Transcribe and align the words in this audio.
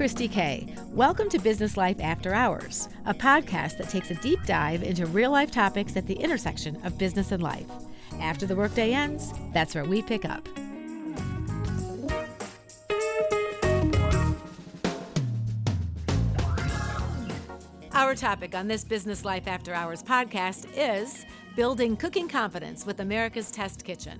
Kristi 0.00 0.32
Kay. 0.32 0.66
Welcome 0.92 1.28
to 1.28 1.38
Business 1.38 1.76
Life 1.76 2.00
After 2.00 2.32
Hours, 2.32 2.88
a 3.04 3.12
podcast 3.12 3.76
that 3.76 3.90
takes 3.90 4.10
a 4.10 4.14
deep 4.14 4.42
dive 4.46 4.82
into 4.82 5.04
real 5.04 5.30
life 5.30 5.50
topics 5.50 5.94
at 5.94 6.06
the 6.06 6.14
intersection 6.14 6.80
of 6.86 6.96
business 6.96 7.32
and 7.32 7.42
life. 7.42 7.66
After 8.18 8.46
the 8.46 8.56
workday 8.56 8.94
ends, 8.94 9.30
that's 9.52 9.74
where 9.74 9.84
we 9.84 10.00
pick 10.00 10.24
up. 10.24 10.48
Our 17.92 18.14
topic 18.14 18.54
on 18.54 18.68
this 18.68 18.84
Business 18.84 19.26
Life 19.26 19.46
After 19.46 19.74
Hours 19.74 20.02
podcast 20.02 20.66
is 20.74 21.26
building 21.56 21.94
cooking 21.98 22.26
confidence 22.26 22.86
with 22.86 23.00
America's 23.00 23.50
Test 23.50 23.84
Kitchen. 23.84 24.18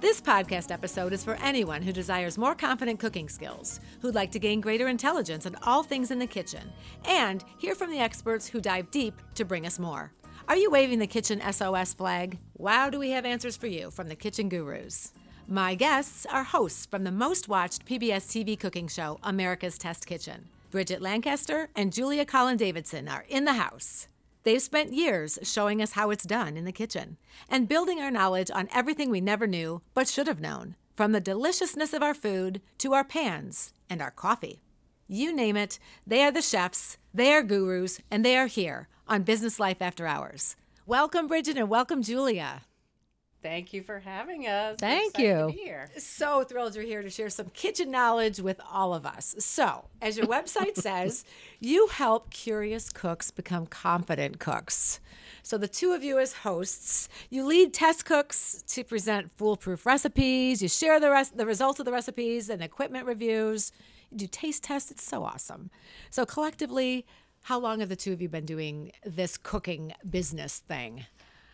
This 0.00 0.20
podcast 0.20 0.70
episode 0.70 1.12
is 1.12 1.24
for 1.24 1.34
anyone 1.42 1.82
who 1.82 1.92
desires 1.92 2.38
more 2.38 2.54
confident 2.54 3.00
cooking 3.00 3.28
skills, 3.28 3.80
who'd 4.00 4.14
like 4.14 4.30
to 4.30 4.38
gain 4.38 4.60
greater 4.60 4.86
intelligence 4.86 5.44
on 5.44 5.56
all 5.64 5.82
things 5.82 6.12
in 6.12 6.20
the 6.20 6.26
kitchen, 6.26 6.72
and 7.04 7.42
hear 7.58 7.74
from 7.74 7.90
the 7.90 7.98
experts 7.98 8.46
who 8.46 8.60
dive 8.60 8.92
deep 8.92 9.20
to 9.34 9.44
bring 9.44 9.66
us 9.66 9.80
more. 9.80 10.12
Are 10.46 10.56
you 10.56 10.70
waving 10.70 11.00
the 11.00 11.08
kitchen 11.08 11.42
SOS 11.52 11.94
flag? 11.94 12.38
Wow, 12.56 12.90
do 12.90 13.00
we 13.00 13.10
have 13.10 13.24
answers 13.24 13.56
for 13.56 13.66
you 13.66 13.90
from 13.90 14.08
the 14.08 14.14
kitchen 14.14 14.48
gurus. 14.48 15.12
My 15.48 15.74
guests 15.74 16.26
are 16.26 16.44
hosts 16.44 16.86
from 16.86 17.02
the 17.02 17.10
most 17.10 17.48
watched 17.48 17.84
PBS 17.84 18.28
TV 18.28 18.56
cooking 18.58 18.86
show, 18.86 19.18
America's 19.24 19.78
Test 19.78 20.06
Kitchen. 20.06 20.48
Bridget 20.70 21.02
Lancaster 21.02 21.70
and 21.74 21.92
Julia 21.92 22.24
Collin 22.24 22.56
Davison 22.56 23.08
are 23.08 23.24
in 23.28 23.46
the 23.46 23.54
house. 23.54 24.06
They've 24.44 24.62
spent 24.62 24.92
years 24.92 25.38
showing 25.42 25.82
us 25.82 25.92
how 25.92 26.10
it's 26.10 26.24
done 26.24 26.56
in 26.56 26.64
the 26.64 26.72
kitchen 26.72 27.16
and 27.48 27.68
building 27.68 28.00
our 28.00 28.10
knowledge 28.10 28.50
on 28.50 28.68
everything 28.72 29.10
we 29.10 29.20
never 29.20 29.46
knew 29.46 29.82
but 29.94 30.08
should 30.08 30.26
have 30.26 30.40
known, 30.40 30.76
from 30.96 31.12
the 31.12 31.20
deliciousness 31.20 31.92
of 31.92 32.02
our 32.02 32.14
food 32.14 32.60
to 32.78 32.94
our 32.94 33.04
pans 33.04 33.72
and 33.90 34.00
our 34.00 34.10
coffee. 34.10 34.62
You 35.06 35.32
name 35.32 35.56
it, 35.56 35.78
they 36.06 36.22
are 36.22 36.30
the 36.30 36.42
chefs, 36.42 36.98
they 37.12 37.32
are 37.32 37.42
gurus, 37.42 38.00
and 38.10 38.24
they 38.24 38.36
are 38.36 38.46
here 38.46 38.88
on 39.06 39.22
Business 39.22 39.58
Life 39.58 39.80
After 39.80 40.06
Hours. 40.06 40.54
Welcome, 40.86 41.26
Bridget, 41.26 41.56
and 41.56 41.68
welcome, 41.68 42.02
Julia. 42.02 42.62
Thank 43.48 43.72
you 43.72 43.82
for 43.82 43.98
having 43.98 44.46
us. 44.46 44.76
Thank 44.78 45.18
you. 45.18 45.48
here. 45.56 45.88
So 45.96 46.44
thrilled 46.44 46.74
you're 46.74 46.84
here 46.84 47.00
to 47.00 47.08
share 47.08 47.30
some 47.30 47.48
kitchen 47.54 47.90
knowledge 47.90 48.40
with 48.40 48.60
all 48.70 48.92
of 48.92 49.06
us. 49.06 49.34
So, 49.38 49.86
as 50.02 50.18
your 50.18 50.26
website 50.26 50.76
says, 50.88 51.24
you 51.58 51.86
help 51.86 52.28
curious 52.28 52.90
cooks 52.90 53.30
become 53.30 53.64
confident 53.64 54.38
cooks. 54.38 55.00
So, 55.42 55.56
the 55.56 55.66
two 55.66 55.92
of 55.92 56.04
you 56.04 56.18
as 56.18 56.34
hosts, 56.34 57.08
you 57.30 57.46
lead 57.46 57.72
test 57.72 58.04
cooks 58.04 58.62
to 58.68 58.84
present 58.84 59.32
foolproof 59.32 59.86
recipes, 59.86 60.60
you 60.60 60.68
share 60.68 61.00
the 61.00 61.10
rest 61.10 61.38
the 61.38 61.46
results 61.46 61.78
of 61.80 61.86
the 61.86 61.92
recipes 61.92 62.50
and 62.50 62.62
equipment 62.62 63.06
reviews, 63.06 63.72
you 64.10 64.18
do 64.18 64.26
taste 64.26 64.64
tests. 64.64 64.90
It's 64.90 65.02
so 65.02 65.24
awesome. 65.24 65.70
So, 66.10 66.26
collectively, 66.26 67.06
how 67.44 67.58
long 67.58 67.80
have 67.80 67.88
the 67.88 67.96
two 67.96 68.12
of 68.12 68.20
you 68.20 68.28
been 68.28 68.44
doing 68.44 68.92
this 69.06 69.38
cooking 69.38 69.94
business 70.10 70.58
thing? 70.58 71.06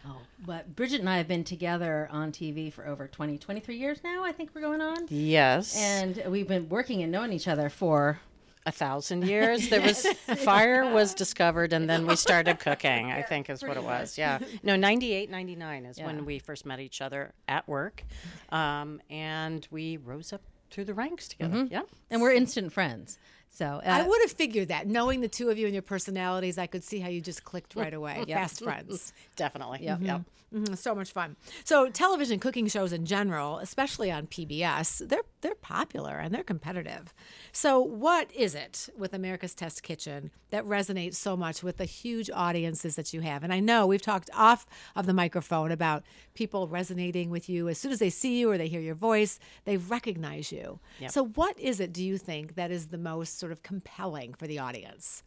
Oh, 0.06 0.18
but 0.44 0.74
Bridget 0.76 1.00
and 1.00 1.08
I 1.08 1.16
have 1.16 1.28
been 1.28 1.44
together 1.44 2.08
on 2.10 2.30
TV 2.32 2.72
for 2.72 2.86
over 2.86 3.08
20, 3.08 3.38
23 3.38 3.76
years 3.76 4.00
now, 4.04 4.22
I 4.24 4.32
think 4.32 4.50
we're 4.54 4.60
going 4.60 4.80
on. 4.82 5.06
Yes. 5.08 5.76
And 5.76 6.22
we've 6.28 6.48
been 6.48 6.68
working 6.68 7.02
and 7.02 7.10
knowing 7.10 7.32
each 7.32 7.48
other 7.48 7.68
for 7.70 8.20
a 8.66 8.72
thousand 8.72 9.26
years. 9.26 9.68
There 9.70 9.80
was 9.80 10.06
fire 10.42 10.90
was 10.92 11.14
discovered 11.14 11.72
and 11.72 11.88
then 11.88 12.06
we 12.06 12.16
started 12.16 12.58
cooking, 12.58 13.12
I 13.12 13.22
think 13.22 13.48
is 13.50 13.62
what 13.62 13.76
it 13.76 13.82
was. 13.82 14.18
Yeah. 14.18 14.38
No, 14.62 14.76
98, 14.76 15.30
99 15.30 15.86
is 15.86 15.98
Yeah. 15.98 16.06
when 16.06 16.24
we 16.24 16.38
first 16.38 16.66
met 16.66 16.80
each 16.80 17.00
other 17.00 17.32
at 17.48 17.66
work. 17.68 18.04
Um, 18.50 19.00
and 19.10 19.66
we 19.70 19.96
rose 19.98 20.32
up 20.32 20.42
through 20.70 20.84
the 20.86 20.94
ranks 20.94 21.28
together. 21.28 21.68
Yeah. 21.70 21.82
and 22.10 22.20
we're 22.20 22.32
instant 22.32 22.72
friends. 22.72 23.18
So 23.54 23.66
uh, 23.66 23.80
I 23.84 24.02
would 24.02 24.20
have 24.22 24.32
figured 24.32 24.68
that. 24.68 24.88
Knowing 24.88 25.20
the 25.20 25.28
two 25.28 25.48
of 25.48 25.58
you 25.58 25.66
and 25.66 25.74
your 25.74 25.82
personalities, 25.82 26.58
I 26.58 26.66
could 26.66 26.82
see 26.82 26.98
how 26.98 27.08
you 27.08 27.20
just 27.20 27.44
clicked 27.44 27.76
mm, 27.76 27.82
right 27.82 27.94
away. 27.94 28.16
Mm, 28.18 28.28
yep. 28.28 28.38
Fast 28.40 28.60
mm, 28.60 28.64
friends. 28.64 29.12
Definitely. 29.36 29.80
Yep. 29.82 29.98
Mm-hmm. 29.98 30.06
Yep. 30.06 30.22
Mhm, 30.54 30.78
so 30.78 30.94
much 30.94 31.10
fun. 31.10 31.34
So 31.64 31.88
television 31.90 32.38
cooking 32.38 32.68
shows 32.68 32.92
in 32.92 33.06
general, 33.06 33.58
especially 33.58 34.12
on 34.12 34.28
PBS, 34.28 35.08
they're 35.08 35.22
they're 35.40 35.54
popular 35.56 36.18
and 36.18 36.32
they're 36.32 36.44
competitive. 36.44 37.12
So 37.52 37.80
what 37.80 38.32
is 38.32 38.54
it 38.54 38.88
with 38.96 39.12
America's 39.12 39.54
Test 39.54 39.82
Kitchen 39.82 40.30
that 40.50 40.64
resonates 40.64 41.16
so 41.16 41.36
much 41.36 41.62
with 41.62 41.78
the 41.78 41.84
huge 41.84 42.30
audiences 42.32 42.94
that 42.96 43.12
you 43.12 43.20
have? 43.20 43.42
And 43.42 43.52
I 43.52 43.60
know 43.60 43.86
we've 43.86 44.00
talked 44.00 44.30
off 44.32 44.64
of 44.94 45.06
the 45.06 45.12
microphone 45.12 45.72
about 45.72 46.04
people 46.34 46.68
resonating 46.68 47.30
with 47.30 47.48
you 47.48 47.68
as 47.68 47.78
soon 47.78 47.90
as 47.90 47.98
they 47.98 48.10
see 48.10 48.38
you 48.38 48.50
or 48.50 48.56
they 48.56 48.68
hear 48.68 48.80
your 48.80 48.94
voice, 48.94 49.40
they 49.64 49.76
recognize 49.76 50.52
you. 50.52 50.78
So 51.08 51.26
what 51.26 51.58
is 51.58 51.80
it 51.80 51.92
do 51.92 52.04
you 52.04 52.16
think 52.16 52.54
that 52.54 52.70
is 52.70 52.88
the 52.88 52.98
most 52.98 53.38
sort 53.44 53.52
of 53.52 53.62
compelling 53.62 54.32
for 54.32 54.46
the 54.46 54.58
audience? 54.58 55.22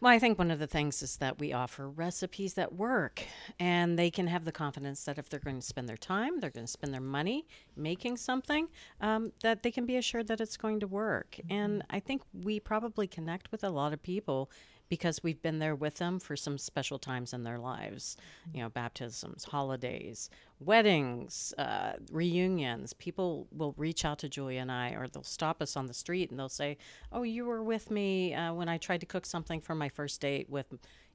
Well, 0.00 0.10
I 0.10 0.18
think 0.18 0.38
one 0.38 0.50
of 0.50 0.58
the 0.58 0.66
things 0.66 1.02
is 1.02 1.18
that 1.18 1.38
we 1.38 1.52
offer 1.52 1.90
recipes 1.90 2.54
that 2.54 2.72
work, 2.72 3.22
and 3.58 3.98
they 3.98 4.10
can 4.10 4.28
have 4.28 4.46
the 4.46 4.52
confidence 4.52 5.04
that 5.04 5.18
if 5.18 5.28
they're 5.28 5.40
going 5.40 5.60
to 5.60 5.66
spend 5.66 5.86
their 5.86 5.98
time, 5.98 6.40
they're 6.40 6.48
going 6.48 6.64
to 6.64 6.72
spend 6.72 6.94
their 6.94 7.02
money 7.02 7.46
making 7.76 8.16
something, 8.16 8.68
um, 9.02 9.32
that 9.42 9.62
they 9.62 9.70
can 9.70 9.84
be 9.84 9.96
assured 9.98 10.28
that 10.28 10.40
it's 10.40 10.56
going 10.56 10.80
to 10.80 10.86
work. 10.86 11.38
And 11.50 11.82
I 11.90 12.00
think 12.00 12.22
we 12.32 12.60
probably 12.60 13.06
connect 13.06 13.52
with 13.52 13.62
a 13.62 13.68
lot 13.68 13.92
of 13.92 14.02
people 14.02 14.50
because 14.90 15.22
we've 15.22 15.40
been 15.40 15.58
there 15.58 15.74
with 15.74 15.96
them 15.96 16.18
for 16.18 16.36
some 16.36 16.58
special 16.58 16.98
times 16.98 17.32
in 17.32 17.44
their 17.44 17.58
lives. 17.58 18.18
You 18.52 18.62
know 18.62 18.68
baptisms 18.68 19.44
holidays 19.44 20.28
weddings 20.60 21.54
uh, 21.56 21.94
reunions. 22.12 22.92
People 22.92 23.46
will 23.50 23.74
reach 23.78 24.04
out 24.04 24.18
to 24.18 24.28
julia 24.28 24.60
and 24.60 24.70
i 24.70 24.90
or 24.90 25.08
they'll 25.08 25.22
stop 25.22 25.62
us 25.62 25.76
on 25.76 25.86
the 25.86 25.94
street 25.94 26.30
and 26.30 26.38
they'll 26.38 26.48
say 26.50 26.76
oh 27.12 27.22
you 27.22 27.46
were 27.46 27.62
with 27.62 27.90
me 27.90 28.34
uh, 28.34 28.52
when 28.52 28.68
i 28.68 28.76
tried 28.76 29.00
to 29.00 29.06
cook 29.06 29.24
something 29.24 29.60
for 29.60 29.74
my 29.74 29.88
first 29.88 30.20
date 30.20 30.48
with 30.50 30.66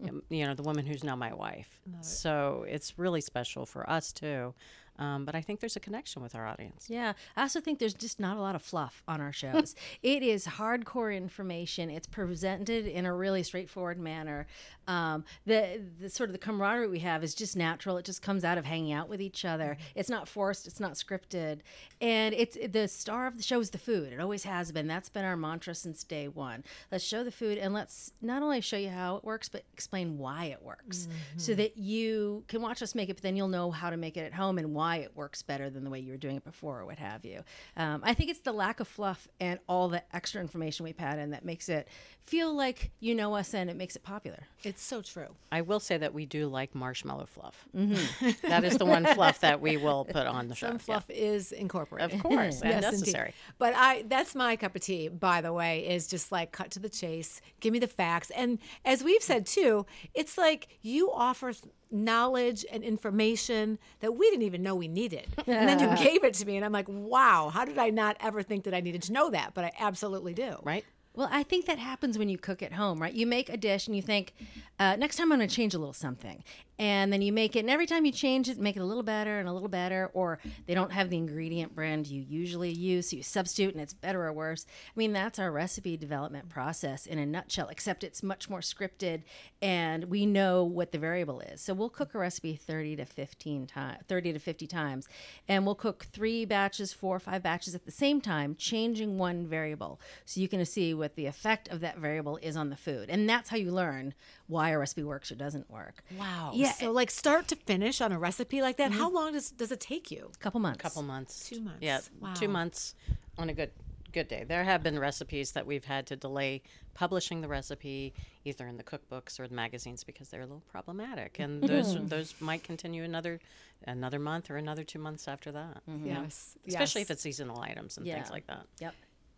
um, 0.09 0.23
you 0.29 0.45
know 0.45 0.53
the 0.55 0.63
woman 0.63 0.85
who's 0.85 1.03
now 1.03 1.15
my 1.15 1.33
wife. 1.33 1.79
So 2.01 2.65
it's 2.67 2.97
really 2.97 3.21
special 3.21 3.65
for 3.65 3.89
us 3.89 4.11
too 4.11 4.53
um, 4.99 5.25
but 5.25 5.35
i 5.35 5.41
think 5.41 5.59
there's 5.59 5.75
a 5.75 5.79
connection 5.79 6.21
with 6.21 6.35
our 6.35 6.45
audience 6.47 6.85
Yeah, 6.89 7.13
I 7.35 7.41
also 7.41 7.59
think 7.61 7.79
there's 7.79 7.93
just 7.93 8.19
not 8.19 8.37
a 8.37 8.41
lot 8.41 8.55
of 8.55 8.61
fluff 8.61 9.03
on 9.07 9.21
our 9.21 9.31
shows. 9.43 9.75
it 10.03 10.23
is 10.23 10.45
hardcore 10.45 11.15
information. 11.15 11.89
It's 11.89 12.07
presented 12.07 12.85
in 12.87 13.05
a 13.05 13.13
really 13.13 13.43
straightforward 13.43 13.99
manner. 13.99 14.47
Um, 14.87 15.25
the 15.45 15.81
the 15.99 16.09
sort 16.09 16.29
of 16.29 16.33
the 16.33 16.39
camaraderie 16.39 16.87
we 16.87 16.99
have 16.99 17.23
is 17.23 17.33
just 17.35 17.55
natural. 17.57 17.97
It 17.97 18.05
just 18.05 18.21
comes 18.21 18.43
out 18.45 18.57
of 18.57 18.65
hanging 18.65 18.93
out 18.93 19.09
with 19.09 19.21
each 19.21 19.43
other. 19.45 19.77
It's 19.95 20.09
not 20.09 20.27
forced. 20.27 20.67
It's 20.67 20.79
not 20.79 20.93
scripted, 20.93 21.59
and 22.01 22.35
it's 22.35 22.55
the 22.71 22.87
star 22.87 23.25
of 23.27 23.37
the 23.37 23.43
show 23.43 23.59
is 23.59 23.71
the 23.71 23.77
food. 23.79 24.13
It 24.13 24.19
always 24.19 24.43
has 24.43 24.71
been. 24.71 24.87
That's 24.87 25.09
been 25.09 25.25
our 25.25 25.35
mantra 25.37 25.73
since 25.75 26.03
day 26.03 26.27
one. 26.27 26.63
Let's 26.91 27.03
show 27.03 27.23
the 27.23 27.31
food, 27.31 27.57
and 27.57 27.73
let's 27.73 28.13
not 28.21 28.43
only 28.43 28.61
show 28.61 28.77
you 28.77 28.89
how 28.89 29.17
it 29.17 29.23
works, 29.23 29.49
but 29.49 29.63
explain 29.73 30.17
why 30.19 30.45
it 30.45 30.61
works, 30.63 31.07
so 31.37 31.53
that 31.55 31.77
you 31.77 32.43
can 32.47 32.61
watch 32.61 32.81
us 32.83 32.93
make 32.95 33.09
it, 33.09 33.15
but 33.15 33.23
then 33.23 33.35
you'll 33.35 33.47
know 33.47 33.71
how 33.71 33.89
to 33.89 33.97
make 33.97 34.17
it 34.17 34.21
at 34.21 34.33
home 34.33 34.57
and 34.59 34.73
why 34.73 34.84
it 34.97 35.11
works 35.15 35.41
better 35.41 35.69
than 35.69 35.83
the 35.83 35.89
way 35.89 35.99
you 35.99 36.11
were 36.11 36.17
doing 36.17 36.35
it 36.37 36.43
before 36.43 36.79
or 36.79 36.85
what 36.85 36.97
have 36.99 37.25
you. 37.25 37.43
Um, 37.77 38.01
I 38.03 38.13
think 38.13 38.29
it's 38.29 38.39
the 38.41 38.51
lack 38.53 38.79
of 38.79 38.87
fluff 38.87 39.27
and 39.39 39.59
all 39.67 39.89
the 39.89 40.03
extra 40.15 40.39
information 40.41 40.83
we've 40.83 40.97
had 40.97 41.19
in 41.19 41.31
that 41.31 41.43
makes 41.43 41.67
it 41.69 41.87
feel 42.21 42.53
like 42.55 42.91
you 42.99 43.13
know 43.15 43.35
us 43.35 43.53
and 43.53 43.69
it 43.69 43.75
makes 43.75 43.95
it 43.95 44.03
popular. 44.03 44.43
It's 44.63 44.81
so 44.83 45.01
true. 45.01 45.35
I 45.51 45.61
will 45.61 45.79
say 45.79 45.97
that 45.97 46.13
we 46.13 46.25
do 46.25 46.47
like 46.47 46.73
marshmallow 46.73 47.25
fluff. 47.27 47.67
That 47.73 48.63
is 48.63 48.77
the 48.77 48.85
one 48.85 49.05
fluff 49.05 49.39
that 49.41 49.61
we 49.61 49.77
will 49.77 50.05
put 50.09 50.27
on 50.27 50.47
the 50.47 50.55
show. 50.55 50.67
Some 50.67 50.75
yeah. 50.75 50.79
fluff 50.79 51.09
is 51.09 51.51
incorporated. 51.51 52.13
Of 52.15 52.23
course, 52.23 52.61
and 52.61 52.69
Yes, 52.81 52.83
indeed. 52.85 52.99
necessary. 52.99 53.33
But 53.57 53.73
I 53.75 54.03
that's 54.07 54.35
my 54.35 54.55
cup 54.55 54.75
of 54.75 54.81
tea, 54.81 55.07
by 55.07 55.41
the 55.41 55.53
way, 55.53 55.87
is 55.87 56.07
just 56.07 56.31
like 56.31 56.51
cut 56.51 56.71
to 56.71 56.79
the 56.79 56.89
chase, 56.89 57.41
give 57.59 57.73
me 57.73 57.79
the 57.79 57.87
facts. 57.87 58.31
And 58.31 58.59
as 58.83 59.03
we've 59.03 59.21
said 59.21 59.45
too, 59.45 59.85
it's 60.13 60.37
like 60.37 60.67
you 60.81 61.11
offer 61.11 61.53
th- 61.53 61.73
knowledge 61.91 62.65
and 62.71 62.83
information 62.83 63.79
that 63.99 64.15
we 64.15 64.29
didn't 64.29 64.43
even 64.43 64.61
know 64.61 64.75
we 64.75 64.87
needed. 64.87 65.27
And 65.47 65.69
then 65.69 65.79
you 65.79 66.03
gave 66.03 66.23
it 66.23 66.33
to 66.35 66.45
me 66.45 66.55
and 66.57 66.65
I'm 66.65 66.71
like, 66.71 66.87
"Wow, 66.89 67.49
how 67.53 67.65
did 67.65 67.77
I 67.77 67.89
not 67.89 68.17
ever 68.19 68.43
think 68.43 68.63
that 68.65 68.73
I 68.73 68.81
needed 68.81 69.03
to 69.03 69.13
know 69.13 69.29
that?" 69.29 69.53
But 69.53 69.65
I 69.65 69.71
absolutely 69.79 70.33
do. 70.33 70.57
Right? 70.63 70.83
Well, 71.15 71.29
I 71.31 71.43
think 71.43 71.65
that 71.67 71.79
happens 71.79 72.17
when 72.17 72.27
you 72.27 72.37
cook 72.37 72.61
at 72.61 72.73
home, 72.73 73.01
right? 73.01 73.13
You 73.13 73.25
make 73.25 73.49
a 73.49 73.55
dish 73.55 73.87
and 73.87 73.95
you 73.95 74.01
think, 74.01 74.33
uh, 74.79 74.97
next 74.97 75.15
time 75.15 75.31
I'm 75.31 75.37
going 75.39 75.47
to 75.47 75.55
change 75.55 75.73
a 75.73 75.79
little 75.79 75.93
something. 75.93 76.43
And 76.77 77.11
then 77.11 77.21
you 77.21 77.31
make 77.31 77.55
it, 77.55 77.59
and 77.59 77.69
every 77.69 77.85
time 77.85 78.05
you 78.05 78.11
change 78.11 78.49
it, 78.49 78.57
make 78.57 78.75
it 78.75 78.81
a 78.81 78.85
little 78.85 79.03
better 79.03 79.39
and 79.39 79.47
a 79.47 79.53
little 79.53 79.69
better, 79.69 80.11
or 80.13 80.39
they 80.65 80.73
don't 80.73 80.91
have 80.91 81.09
the 81.09 81.17
ingredient 81.17 81.73
brand 81.73 82.07
you 82.07 82.21
usually 82.21 82.71
use, 82.71 83.09
so 83.09 83.15
you 83.15 83.23
substitute 83.23 83.73
and 83.73 83.81
it's 83.81 83.93
better 83.93 84.25
or 84.25 84.33
worse. 84.33 84.65
I 84.87 84.91
mean, 84.97 85.13
that's 85.13 85.39
our 85.39 85.51
recipe 85.51 85.95
development 85.95 86.49
process 86.49 87.05
in 87.05 87.17
a 87.17 87.25
nutshell, 87.25 87.69
except 87.69 88.03
it's 88.03 88.21
much 88.21 88.49
more 88.49 88.59
scripted 88.59 89.23
and 89.61 90.05
we 90.05 90.25
know 90.25 90.63
what 90.63 90.91
the 90.91 90.97
variable 90.97 91.39
is. 91.39 91.61
So 91.61 91.73
we'll 91.73 91.89
cook 91.89 92.13
a 92.13 92.19
recipe 92.19 92.55
30 92.55 92.97
to 92.97 93.05
15 93.05 93.67
times, 93.67 94.03
30 94.07 94.33
to 94.33 94.39
50 94.39 94.67
times, 94.67 95.07
and 95.47 95.65
we'll 95.65 95.75
cook 95.75 96.07
three 96.11 96.45
batches, 96.45 96.91
four 96.91 97.15
or 97.15 97.19
five 97.19 97.41
batches 97.41 97.73
at 97.73 97.85
the 97.85 97.91
same 97.91 98.19
time, 98.19 98.55
changing 98.55 99.17
one 99.17 99.47
variable. 99.47 99.99
So 100.25 100.41
you 100.41 100.47
can 100.47 100.63
see 100.65 100.93
what 100.93 101.15
the 101.15 101.25
effect 101.25 101.69
of 101.69 101.79
that 101.79 101.97
variable 101.97 102.37
is 102.37 102.57
on 102.57 102.69
the 102.69 102.75
food. 102.75 103.09
And 103.09 103.29
that's 103.29 103.49
how 103.49 103.57
you 103.57 103.71
learn 103.71 104.13
why 104.47 104.69
a 104.69 104.77
recipe 104.77 105.03
works 105.03 105.31
or 105.31 105.35
doesn't 105.35 105.69
work. 105.69 106.03
Wow. 106.17 106.51
Yeah. 106.53 106.71
So 106.73 106.91
like 106.91 107.09
start 107.09 107.47
to 107.49 107.55
finish 107.55 108.01
on 108.01 108.11
a 108.11 108.19
recipe 108.19 108.61
like 108.61 108.77
that, 108.77 108.91
how 108.91 109.09
long 109.09 109.33
does 109.33 109.51
does 109.51 109.71
it 109.71 109.79
take 109.79 110.11
you? 110.11 110.31
A 110.33 110.37
couple 110.37 110.59
months. 110.59 110.79
A 110.79 110.83
couple 110.83 111.03
months. 111.03 111.49
Two 111.49 111.61
months. 111.61 111.79
Yeah, 111.81 111.99
Wow. 112.19 112.33
two 112.33 112.47
months 112.47 112.95
on 113.37 113.49
a 113.49 113.53
good 113.53 113.71
good 114.11 114.27
day. 114.27 114.45
There 114.47 114.63
have 114.63 114.81
been 114.81 114.97
recipes 114.97 115.51
that 115.51 115.65
we've 115.65 115.85
had 115.85 116.07
to 116.07 116.15
delay 116.15 116.61
publishing 116.93 117.41
the 117.41 117.47
recipe 117.47 118.13
either 118.45 118.65
in 118.67 118.77
the 118.77 118.83
cookbooks 118.83 119.39
or 119.39 119.47
the 119.47 119.55
magazines 119.55 120.03
because 120.03 120.29
they're 120.29 120.41
a 120.41 120.45
little 120.45 120.63
problematic, 120.71 121.39
and 121.39 121.61
mm-hmm. 121.61 121.75
those 121.75 122.09
those 122.09 122.35
might 122.39 122.63
continue 122.63 123.03
another 123.03 123.39
another 123.85 124.19
month 124.19 124.49
or 124.49 124.57
another 124.57 124.83
two 124.83 124.99
months 124.99 125.27
after 125.27 125.51
that. 125.51 125.81
Mm-hmm. 125.89 126.07
Yes. 126.07 126.57
Especially 126.67 127.01
yes. 127.01 127.09
if 127.09 127.11
it's 127.11 127.21
seasonal 127.23 127.59
items 127.59 127.97
and 127.97 128.05
things 128.05 128.29
like 128.31 128.47
that. 128.47 128.65
Yep. 128.79 128.93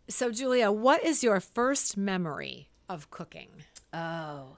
So, 0.08 0.32
Julia, 0.32 0.72
what 0.72 1.04
is 1.04 1.22
your 1.22 1.38
first 1.38 1.96
memory 1.98 2.70
of 2.88 3.10
cooking? 3.10 3.48
Oh, 3.92 4.56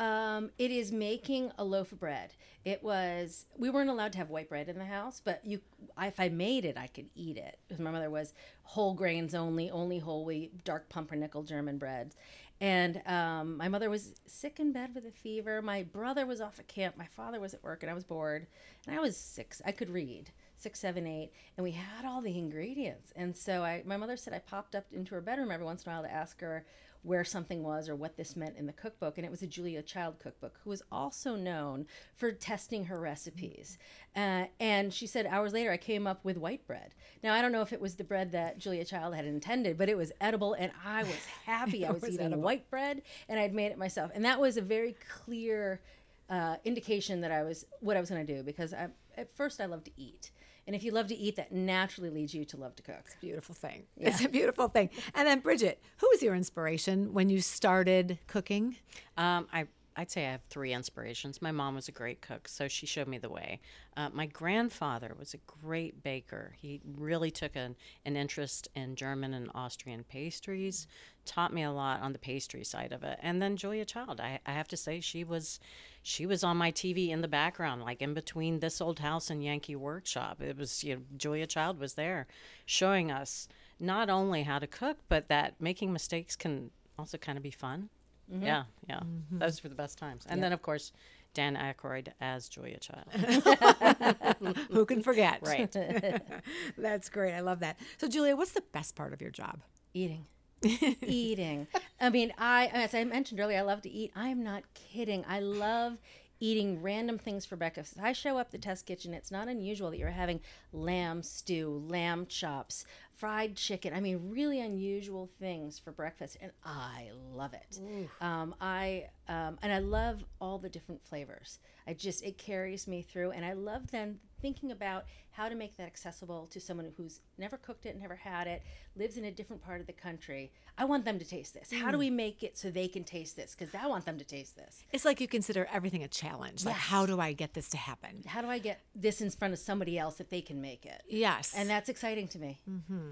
um, 0.00 0.50
it 0.58 0.70
is 0.70 0.90
making 0.90 1.52
a 1.58 1.64
loaf 1.64 1.92
of 1.92 2.00
bread. 2.00 2.32
It 2.64 2.82
was 2.82 3.44
we 3.58 3.68
weren't 3.68 3.90
allowed 3.90 4.12
to 4.12 4.18
have 4.18 4.30
white 4.30 4.48
bread 4.48 4.68
in 4.68 4.78
the 4.78 4.84
house, 4.86 5.20
but 5.22 5.42
you, 5.44 5.60
if 6.00 6.18
I 6.18 6.30
made 6.30 6.64
it, 6.64 6.78
I 6.78 6.86
could 6.86 7.10
eat 7.14 7.36
it 7.36 7.58
because 7.68 7.80
my 7.80 7.90
mother 7.90 8.08
was 8.08 8.32
whole 8.62 8.94
grains 8.94 9.34
only, 9.34 9.70
only 9.70 9.98
whole 9.98 10.24
wheat, 10.24 10.64
dark 10.64 10.88
pumpernickel 10.88 11.42
German 11.42 11.76
breads. 11.76 12.16
And 12.62 13.00
um, 13.06 13.56
my 13.56 13.68
mother 13.68 13.88
was 13.88 14.14
sick 14.26 14.58
in 14.58 14.72
bed 14.72 14.94
with 14.94 15.06
a 15.06 15.10
fever. 15.10 15.62
My 15.62 15.82
brother 15.82 16.26
was 16.26 16.40
off 16.40 16.58
at 16.58 16.68
camp. 16.68 16.96
My 16.96 17.06
father 17.06 17.40
was 17.40 17.54
at 17.54 17.62
work, 17.62 17.82
and 17.82 17.90
I 17.90 17.94
was 17.94 18.04
bored. 18.04 18.46
And 18.86 18.96
I 18.96 19.00
was 19.00 19.16
six. 19.16 19.62
I 19.64 19.72
could 19.72 19.90
read 19.90 20.30
six, 20.60 20.78
seven, 20.78 21.06
eight, 21.06 21.32
and 21.56 21.64
we 21.64 21.72
had 21.72 22.04
all 22.04 22.20
the 22.20 22.36
ingredients. 22.36 23.12
And 23.16 23.36
so 23.36 23.62
I, 23.62 23.82
my 23.86 23.96
mother 23.96 24.16
said 24.16 24.34
I 24.34 24.40
popped 24.40 24.74
up 24.74 24.84
into 24.92 25.14
her 25.14 25.20
bedroom 25.20 25.50
every 25.50 25.64
once 25.64 25.84
in 25.84 25.90
a 25.90 25.94
while 25.94 26.02
to 26.02 26.12
ask 26.12 26.40
her 26.42 26.64
where 27.02 27.24
something 27.24 27.62
was 27.62 27.88
or 27.88 27.96
what 27.96 28.16
this 28.16 28.36
meant 28.36 28.56
in 28.56 28.66
the 28.66 28.72
cookbook. 28.72 29.16
And 29.16 29.24
it 29.24 29.30
was 29.30 29.42
a 29.42 29.46
Julia 29.46 29.82
Child 29.82 30.18
cookbook, 30.18 30.58
who 30.62 30.70
was 30.70 30.82
also 30.92 31.34
known 31.34 31.86
for 32.14 32.30
testing 32.30 32.84
her 32.84 33.00
recipes. 33.00 33.78
Uh, 34.14 34.44
and 34.58 34.92
she 34.92 35.06
said 35.06 35.26
hours 35.26 35.52
later, 35.52 35.72
I 35.72 35.76
came 35.76 36.06
up 36.06 36.24
with 36.24 36.36
white 36.36 36.66
bread. 36.66 36.94
Now, 37.22 37.32
I 37.32 37.40
don't 37.40 37.52
know 37.52 37.62
if 37.62 37.72
it 37.72 37.80
was 37.80 37.94
the 37.94 38.04
bread 38.04 38.32
that 38.32 38.58
Julia 38.58 38.84
Child 38.84 39.14
had 39.14 39.24
intended, 39.24 39.78
but 39.78 39.88
it 39.88 39.96
was 39.96 40.12
edible, 40.20 40.54
and 40.54 40.72
I 40.84 41.04
was 41.04 41.24
happy. 41.46 41.86
I 41.86 41.90
was, 41.90 42.04
eating 42.08 42.42
white 42.42 42.68
bread, 42.70 43.02
and 43.28 43.38
I'd 43.38 43.54
made 43.54 43.72
it 43.72 43.78
myself. 43.78 44.10
And 44.14 44.24
that 44.24 44.40
was 44.40 44.56
a 44.56 44.62
very 44.62 44.96
clear 45.24 45.80
uh, 46.28 46.56
indication 46.64 47.20
that 47.22 47.32
I 47.32 47.42
was 47.42 47.66
what 47.80 47.96
I 47.96 48.00
was 48.00 48.10
going 48.10 48.24
to 48.24 48.36
do 48.36 48.42
because 48.42 48.72
I, 48.72 48.88
at 49.16 49.34
first 49.34 49.60
I 49.60 49.66
love 49.66 49.84
to 49.84 49.90
eat. 49.96 50.30
And 50.66 50.76
if 50.76 50.82
you 50.84 50.92
love 50.92 51.08
to 51.08 51.16
eat, 51.16 51.36
that 51.36 51.52
naturally 51.52 52.10
leads 52.10 52.34
you 52.34 52.44
to 52.46 52.56
love 52.56 52.76
to 52.76 52.82
cook. 52.82 53.02
It's 53.04 53.14
a 53.14 53.18
Beautiful 53.20 53.54
thing. 53.54 53.84
It's 53.96 54.24
a 54.24 54.28
beautiful 54.28 54.68
thing. 54.68 54.90
And 55.14 55.26
then, 55.26 55.40
Bridget, 55.40 55.82
who 55.98 56.08
was 56.12 56.22
your 56.22 56.34
inspiration 56.34 57.12
when 57.12 57.28
you 57.28 57.40
started 57.40 58.18
cooking? 58.26 58.76
Um, 59.16 59.48
I 59.52 59.66
I'd 60.00 60.10
say 60.10 60.26
I 60.26 60.32
have 60.32 60.44
three 60.48 60.72
inspirations. 60.72 61.42
My 61.42 61.52
mom 61.52 61.74
was 61.74 61.86
a 61.86 61.92
great 61.92 62.22
cook, 62.22 62.48
so 62.48 62.68
she 62.68 62.86
showed 62.86 63.06
me 63.06 63.18
the 63.18 63.28
way. 63.28 63.60
Uh, 63.98 64.08
my 64.14 64.24
grandfather 64.24 65.14
was 65.18 65.34
a 65.34 65.60
great 65.62 66.02
baker. 66.02 66.54
He 66.56 66.80
really 66.96 67.30
took 67.30 67.54
an, 67.54 67.76
an 68.06 68.16
interest 68.16 68.66
in 68.74 68.96
German 68.96 69.34
and 69.34 69.50
Austrian 69.54 70.04
pastries, 70.04 70.86
taught 71.26 71.52
me 71.52 71.64
a 71.64 71.70
lot 71.70 72.00
on 72.00 72.14
the 72.14 72.18
pastry 72.18 72.64
side 72.64 72.92
of 72.92 73.04
it. 73.04 73.18
And 73.20 73.42
then 73.42 73.58
Julia 73.58 73.84
Child, 73.84 74.22
I, 74.22 74.38
I 74.46 74.52
have 74.52 74.68
to 74.68 74.76
say, 74.76 75.00
she 75.00 75.22
was 75.22 75.60
she 76.02 76.24
was 76.24 76.42
on 76.42 76.56
my 76.56 76.72
TV 76.72 77.10
in 77.10 77.20
the 77.20 77.28
background, 77.28 77.82
like 77.82 78.00
in 78.00 78.14
between 78.14 78.60
this 78.60 78.80
old 78.80 79.00
house 79.00 79.28
and 79.28 79.44
Yankee 79.44 79.76
Workshop. 79.76 80.40
It 80.40 80.56
was 80.56 80.82
you 80.82 80.96
know, 80.96 81.02
Julia 81.18 81.46
Child 81.46 81.78
was 81.78 81.92
there, 81.92 82.26
showing 82.64 83.10
us 83.10 83.48
not 83.78 84.08
only 84.08 84.44
how 84.44 84.60
to 84.60 84.66
cook, 84.66 84.96
but 85.10 85.28
that 85.28 85.60
making 85.60 85.92
mistakes 85.92 86.36
can 86.36 86.70
also 86.98 87.18
kind 87.18 87.36
of 87.36 87.44
be 87.44 87.50
fun. 87.50 87.90
Mm-hmm. 88.32 88.44
Yeah, 88.44 88.64
yeah. 88.88 89.00
Mm-hmm. 89.00 89.38
Those 89.38 89.62
were 89.62 89.68
the 89.68 89.74
best 89.74 89.98
times. 89.98 90.26
And 90.28 90.42
then, 90.42 90.52
of 90.52 90.62
course, 90.62 90.92
Dan 91.34 91.56
Aykroyd 91.56 92.08
as 92.20 92.48
Julia 92.48 92.78
Child. 92.78 93.06
Who 94.70 94.84
can 94.84 95.02
forget? 95.02 95.40
right. 95.42 95.70
That's 96.78 97.08
great. 97.08 97.34
I 97.34 97.40
love 97.40 97.60
that. 97.60 97.78
So, 97.98 98.08
Julia, 98.08 98.36
what's 98.36 98.52
the 98.52 98.64
best 98.72 98.96
part 98.96 99.12
of 99.12 99.20
your 99.20 99.30
job? 99.30 99.60
Eating. 99.94 100.26
eating. 100.62 101.66
I 102.00 102.10
mean, 102.10 102.32
I 102.36 102.66
as 102.66 102.94
I 102.94 103.04
mentioned 103.04 103.40
earlier, 103.40 103.58
I 103.58 103.62
love 103.62 103.82
to 103.82 103.90
eat. 103.90 104.12
I'm 104.14 104.42
not 104.44 104.62
kidding. 104.74 105.24
I 105.26 105.40
love 105.40 105.98
eating 106.40 106.82
random 106.82 107.18
things 107.18 107.44
for 107.44 107.56
breakfast. 107.56 107.94
I 108.02 108.12
show 108.12 108.38
up 108.38 108.50
the 108.50 108.58
test 108.58 108.86
kitchen. 108.86 109.14
It's 109.14 109.30
not 109.30 109.48
unusual 109.48 109.90
that 109.90 109.98
you're 109.98 110.08
having 110.10 110.40
lamb 110.72 111.22
stew, 111.22 111.84
lamb 111.88 112.26
chops, 112.26 112.84
fried 113.20 113.54
chicken. 113.54 113.92
I 113.92 114.00
mean, 114.00 114.30
really 114.30 114.60
unusual 114.60 115.28
things 115.38 115.78
for 115.78 115.92
breakfast, 115.92 116.38
and 116.40 116.50
I 116.64 117.10
love 117.34 117.52
it. 117.52 117.78
Um, 118.20 118.54
I 118.60 119.08
um, 119.28 119.58
and 119.62 119.72
I 119.72 119.78
love 119.78 120.24
all 120.40 120.58
the 120.58 120.70
different 120.70 121.04
flavors. 121.04 121.58
I 121.86 121.92
just 121.92 122.24
it 122.24 122.38
carries 122.38 122.88
me 122.88 123.02
through, 123.02 123.32
and 123.32 123.44
I 123.44 123.52
love 123.52 123.90
then 123.90 124.18
thinking 124.40 124.70
about 124.72 125.04
how 125.32 125.48
to 125.48 125.54
make 125.54 125.76
that 125.76 125.86
accessible 125.86 126.46
to 126.50 126.60
someone 126.60 126.92
who's 126.96 127.20
never 127.38 127.56
cooked 127.56 127.86
it, 127.86 127.98
never 127.98 128.16
had 128.16 128.46
it, 128.46 128.62
lives 128.96 129.16
in 129.16 129.24
a 129.24 129.30
different 129.30 129.62
part 129.62 129.80
of 129.80 129.86
the 129.86 129.92
country. 129.92 130.50
I 130.76 130.84
want 130.84 131.04
them 131.04 131.18
to 131.18 131.24
taste 131.24 131.54
this. 131.54 131.72
How 131.72 131.90
do 131.90 131.96
mm. 131.96 132.00
we 132.00 132.10
make 132.10 132.42
it 132.42 132.58
so 132.58 132.70
they 132.70 132.88
can 132.88 133.04
taste 133.04 133.36
this? 133.36 133.54
Because 133.56 133.74
I 133.74 133.86
want 133.86 134.04
them 134.04 134.18
to 134.18 134.24
taste 134.24 134.56
this. 134.56 134.84
It's 134.92 135.04
like 135.04 135.20
you 135.20 135.28
consider 135.28 135.68
everything 135.72 136.02
a 136.02 136.08
challenge. 136.08 136.64
Like, 136.64 136.74
how 136.74 137.06
do 137.06 137.20
I 137.20 137.32
get 137.32 137.54
this 137.54 137.68
to 137.70 137.76
happen? 137.76 138.22
How 138.26 138.42
do 138.42 138.48
I 138.48 138.58
get 138.58 138.80
this 138.94 139.20
in 139.20 139.30
front 139.30 139.54
of 139.54 139.60
somebody 139.60 139.98
else 139.98 140.16
that 140.16 140.30
they 140.30 140.40
can 140.40 140.60
make 140.60 140.84
it? 140.84 141.02
Yes. 141.08 141.52
And 141.56 141.68
that's 141.68 141.88
exciting 141.88 142.28
to 142.28 142.38
me. 142.38 142.60
Mm-hmm. 142.68 143.10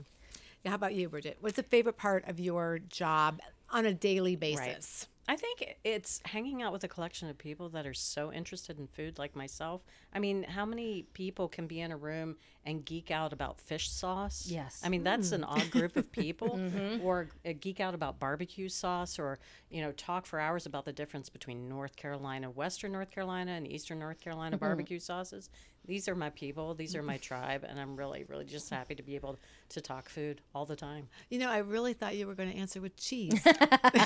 How 0.66 0.74
about 0.74 0.94
you, 0.94 1.08
Bridget? 1.08 1.38
What's 1.40 1.56
the 1.56 1.62
favorite 1.62 1.96
part 1.96 2.28
of 2.28 2.40
your 2.40 2.78
job 2.78 3.40
on 3.70 3.86
a 3.86 3.94
daily 3.94 4.36
basis? 4.36 5.06
I 5.30 5.36
think 5.36 5.76
it's 5.84 6.22
hanging 6.24 6.62
out 6.62 6.72
with 6.72 6.84
a 6.84 6.88
collection 6.88 7.28
of 7.28 7.36
people 7.36 7.68
that 7.70 7.86
are 7.86 7.92
so 7.92 8.32
interested 8.32 8.78
in 8.78 8.86
food 8.86 9.18
like 9.18 9.36
myself. 9.36 9.82
I 10.14 10.18
mean, 10.20 10.42
how 10.42 10.64
many 10.64 11.02
people 11.12 11.48
can 11.48 11.66
be 11.66 11.80
in 11.80 11.92
a 11.92 11.98
room 11.98 12.36
and 12.68 12.84
geek 12.84 13.10
out 13.10 13.32
about 13.32 13.58
fish 13.58 13.90
sauce? 13.90 14.46
Yes. 14.46 14.82
I 14.84 14.90
mean, 14.90 15.02
that's 15.02 15.32
an 15.32 15.42
odd 15.42 15.70
group 15.70 15.96
of 15.96 16.12
people. 16.12 16.60
Or 17.02 17.28
uh, 17.46 17.52
geek 17.58 17.80
out 17.80 17.94
about 17.94 18.18
barbecue 18.18 18.68
sauce 18.68 19.18
or, 19.18 19.38
you 19.70 19.80
know, 19.80 19.92
talk 19.92 20.26
for 20.26 20.38
hours 20.38 20.66
about 20.66 20.84
the 20.84 20.92
difference 20.92 21.30
between 21.30 21.68
North 21.68 21.96
Carolina, 21.96 22.50
Western 22.50 22.92
North 22.92 23.10
Carolina, 23.10 23.52
and 23.52 23.66
Eastern 23.66 23.98
North 23.98 24.20
Carolina 24.20 24.58
barbecue 24.58 24.98
sauces. 24.98 25.48
These 25.88 26.06
are 26.06 26.14
my 26.14 26.28
people, 26.28 26.74
these 26.74 26.94
are 26.94 27.02
my 27.02 27.16
tribe, 27.30 27.64
and 27.66 27.80
I'm 27.80 27.96
really, 27.96 28.24
really 28.28 28.44
just 28.44 28.68
happy 28.68 28.94
to 28.94 29.02
be 29.02 29.14
able 29.14 29.38
to 29.70 29.80
talk 29.80 30.10
food 30.10 30.42
all 30.54 30.66
the 30.66 30.76
time. 30.76 31.08
You 31.30 31.38
know, 31.38 31.48
I 31.50 31.58
really 31.58 31.94
thought 31.94 32.14
you 32.14 32.26
were 32.26 32.34
going 32.34 32.52
to 32.52 32.56
answer 32.56 32.80
with 32.80 32.96
cheese. 32.96 33.40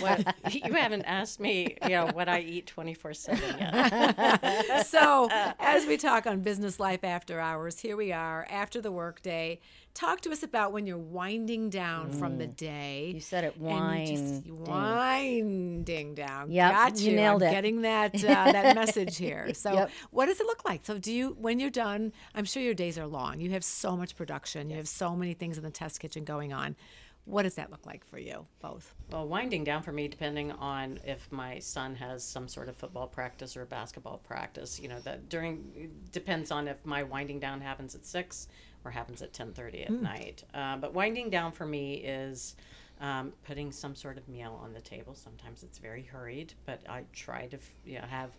What, 0.01 0.37
you 0.51 0.73
haven't 0.73 1.03
asked 1.03 1.39
me, 1.39 1.77
you 1.83 1.91
know, 1.91 2.07
what 2.13 2.29
I 2.29 2.41
eat 2.41 2.67
24 2.67 3.15
7 3.15 3.59
yet. 3.59 4.87
so, 4.87 5.29
as 5.59 5.87
we 5.87 5.97
talk 5.97 6.27
on 6.27 6.41
business 6.41 6.81
life 6.81 7.05
after 7.05 7.39
hours, 7.41 7.79
here 7.79 7.97
we 7.97 8.13
are 8.13 8.47
after 8.53 8.81
the 8.81 8.93
workday. 8.93 9.61
Talk 9.95 10.21
to 10.23 10.31
us 10.31 10.43
about 10.43 10.73
when 10.73 10.87
you're 10.87 10.97
winding 10.97 11.69
down 11.71 12.11
from 12.13 12.39
the 12.39 12.47
day. 12.47 13.13
You 13.15 13.21
said 13.21 13.45
it, 13.45 13.55
just- 13.55 14.47
winding. 14.47 16.15
down. 16.15 16.51
Yep, 16.51 16.73
Got 16.73 17.01
you 17.01 17.11
you. 17.11 17.17
nailed 17.17 17.43
I'm 17.43 17.49
it. 17.49 17.53
Getting 17.53 17.83
that 17.83 18.15
uh, 18.17 18.19
that 18.53 18.75
message 18.77 19.17
here. 19.17 19.53
So, 19.55 19.73
Yep. 19.73 19.91
what 20.11 20.27
does 20.27 20.41
it 20.41 20.47
look 20.47 20.65
like? 20.65 20.85
So, 20.85 20.99
do 20.99 21.13
you 21.13 21.37
when 21.39 21.61
you're 21.61 21.71
done? 21.71 22.13
I'm 22.35 22.45
sure 22.45 22.63
your 22.63 22.75
days 22.75 22.99
are 22.99 23.07
long. 23.07 23.41
You 23.41 23.51
have 23.51 23.65
so 23.65 23.97
much 23.97 24.17
production. 24.17 24.71
You 24.71 24.77
have 24.77 24.89
so 24.89 25.15
many 25.17 25.35
things 25.35 25.59
in 25.59 25.65
the 25.65 25.71
test 25.71 26.01
kitchen 26.01 26.25
going 26.25 26.53
on. 26.53 26.77
What 27.25 27.43
does 27.43 27.55
that 27.55 27.71
look 27.71 27.87
like 27.87 28.05
for 28.05 28.19
you 28.19 28.47
both? 28.61 28.95
Well, 29.11 29.29
winding 29.29 29.63
down 29.63 29.83
for 29.83 29.93
me, 29.93 30.09
depending 30.09 30.51
on 30.53 30.99
if 31.05 31.31
my 31.31 31.61
son 31.61 31.95
has 31.95 32.25
some 32.25 32.49
sort 32.49 32.69
of 32.69 32.77
football 32.77 33.07
practice 33.07 33.57
or 33.57 33.65
basketball 33.65 34.19
practice, 34.19 34.81
you 34.81 34.89
know, 34.89 34.99
that 35.01 35.29
during 35.29 35.93
depends 36.11 36.51
on 36.51 36.67
if 36.67 36.85
my 36.85 37.05
winding 37.05 37.39
down 37.39 37.61
happens 37.61 37.95
at 37.95 38.05
six 38.05 38.49
or 38.85 38.91
happens 38.91 39.23
at 39.23 39.33
ten 39.33 39.53
thirty 39.53 39.85
at 39.85 39.91
night. 39.91 40.43
Uh, 40.53 40.77
but 40.77 40.95
winding 40.95 41.31
down 41.31 41.53
for 41.53 41.65
me 41.65 41.95
is 41.95 42.57
um, 43.01 43.33
putting 43.47 43.71
some 43.71 43.95
sort 43.95 44.19
of 44.19 44.29
meal 44.29 44.59
on 44.61 44.73
the 44.73 44.81
table. 44.81 45.15
Sometimes 45.15 45.63
it's 45.63 45.79
very 45.79 46.03
hurried, 46.03 46.55
but 46.67 46.81
I 46.89 47.05
try 47.13 47.47
to, 47.47 47.59
you 47.85 47.99
know, 47.99 48.07
have. 48.09 48.31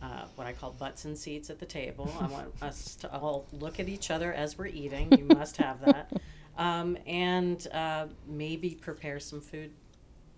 Uh, 0.00 0.26
what 0.34 0.48
I 0.48 0.52
call 0.52 0.72
butts 0.72 1.04
and 1.04 1.16
seats 1.16 1.48
at 1.48 1.60
the 1.60 1.64
table. 1.64 2.12
I 2.20 2.26
want 2.26 2.52
us 2.62 2.96
to 2.96 3.12
all 3.14 3.46
look 3.52 3.78
at 3.78 3.88
each 3.88 4.10
other 4.10 4.32
as 4.32 4.58
we're 4.58 4.66
eating. 4.66 5.16
You 5.16 5.22
must 5.26 5.58
have 5.58 5.80
that. 5.82 6.10
Um, 6.56 6.98
and 7.06 7.66
uh, 7.72 8.06
maybe 8.26 8.70
prepare 8.74 9.18
some 9.20 9.40
food 9.40 9.70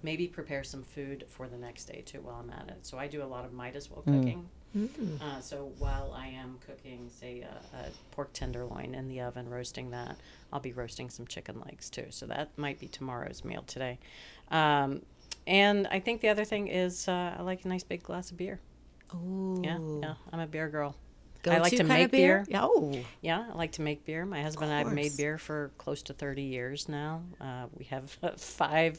maybe 0.05 0.29
prepare 0.29 0.63
some 0.63 0.83
food 0.83 1.25
for 1.29 1.49
the 1.49 1.57
next 1.57 1.87
day 1.87 2.03
too 2.05 2.21
while 2.21 2.37
I'm 2.37 2.51
at 2.51 2.69
it. 2.69 2.85
So 2.87 2.99
I 2.99 3.09
do 3.09 3.23
a 3.23 3.25
lot 3.25 3.45
of 3.47 3.53
might 3.55 3.75
as 3.75 3.91
well 3.91 4.03
cooking. 4.03 4.49
Uh, 5.23 5.41
so 5.41 5.73
while 5.79 6.13
I 6.15 6.27
am 6.27 6.59
cooking, 6.67 7.09
say, 7.09 7.41
a, 7.43 7.77
a 7.77 7.87
pork 8.11 8.33
tenderloin 8.35 8.95
in 8.95 9.09
the 9.09 9.21
oven, 9.23 9.49
roasting 9.49 9.91
that, 9.93 10.17
I'll 10.53 10.61
be 10.61 10.73
roasting 10.73 11.09
some 11.11 11.27
chicken 11.27 11.61
legs 11.65 11.89
too. 11.89 12.07
So 12.11 12.27
that 12.27 12.51
might 12.59 12.79
be 12.79 12.89
tomorrow's 12.89 13.45
meal 13.45 13.63
today. 13.67 13.99
Um, 14.51 15.03
and 15.47 15.87
I 15.87 16.01
think 16.01 16.21
the 16.21 16.29
other 16.29 16.45
thing 16.45 16.69
is 16.69 17.09
uh, 17.09 17.37
I 17.39 17.43
like 17.43 17.65
a 17.65 17.69
nice 17.69 17.85
big 17.85 18.03
glass 18.03 18.31
of 18.31 18.37
beer. 18.37 18.61
Oh, 19.15 19.61
Yeah, 19.63 19.79
yeah, 20.03 20.15
I'm 20.33 20.41
a 20.41 20.47
beer 20.47 20.69
girl. 20.69 20.97
I 21.47 21.59
like 21.59 21.77
to 21.77 21.85
make 21.85 22.11
beer. 22.11 22.45
beer. 22.49 22.61
Oh, 22.61 22.99
Yeah, 23.21 23.47
I 23.53 23.57
like 23.57 23.73
to 23.73 23.83
make 23.83 24.05
beer. 24.05 24.25
My 24.27 24.43
husband 24.43 24.71
and 24.71 24.75
I 24.75 24.79
have 24.85 24.93
made 24.93 25.17
beer 25.17 25.39
for 25.39 25.71
close 25.79 26.03
to 26.05 26.13
30 26.13 26.43
years 26.43 26.89
now. 26.89 27.23
Uh, 27.41 27.67
we 27.77 27.85
have 27.87 28.11
five 28.37 28.99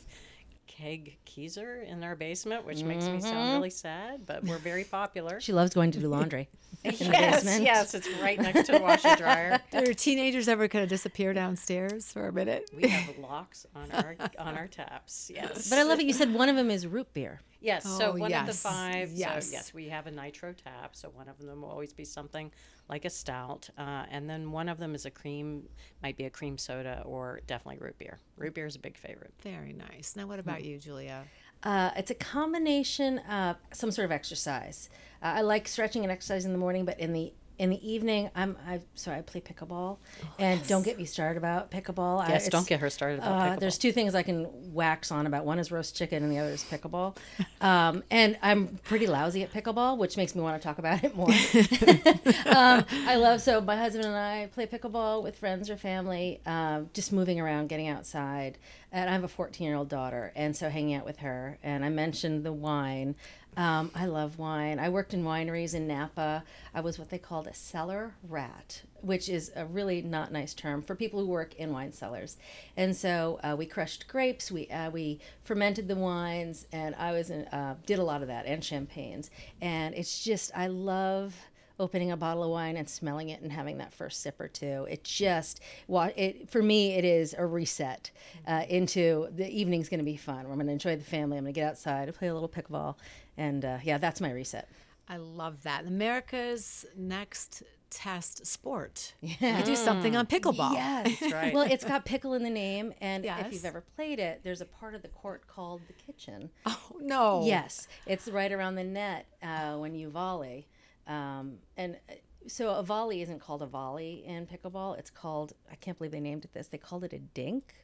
keg 0.67 1.17
Keyser 1.25 1.87
in 1.87 2.03
our 2.03 2.15
basement, 2.15 2.65
which 2.65 2.83
makes 2.83 3.05
me 3.07 3.21
sound 3.21 3.53
really 3.53 3.69
sad, 3.69 4.25
but 4.25 4.43
we're 4.43 4.57
very 4.57 4.83
popular. 4.83 5.39
She 5.39 5.53
loves 5.53 5.73
going 5.73 5.91
to 5.91 5.99
do 5.99 6.07
laundry 6.07 6.49
in 6.83 6.91
the 6.91 7.05
yes, 7.05 7.43
basement. 7.43 7.63
yes, 7.63 7.93
it's 7.93 8.09
right 8.21 8.39
next 8.39 8.65
to 8.65 8.73
the 8.73 8.79
washer 8.79 9.15
dryer. 9.15 9.59
Do 9.71 9.93
teenagers 9.93 10.47
ever 10.47 10.67
kind 10.67 10.83
of 10.83 10.89
disappear 10.89 11.33
downstairs 11.33 12.11
for 12.11 12.27
a 12.27 12.33
minute? 12.33 12.69
We 12.75 12.89
have 12.89 13.17
locks 13.19 13.65
on 13.75 13.91
our 13.91 14.15
on 14.37 14.57
our 14.57 14.67
taps. 14.67 15.31
Yes, 15.33 15.69
But 15.69 15.79
I 15.79 15.83
love 15.83 15.99
it. 15.99 16.05
You 16.05 16.13
said 16.13 16.33
one 16.33 16.49
of 16.49 16.55
them 16.55 16.69
is 16.69 16.85
root 16.85 17.13
beer. 17.13 17.41
Yes, 17.65 17.83
so 17.83 18.11
Oh, 18.11 18.13
one 18.17 18.31
of 18.33 18.45
the 18.45 18.53
five. 18.53 19.09
yes. 19.11 19.47
So 19.47 19.51
yes, 19.51 19.73
we 19.73 19.89
have 19.89 20.05
a 20.05 20.11
nitro 20.11 20.53
tap. 20.53 20.95
So 20.95 21.09
one 21.09 21.27
of 21.27 21.37
them 21.39 21.61
will 21.61 21.69
always 21.69 21.93
be 21.93 22.05
something 22.05 22.51
like 22.89 23.05
a 23.05 23.09
stout, 23.09 23.69
uh, 23.77 24.05
and 24.11 24.29
then 24.29 24.51
one 24.51 24.69
of 24.69 24.77
them 24.77 24.93
is 24.93 25.05
a 25.05 25.11
cream, 25.11 25.67
might 26.03 26.15
be 26.15 26.25
a 26.25 26.29
cream 26.29 26.57
soda 26.57 27.01
or 27.05 27.41
definitely 27.47 27.79
root 27.83 27.97
beer. 27.97 28.19
Root 28.37 28.53
beer 28.53 28.67
is 28.67 28.75
a 28.75 28.79
big 28.79 28.97
favorite. 28.97 29.33
Very 29.41 29.73
nice. 29.73 30.15
Now, 30.15 30.27
what 30.27 30.37
about 30.37 30.63
you, 30.63 30.77
Julia? 30.77 31.23
Uh, 31.63 31.89
it's 31.97 32.11
a 32.11 32.15
combination 32.15 33.17
of 33.19 33.55
some 33.73 33.89
sort 33.89 34.05
of 34.05 34.11
exercise. 34.11 34.89
Uh, 35.23 35.33
I 35.37 35.41
like 35.41 35.67
stretching 35.67 36.03
and 36.03 36.11
exercise 36.11 36.45
in 36.45 36.51
the 36.51 36.59
morning, 36.59 36.85
but 36.85 36.99
in 36.99 37.11
the 37.13 37.33
in 37.57 37.69
the 37.69 37.89
evening, 37.89 38.29
I'm 38.35 38.57
I 38.67 38.81
sorry 38.95 39.17
I 39.17 39.21
play 39.21 39.41
pickleball, 39.41 39.97
and 40.39 40.65
don't 40.67 40.83
get 40.83 40.97
me 40.97 41.05
started 41.05 41.37
about 41.37 41.71
pickleball. 41.71 42.21
I- 42.23 42.29
Yes, 42.29 42.49
don't 42.49 42.67
get 42.67 42.79
her 42.81 42.89
started 42.89 43.19
about 43.19 43.31
Uh, 43.31 43.55
pickleball. 43.55 43.59
there's 43.59 43.77
two 43.77 43.91
things 43.91 44.13
I 44.15 44.23
can 44.23 44.73
wax 44.73 45.11
on 45.11 45.25
about. 45.27 45.45
One 45.45 45.57
is 45.59 45.71
roast 45.71 45.95
chicken, 45.95 46.23
and 46.23 46.31
the 46.31 46.39
other 46.39 46.49
is 46.51 46.63
pickleball. 46.63 47.15
Um, 47.61 48.03
and 48.11 48.37
I'm 48.41 48.79
pretty 48.83 49.07
lousy 49.07 49.43
at 49.43 49.51
pickleball, 49.53 49.97
which 49.97 50.17
makes 50.17 50.35
me 50.35 50.41
want 50.41 50.61
to 50.61 50.65
talk 50.67 50.77
about 50.79 51.03
it 51.03 51.15
more. 51.15 51.29
um, 52.47 52.85
I 53.07 53.15
love 53.15 53.41
so 53.41 53.61
my 53.61 53.77
husband 53.77 54.05
and 54.05 54.15
I 54.15 54.47
play 54.53 54.65
pickleball 54.67 55.23
with 55.23 55.37
friends 55.37 55.69
or 55.69 55.77
family, 55.77 56.41
um, 56.45 56.89
just 56.93 57.11
moving 57.13 57.39
around, 57.39 57.67
getting 57.69 57.87
outside. 57.87 58.57
And 58.95 59.09
I 59.09 59.13
have 59.13 59.25
a 59.25 59.27
14 59.27 59.67
year 59.67 59.75
old 59.75 59.89
daughter, 59.89 60.31
and 60.37 60.55
so 60.55 60.69
hanging 60.69 60.95
out 60.95 61.03
with 61.03 61.17
her. 61.17 61.57
And 61.61 61.83
I 61.83 61.89
mentioned 61.89 62.45
the 62.45 62.53
wine. 62.53 63.15
Um, 63.57 63.91
I 63.93 64.05
love 64.05 64.39
wine. 64.39 64.79
I 64.79 64.87
worked 64.87 65.13
in 65.13 65.25
wineries 65.25 65.73
in 65.73 65.85
Napa. 65.85 66.45
I 66.73 66.79
was 66.79 66.97
what 66.97 67.09
they 67.09 67.17
called 67.17 67.47
a 67.47 67.53
cellar 67.53 68.13
rat, 68.29 68.83
which 69.01 69.27
is 69.27 69.51
a 69.53 69.65
really 69.65 70.01
not 70.01 70.31
nice 70.31 70.53
term 70.53 70.81
for 70.81 70.95
people 70.95 71.19
who 71.19 71.27
work 71.27 71.55
in 71.55 71.73
wine 71.73 71.91
cellars. 71.91 72.37
And 72.77 72.95
so 72.95 73.37
uh, 73.43 73.57
we 73.57 73.65
crushed 73.65 74.07
grapes, 74.07 74.49
we 74.49 74.69
uh, 74.69 74.89
we 74.91 75.19
fermented 75.43 75.89
the 75.89 75.95
wines, 75.97 76.65
and 76.71 76.95
I 76.95 77.11
was 77.11 77.31
in, 77.31 77.43
uh, 77.47 77.75
did 77.85 77.99
a 77.99 78.03
lot 78.03 78.21
of 78.21 78.29
that 78.29 78.45
and 78.45 78.63
champagnes. 78.63 79.29
And 79.59 79.93
it's 79.93 80.23
just 80.23 80.51
I 80.55 80.67
love 80.67 81.35
opening 81.79 82.11
a 82.11 82.17
bottle 82.17 82.43
of 82.43 82.49
wine 82.49 82.77
and 82.77 82.89
smelling 82.89 83.29
it 83.29 83.41
and 83.41 83.51
having 83.51 83.77
that 83.79 83.93
first 83.93 84.21
sip 84.21 84.39
or 84.39 84.47
two. 84.47 84.85
It 84.89 85.03
just, 85.03 85.59
wa- 85.87 86.11
it 86.15 86.49
for 86.49 86.61
me, 86.61 86.93
it 86.93 87.03
is 87.05 87.35
a 87.37 87.45
reset 87.45 88.11
uh, 88.47 88.63
into 88.69 89.27
the 89.35 89.49
evening's 89.49 89.89
going 89.89 89.99
to 89.99 90.05
be 90.05 90.17
fun. 90.17 90.39
I'm 90.39 90.53
going 90.53 90.67
to 90.67 90.71
enjoy 90.71 90.95
the 90.95 91.03
family. 91.03 91.37
I'm 91.37 91.43
going 91.43 91.53
to 91.53 91.59
get 91.59 91.69
outside, 91.69 92.13
play 92.15 92.27
a 92.29 92.33
little 92.33 92.49
pickleball, 92.49 92.95
and 93.37 93.65
uh, 93.65 93.77
yeah, 93.83 93.97
that's 93.97 94.21
my 94.21 94.31
reset. 94.31 94.69
I 95.07 95.17
love 95.17 95.63
that. 95.63 95.85
America's 95.85 96.85
next 96.97 97.61
test 97.91 98.45
sport. 98.45 99.13
Yeah. 99.21 99.59
You 99.59 99.63
do 99.63 99.75
something 99.75 100.15
on 100.15 100.25
pickleball. 100.25 100.73
Yes, 100.73 101.31
right. 101.31 101.53
Well, 101.53 101.69
it's 101.69 101.85
got 101.85 102.03
pickle 102.03 102.33
in 102.33 102.43
the 102.43 102.49
name, 102.49 102.93
and 102.99 103.23
if 103.23 103.53
you've 103.53 103.65
ever 103.65 103.81
played 103.95 104.19
it, 104.19 104.41
there's 104.43 104.61
a 104.61 104.65
part 104.65 104.95
of 104.95 105.01
the 105.01 105.07
court 105.09 105.47
called 105.47 105.81
the 105.87 105.93
kitchen. 105.93 106.49
Oh, 106.65 106.79
no. 106.99 107.43
Yes, 107.45 107.87
it's 108.07 108.27
right 108.27 108.51
around 108.51 108.75
the 108.75 108.83
net 108.83 109.27
uh, 109.43 109.75
when 109.75 109.93
you 109.93 110.09
volley, 110.09 110.67
um, 111.07 111.57
and 111.77 111.97
uh, 112.09 112.13
so 112.47 112.75
a 112.75 112.83
volley 112.83 113.21
isn't 113.21 113.39
called 113.39 113.61
a 113.61 113.65
volley 113.67 114.23
in 114.25 114.45
pickleball. 114.45 114.97
It's 114.97 115.09
called 115.09 115.53
I 115.71 115.75
can't 115.75 115.97
believe 115.97 116.11
they 116.11 116.19
named 116.19 116.45
it 116.45 116.53
this. 116.53 116.67
They 116.67 116.77
called 116.77 117.03
it 117.03 117.13
a 117.13 117.19
dink, 117.19 117.75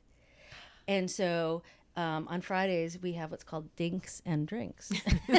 and 0.87 1.09
so. 1.09 1.63
Um, 1.97 2.27
on 2.29 2.39
Fridays 2.39 2.97
we 3.01 3.13
have 3.13 3.31
what's 3.31 3.43
called 3.43 3.75
dinks 3.75 4.21
and 4.25 4.47
drinks. 4.47 4.91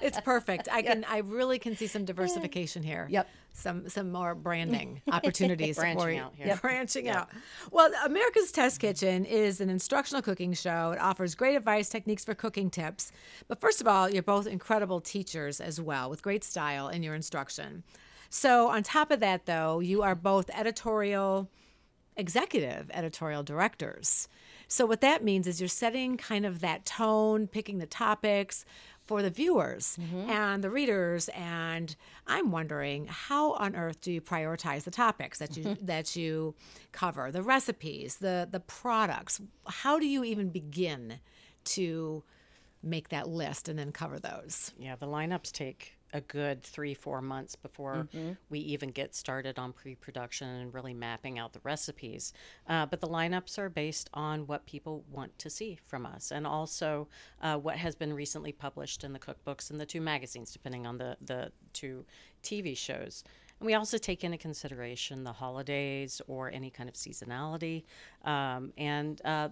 It's 0.00 0.20
perfect. 0.20 0.68
I 0.70 0.82
can. 0.82 1.04
I 1.08 1.18
really 1.18 1.58
can 1.58 1.76
see 1.76 1.86
some 1.86 2.04
diversification 2.04 2.82
here. 2.82 3.06
Yep. 3.10 3.28
Some 3.52 3.88
some 3.88 4.10
more 4.10 4.34
branding 4.34 5.02
opportunities 5.12 5.76
Branching 5.76 6.00
for 6.00 6.10
you. 6.10 6.20
out 6.22 6.34
here. 6.34 6.46
Yep. 6.48 6.62
Branching 6.62 7.08
out. 7.08 7.28
Well, 7.70 7.90
America's 8.04 8.50
Test 8.50 8.80
Kitchen 8.80 9.24
is 9.24 9.60
an 9.60 9.70
instructional 9.70 10.22
cooking 10.22 10.54
show. 10.54 10.92
It 10.92 11.00
offers 11.00 11.34
great 11.34 11.54
advice, 11.56 11.88
techniques 11.88 12.24
for 12.24 12.34
cooking 12.34 12.70
tips. 12.70 13.12
But 13.48 13.60
first 13.60 13.80
of 13.80 13.86
all, 13.86 14.10
you're 14.10 14.22
both 14.22 14.46
incredible 14.46 15.00
teachers 15.00 15.60
as 15.60 15.80
well, 15.80 16.08
with 16.10 16.22
great 16.22 16.42
style 16.42 16.88
in 16.88 17.02
your 17.02 17.14
instruction. 17.14 17.82
So 18.30 18.68
on 18.68 18.82
top 18.82 19.10
of 19.10 19.20
that, 19.20 19.46
though, 19.46 19.80
you 19.80 20.02
are 20.02 20.14
both 20.14 20.50
editorial 20.50 21.48
executive 22.16 22.90
editorial 22.92 23.42
directors. 23.42 24.28
So 24.72 24.86
what 24.86 25.02
that 25.02 25.22
means 25.22 25.46
is 25.46 25.60
you're 25.60 25.68
setting 25.68 26.16
kind 26.16 26.46
of 26.46 26.60
that 26.60 26.86
tone, 26.86 27.46
picking 27.46 27.76
the 27.76 27.84
topics 27.84 28.64
for 29.04 29.20
the 29.20 29.28
viewers 29.28 29.98
mm-hmm. 30.00 30.30
and 30.30 30.64
the 30.64 30.70
readers 30.70 31.28
and 31.34 31.94
I'm 32.26 32.50
wondering 32.50 33.06
how 33.06 33.52
on 33.52 33.76
earth 33.76 34.00
do 34.00 34.10
you 34.10 34.22
prioritize 34.22 34.84
the 34.84 34.90
topics 34.90 35.38
that 35.40 35.58
you 35.58 35.76
that 35.82 36.16
you 36.16 36.54
cover, 36.90 37.30
the 37.30 37.42
recipes, 37.42 38.16
the 38.16 38.48
the 38.50 38.60
products. 38.60 39.42
How 39.66 39.98
do 39.98 40.06
you 40.06 40.24
even 40.24 40.48
begin 40.48 41.18
to 41.64 42.22
make 42.82 43.10
that 43.10 43.28
list 43.28 43.68
and 43.68 43.78
then 43.78 43.92
cover 43.92 44.18
those? 44.18 44.72
Yeah, 44.78 44.96
the 44.96 45.06
lineups 45.06 45.52
take 45.52 45.98
a 46.12 46.20
good 46.20 46.62
three, 46.62 46.94
four 46.94 47.20
months 47.20 47.56
before 47.56 48.06
we 48.50 48.58
even 48.58 48.90
get 48.90 49.14
started 49.14 49.58
on 49.58 49.72
pre 49.72 49.94
production 49.94 50.48
and 50.48 50.74
really 50.74 50.94
mapping 50.94 51.38
out 51.38 51.52
the 51.52 51.60
recipes. 51.64 52.32
Uh, 52.68 52.86
but 52.86 53.00
the 53.00 53.08
lineups 53.08 53.58
are 53.58 53.68
based 53.68 54.10
on 54.14 54.46
what 54.46 54.66
people 54.66 55.04
want 55.10 55.36
to 55.38 55.50
see 55.50 55.78
from 55.86 56.06
us 56.06 56.30
and 56.30 56.46
also 56.46 57.08
uh, 57.42 57.56
what 57.56 57.76
has 57.76 57.94
been 57.94 58.12
recently 58.12 58.52
published 58.52 59.04
in 59.04 59.12
the 59.12 59.18
cookbooks 59.18 59.70
and 59.70 59.80
the 59.80 59.86
two 59.86 60.00
magazines, 60.00 60.52
depending 60.52 60.86
on 60.86 60.98
the, 60.98 61.16
the 61.24 61.50
two 61.72 62.04
TV 62.42 62.76
shows. 62.76 63.24
And 63.60 63.66
we 63.66 63.74
also 63.74 63.96
take 63.96 64.24
into 64.24 64.38
consideration 64.38 65.22
the 65.22 65.32
holidays 65.32 66.20
or 66.26 66.50
any 66.50 66.68
kind 66.68 66.88
of 66.88 66.96
seasonality 66.96 67.84
um, 68.24 68.72
and 68.76 69.20
uh, 69.24 69.50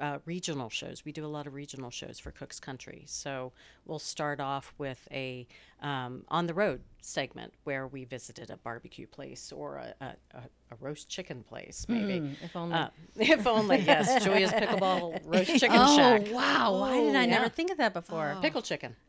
uh, 0.00 0.18
regional 0.24 0.70
shows. 0.70 1.04
We 1.04 1.12
do 1.12 1.24
a 1.24 1.28
lot 1.28 1.46
of 1.46 1.54
regional 1.54 1.90
shows 1.90 2.18
for 2.18 2.30
Cook's 2.30 2.58
Country. 2.58 3.04
So 3.06 3.52
we'll 3.86 3.98
start 3.98 4.40
off 4.40 4.72
with 4.78 5.06
a 5.10 5.46
um, 5.82 6.24
on 6.28 6.46
the 6.46 6.54
road 6.54 6.80
segment 7.00 7.54
where 7.64 7.86
we 7.86 8.04
visited 8.04 8.50
a 8.50 8.56
barbecue 8.58 9.06
place 9.06 9.52
or 9.52 9.76
a, 9.76 9.94
a, 10.04 10.14
a, 10.34 10.76
roast 10.78 11.08
chicken 11.08 11.42
place, 11.42 11.86
maybe. 11.88 12.36
if 12.42 12.54
only. 12.54 12.74
Uh, 12.74 12.88
if 13.16 13.46
only, 13.46 13.78
yes. 13.78 14.22
Julia's 14.24 14.50
Pickleball 14.50 15.20
Roast 15.24 15.58
Chicken 15.58 15.78
oh 15.78 15.96
Shack. 15.96 16.32
wow! 16.32 16.78
Why 16.80 17.00
did 17.00 17.16
I 17.16 17.26
never 17.26 17.48
think 17.48 17.70
of 17.70 17.78
that 17.78 17.94
before? 17.94 18.36
Pickle 18.42 18.62
chicken. 18.62 18.96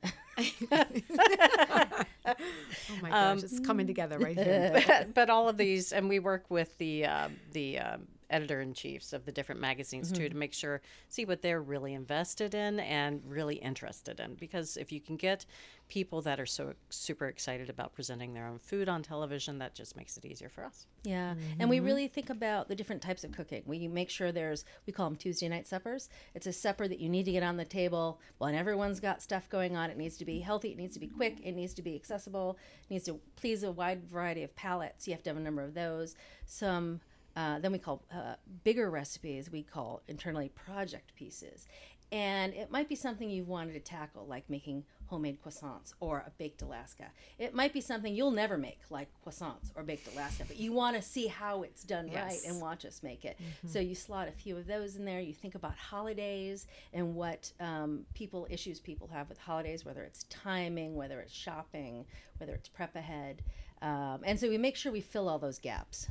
Oh 2.24 2.96
my 3.02 3.10
gosh, 3.10 3.44
it's 3.44 3.60
coming 3.60 3.88
together 3.88 4.18
right 4.20 4.38
here. 4.38 4.84
but, 4.88 5.14
but 5.14 5.30
all 5.30 5.50
of 5.50 5.58
these, 5.58 5.92
and 5.92 6.08
we 6.08 6.20
work 6.20 6.46
with 6.50 6.78
the 6.78 7.06
uh, 7.06 7.30
the 7.52 7.80
um, 7.80 8.08
editor 8.32 8.62
in 8.62 8.74
chiefs 8.74 9.14
of 9.14 9.26
the 9.26 9.32
different 9.32 9.62
magazines 9.62 10.12
too 10.12 10.24
to 10.24 10.30
mm-hmm. 10.30 10.40
make 10.40 10.54
sure 10.54 10.82
see 11.10 11.26
what 11.26 11.42
they're 11.42 11.62
really 11.62 11.94
invested 11.94 12.56
in 12.56 12.80
and 12.80 13.22
really 13.26 13.56
interested 13.56 14.20
in. 14.20 14.36
Because 14.36 14.78
if 14.78 14.92
you 14.92 15.00
can 15.00 15.18
get 15.18 15.46
people 15.88 16.22
that 16.22 16.40
are 16.40 16.46
so 16.46 16.74
super 16.90 17.28
excited 17.28 17.70
about 17.70 17.94
presenting 17.94 18.34
their 18.34 18.48
own 18.48 18.58
food 18.58 18.88
on 18.88 19.04
television, 19.04 19.60
that 19.60 19.76
just 19.76 19.98
makes 19.98 20.16
it 20.16 20.24
easier 20.24 20.48
for 20.48 20.64
us. 20.64 20.88
Yeah, 21.04 21.36
and 21.60 21.70
we 21.70 21.78
mm-hmm. 21.78 21.86
really 21.86 22.08
think 22.08 22.30
about 22.30 22.70
the 22.70 22.76
different 22.76 23.02
types 23.02 23.24
of 23.24 23.32
cooking. 23.34 23.64
We 23.66 23.88
make 23.88 24.10
sure 24.10 24.32
there's 24.32 24.64
we 24.88 24.94
call 24.94 25.10
them 25.10 25.18
Tuesday 25.18 25.50
night 25.50 25.68
suppers. 25.68 26.10
It's 26.34 26.48
a 26.48 26.54
supper 26.54 26.88
that 26.88 27.00
you 27.00 27.10
need 27.10 27.26
to 27.26 27.32
get 27.32 27.44
on 27.44 27.58
the 27.58 27.66
table 27.66 28.22
when 28.38 28.56
everyone's 28.56 29.00
got 29.00 29.22
stuff 29.22 29.50
going 29.50 29.76
on. 29.76 29.90
It 29.90 29.98
needs 29.98 30.18
to 30.18 30.26
be 30.26 30.40
healthy. 30.40 30.72
It 30.72 30.78
needs 30.78 30.94
to 30.94 31.00
be 31.00 31.08
quick. 31.08 31.40
It 31.44 31.52
needs 31.52 31.74
to 31.74 31.82
be 31.82 31.96
accessible. 31.96 32.58
It 32.84 32.94
needs 32.94 33.06
to 33.06 33.20
please 33.36 33.64
a 33.64 33.72
wide 33.72 34.04
variety 34.10 34.44
of 34.44 34.56
palates. 34.56 35.08
You 35.08 35.14
have 35.14 35.24
to 35.24 35.30
have 35.30 35.38
a 35.38 35.42
number 35.42 35.62
of 35.62 35.74
those. 35.74 36.16
Some 36.46 37.02
uh, 37.36 37.60
then 37.60 37.72
we 37.72 37.80
call 37.80 38.04
uh, 38.14 38.36
bigger 38.64 38.90
recipes. 38.90 39.52
We 39.52 39.64
call 39.64 40.02
internally 40.08 40.50
project 40.50 41.16
pieces. 41.16 41.68
And 42.14 42.54
it 42.54 42.70
might 42.70 42.90
be 42.90 42.96
something 42.96 43.30
you've 43.30 43.48
wanted 43.48 43.74
to 43.74 43.80
tackle, 43.80 44.26
like 44.28 44.50
making 44.50 44.84
homemade 45.06 45.38
croissants 45.42 45.94
or 46.02 46.26
a 46.28 46.32
baked 46.32 46.62
Alaska. 46.62 47.06
It 47.40 47.54
might 47.54 47.72
be 47.72 47.80
something 47.80 48.14
you'll 48.14 48.32
never 48.32 48.58
make, 48.58 48.80
like 48.90 49.08
croissants 49.26 49.72
or 49.76 49.84
baked 49.84 50.14
Alaska, 50.14 50.44
but 50.46 50.58
you 50.58 50.74
want 50.74 50.98
to 50.98 51.02
see 51.02 51.28
how 51.28 51.64
it's 51.64 51.84
done 51.84 52.10
right 52.14 52.40
and 52.48 52.60
watch 52.62 52.84
us 52.86 53.02
make 53.02 53.24
it. 53.24 53.38
So 53.66 53.80
you 53.80 53.96
slot 53.96 54.28
a 54.28 54.32
few 54.32 54.58
of 54.58 54.68
those 54.68 54.98
in 54.98 55.06
there. 55.06 55.22
You 55.22 55.34
think 55.34 55.56
about 55.56 55.76
holidays 55.76 56.68
and 56.94 57.16
what 57.16 57.52
um, 57.62 58.06
people 58.14 58.46
issues 58.50 58.82
people 58.82 59.08
have 59.08 59.30
with 59.30 59.38
holidays, 59.38 59.86
whether 59.86 60.04
it's 60.04 60.26
timing, 60.30 60.96
whether 60.96 61.22
it's 61.22 61.34
shopping, 61.34 62.06
whether 62.40 62.54
it's 62.54 62.68
prep 62.68 62.96
ahead. 62.98 63.42
Um, 63.82 64.20
and 64.24 64.38
so 64.38 64.50
we 64.50 64.58
make 64.58 64.76
sure 64.76 64.92
we 64.92 65.02
fill 65.02 65.30
all 65.30 65.40
those 65.40 65.60
gaps. 65.60 66.08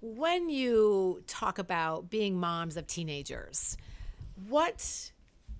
When 0.00 0.48
you 0.48 1.22
talk 1.26 1.58
about 1.58 2.08
being 2.10 2.38
moms 2.38 2.76
of 2.76 2.86
teenagers, 2.86 3.76
what 4.48 5.12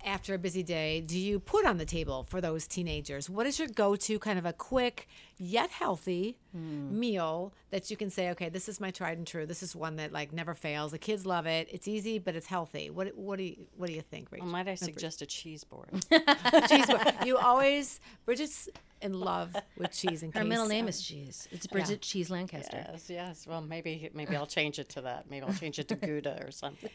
after 0.05 0.35
a 0.35 0.39
busy 0.39 0.63
day 0.63 1.03
do 1.03 1.19
you 1.19 1.39
put 1.39 1.67
on 1.67 1.77
the 1.77 1.85
table 1.85 2.23
for 2.23 2.41
those 2.41 2.67
teenagers? 2.67 3.29
What 3.29 3.47
is 3.47 3.59
your 3.59 3.69
go 3.69 3.97
to 3.97 4.19
kind 4.19 4.39
of 4.39 4.47
a 4.47 4.53
quick 4.53 5.09
yet 5.41 5.71
healthy 5.71 6.37
meal 6.53 7.53
that 7.71 7.91
you 7.91 7.97
can 7.97 8.11
say, 8.11 8.31
okay, 8.31 8.49
this 8.49 8.69
is 8.69 8.81
my 8.81 8.91
tried 8.91 9.17
and 9.17 9.27
true. 9.27 9.47
This 9.47 9.63
is 9.63 9.75
one 9.75 9.97
that 9.97 10.13
like 10.13 10.33
never 10.33 10.55
fails. 10.55 10.93
The 10.93 10.99
kids 10.99 11.25
love 11.25 11.47
it. 11.47 11.69
It's 11.71 11.89
easy, 11.89 12.19
but 12.19 12.37
it's 12.37 12.47
healthy. 12.47 12.91
What 12.91 13.17
what 13.17 13.39
do 13.39 13.45
you 13.45 13.57
what 13.77 13.87
do 13.87 13.95
you 13.95 14.03
think, 14.03 14.29
Rachel? 14.31 14.49
Might 14.49 14.69
I 14.69 14.75
suggest 14.75 15.23
a 15.23 15.27
cheese 15.27 15.65
board? 15.65 15.89
cheese. 16.69 16.87
board. 16.87 17.15
You 17.25 17.39
always 17.39 18.01
Bridget's 18.27 18.69
in 19.01 19.19
love 19.19 19.57
with 19.79 19.93
cheese. 19.93 20.23
In 20.23 20.33
Her 20.33 20.41
case, 20.41 20.49
middle 20.49 20.67
name 20.67 20.85
um, 20.85 20.89
is 20.89 21.01
Cheese. 21.01 21.49
It's 21.51 21.67
Bridget 21.67 22.03
Cheese 22.03 22.31
Lancaster. 22.31 22.85
Yes, 22.91 23.09
yes. 23.09 23.47
Well, 23.47 23.61
maybe 23.61 24.11
maybe 24.13 24.37
I'll 24.37 24.47
change 24.47 24.79
it 24.79 24.89
to 24.91 25.01
that. 25.03 25.31
Maybe 25.31 25.47
I'll 25.47 25.55
change 25.55 25.79
it 25.79 25.89
to 25.89 25.95
Gouda 25.95 26.45
or 26.45 26.51
something. 26.51 26.91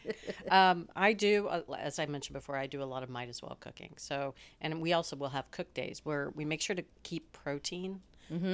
Um, 0.50 0.88
I 0.94 1.12
do, 1.12 1.48
uh, 1.48 1.62
as 1.78 1.98
I 1.98 2.06
mentioned 2.06 2.34
before, 2.34 2.56
I 2.56 2.66
do 2.66 2.82
a 2.82 2.84
lot 2.84 3.02
of 3.02 3.08
might 3.08 3.28
as 3.28 3.42
well 3.42 3.56
cooking. 3.58 3.94
So, 3.96 4.34
and 4.60 4.80
we 4.80 4.92
also 4.92 5.16
will 5.16 5.30
have 5.30 5.50
cook 5.50 5.72
days 5.74 6.02
where 6.04 6.30
we 6.30 6.44
make 6.44 6.60
sure 6.60 6.76
to 6.76 6.84
keep 7.02 7.32
protein. 7.32 8.00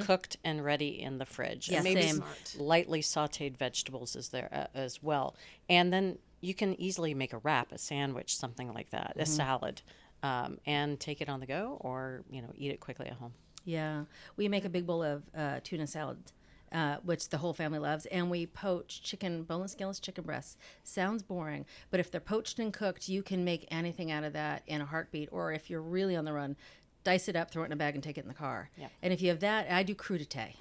Cooked 0.02 0.36
and 0.44 0.64
ready 0.64 1.00
in 1.00 1.18
the 1.18 1.26
fridge. 1.26 1.68
Yeah, 1.68 1.76
and 1.76 1.84
maybe 1.84 2.02
same. 2.02 2.16
some 2.16 2.66
lightly 2.66 3.00
sautéed 3.00 3.56
vegetables 3.56 4.16
is 4.16 4.28
there 4.28 4.48
uh, 4.52 4.78
as 4.78 5.02
well. 5.02 5.34
And 5.68 5.92
then 5.92 6.18
you 6.40 6.54
can 6.54 6.78
easily 6.80 7.14
make 7.14 7.32
a 7.32 7.38
wrap, 7.38 7.72
a 7.72 7.78
sandwich, 7.78 8.36
something 8.36 8.72
like 8.74 8.90
that, 8.90 9.14
a 9.16 9.24
salad, 9.24 9.80
um, 10.22 10.58
and 10.66 11.00
take 11.00 11.20
it 11.20 11.28
on 11.28 11.40
the 11.40 11.46
go, 11.46 11.78
or 11.80 12.22
you 12.30 12.42
know, 12.42 12.52
eat 12.54 12.70
it 12.70 12.80
quickly 12.80 13.06
at 13.06 13.14
home. 13.14 13.32
Yeah, 13.64 14.04
we 14.36 14.48
make 14.48 14.64
a 14.64 14.68
big 14.68 14.86
bowl 14.86 15.02
of 15.02 15.22
uh, 15.36 15.60
tuna 15.62 15.86
salad, 15.86 16.18
uh, 16.72 16.96
which 17.04 17.28
the 17.28 17.38
whole 17.38 17.52
family 17.52 17.78
loves, 17.78 18.06
and 18.06 18.28
we 18.28 18.46
poach 18.46 19.02
chicken, 19.02 19.44
boneless, 19.44 19.72
skinless 19.72 20.00
chicken 20.00 20.24
breasts. 20.24 20.56
Sounds 20.82 21.22
boring, 21.22 21.64
but 21.90 22.00
if 22.00 22.10
they're 22.10 22.20
poached 22.20 22.58
and 22.58 22.72
cooked, 22.72 23.08
you 23.08 23.22
can 23.22 23.44
make 23.44 23.66
anything 23.70 24.10
out 24.10 24.24
of 24.24 24.32
that 24.32 24.62
in 24.66 24.80
a 24.80 24.84
heartbeat. 24.84 25.28
Or 25.30 25.52
if 25.52 25.70
you're 25.70 25.80
really 25.80 26.16
on 26.16 26.24
the 26.24 26.32
run, 26.32 26.56
dice 27.04 27.28
it 27.28 27.36
up, 27.36 27.50
throw 27.50 27.62
it 27.62 27.66
in 27.66 27.72
a 27.72 27.76
bag, 27.76 27.94
and 27.94 28.02
take 28.02 28.18
it 28.18 28.22
in 28.22 28.28
the 28.28 28.34
car. 28.34 28.70
Yeah. 28.76 28.88
And 29.02 29.12
if 29.12 29.20
you 29.22 29.28
have 29.30 29.40
that, 29.40 29.70
I 29.70 29.82
do 29.82 29.94
crudité. 29.94 30.54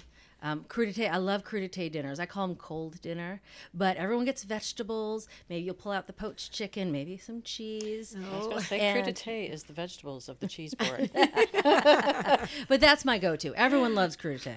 Um, 0.44 0.64
crudité, 0.68 1.08
I 1.08 1.18
love 1.18 1.44
crudité 1.44 1.90
dinners. 1.90 2.18
I 2.18 2.26
call 2.26 2.48
them 2.48 2.56
cold 2.56 3.00
dinner, 3.00 3.40
but 3.72 3.96
everyone 3.96 4.24
gets 4.24 4.42
vegetables. 4.42 5.28
Maybe 5.48 5.62
you'll 5.62 5.76
pull 5.76 5.92
out 5.92 6.08
the 6.08 6.12
poached 6.12 6.50
chicken, 6.52 6.90
maybe 6.90 7.16
some 7.16 7.42
cheese. 7.42 8.16
I 8.16 8.36
was 8.36 8.46
going 8.48 8.58
to 8.58 8.64
say, 8.64 8.80
And- 8.80 9.06
crudité 9.06 9.48
is 9.48 9.62
the 9.62 9.72
vegetables 9.72 10.28
of 10.28 10.40
the 10.40 10.48
cheese 10.48 10.74
board. 10.74 11.10
But 12.68 12.80
that's 12.80 13.04
my 13.04 13.18
go-to. 13.18 13.54
Everyone 13.54 13.94
loves 13.94 14.16
crudité. 14.16 14.54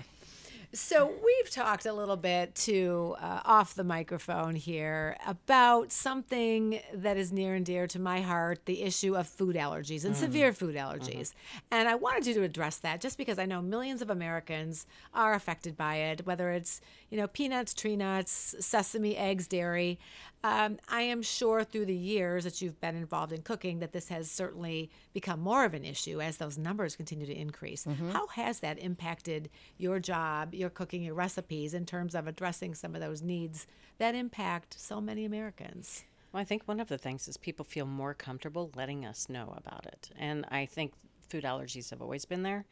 So 0.75 1.09
we've 1.23 1.49
talked 1.49 1.85
a 1.85 1.93
little 1.93 2.17
bit 2.17 2.53
to 2.55 3.15
uh, 3.21 3.39
off 3.45 3.75
the 3.75 3.85
microphone 3.85 4.55
here 4.55 5.15
about 5.25 5.93
something 5.93 6.81
that 6.93 7.15
is 7.15 7.31
near 7.31 7.55
and 7.55 7.65
dear 7.65 7.87
to 7.87 7.97
my 7.97 8.19
heart: 8.19 8.65
the 8.65 8.83
issue 8.83 9.15
of 9.15 9.25
food 9.25 9.55
allergies 9.55 10.03
and 10.03 10.17
severe 10.17 10.51
food 10.51 10.75
allergies. 10.75 11.33
And 11.71 11.87
I 11.87 11.95
wanted 11.95 12.27
you 12.27 12.33
to 12.33 12.43
address 12.43 12.75
that, 12.79 12.99
just 12.99 13.17
because 13.17 13.39
I 13.39 13.45
know 13.45 13.61
millions 13.61 14.01
of 14.01 14.09
Americans 14.09 14.85
are 15.13 15.33
affected 15.33 15.77
by 15.77 15.95
it, 15.95 16.25
whether 16.25 16.51
it's 16.51 16.81
you 17.09 17.17
know 17.17 17.27
peanuts, 17.27 17.73
tree 17.73 17.95
nuts, 17.95 18.55
sesame, 18.59 19.15
eggs, 19.15 19.47
dairy. 19.47 19.97
Um, 20.45 20.77
I 20.87 21.01
am 21.01 21.23
sure 21.23 21.63
through 21.63 21.87
the 21.87 21.95
years 21.95 22.43
that 22.43 22.61
you've 22.61 22.79
been 22.79 22.95
involved 22.95 23.31
in 23.31 23.41
cooking 23.41 23.79
that 23.79 23.93
this 23.93 24.09
has 24.09 24.29
certainly 24.29 24.91
become 25.11 25.39
more 25.39 25.65
of 25.65 25.73
an 25.73 25.83
issue 25.83 26.21
as 26.21 26.37
those 26.37 26.55
numbers 26.55 26.95
continue 26.95 27.25
to 27.25 27.33
increase. 27.33 27.87
How 28.13 28.27
has 28.27 28.59
that 28.59 28.77
impacted 28.77 29.49
your 29.79 29.99
job, 29.99 30.53
your 30.53 30.69
cooking, 30.69 31.01
your 31.01 31.15
recipes 31.15 31.73
in 31.73 31.87
terms 31.87 32.13
of 32.13 32.27
addressing 32.27 32.75
some 32.75 32.93
of 32.93 33.01
those 33.01 33.23
needs 33.23 33.65
that 33.97 34.13
impact 34.13 34.79
so 34.79 35.01
many 35.01 35.25
Americans? 35.25 36.03
Well, 36.31 36.41
I 36.41 36.45
think 36.45 36.67
one 36.67 36.79
of 36.79 36.89
the 36.89 36.99
things 36.99 37.27
is 37.27 37.37
people 37.37 37.65
feel 37.65 37.87
more 37.87 38.13
comfortable 38.13 38.69
letting 38.75 39.03
us 39.03 39.27
know 39.27 39.51
about 39.57 39.87
it. 39.87 40.11
And 40.15 40.45
I 40.51 40.67
think 40.67 40.93
food 41.27 41.43
allergies 41.43 41.89
have 41.89 42.03
always 42.03 42.23
been 42.23 42.43
there, 42.43 42.65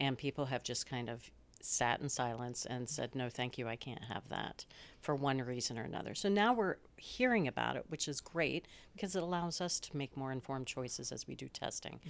and 0.00 0.16
people 0.16 0.46
have 0.46 0.62
just 0.62 0.88
kind 0.88 1.10
of 1.10 1.30
sat 1.60 2.00
in 2.00 2.08
silence 2.08 2.64
and 2.64 2.88
said, 2.88 3.14
no, 3.14 3.28
thank 3.28 3.58
you, 3.58 3.68
I 3.68 3.76
can't 3.76 4.04
have 4.04 4.28
that 4.30 4.64
for 5.00 5.14
one 5.14 5.38
reason 5.38 5.78
or 5.78 5.82
another. 5.82 6.14
So 6.14 6.28
now 6.28 6.52
we're 6.52 6.76
hearing 6.96 7.46
about 7.46 7.76
it, 7.76 7.84
which 7.88 8.08
is 8.08 8.20
great 8.20 8.66
because 8.92 9.14
it 9.14 9.22
allows 9.22 9.60
us 9.60 9.78
to 9.80 9.96
make 9.96 10.16
more 10.16 10.32
informed 10.32 10.66
choices 10.66 11.12
as 11.12 11.26
we 11.26 11.34
do 11.36 11.48
testing. 11.48 12.00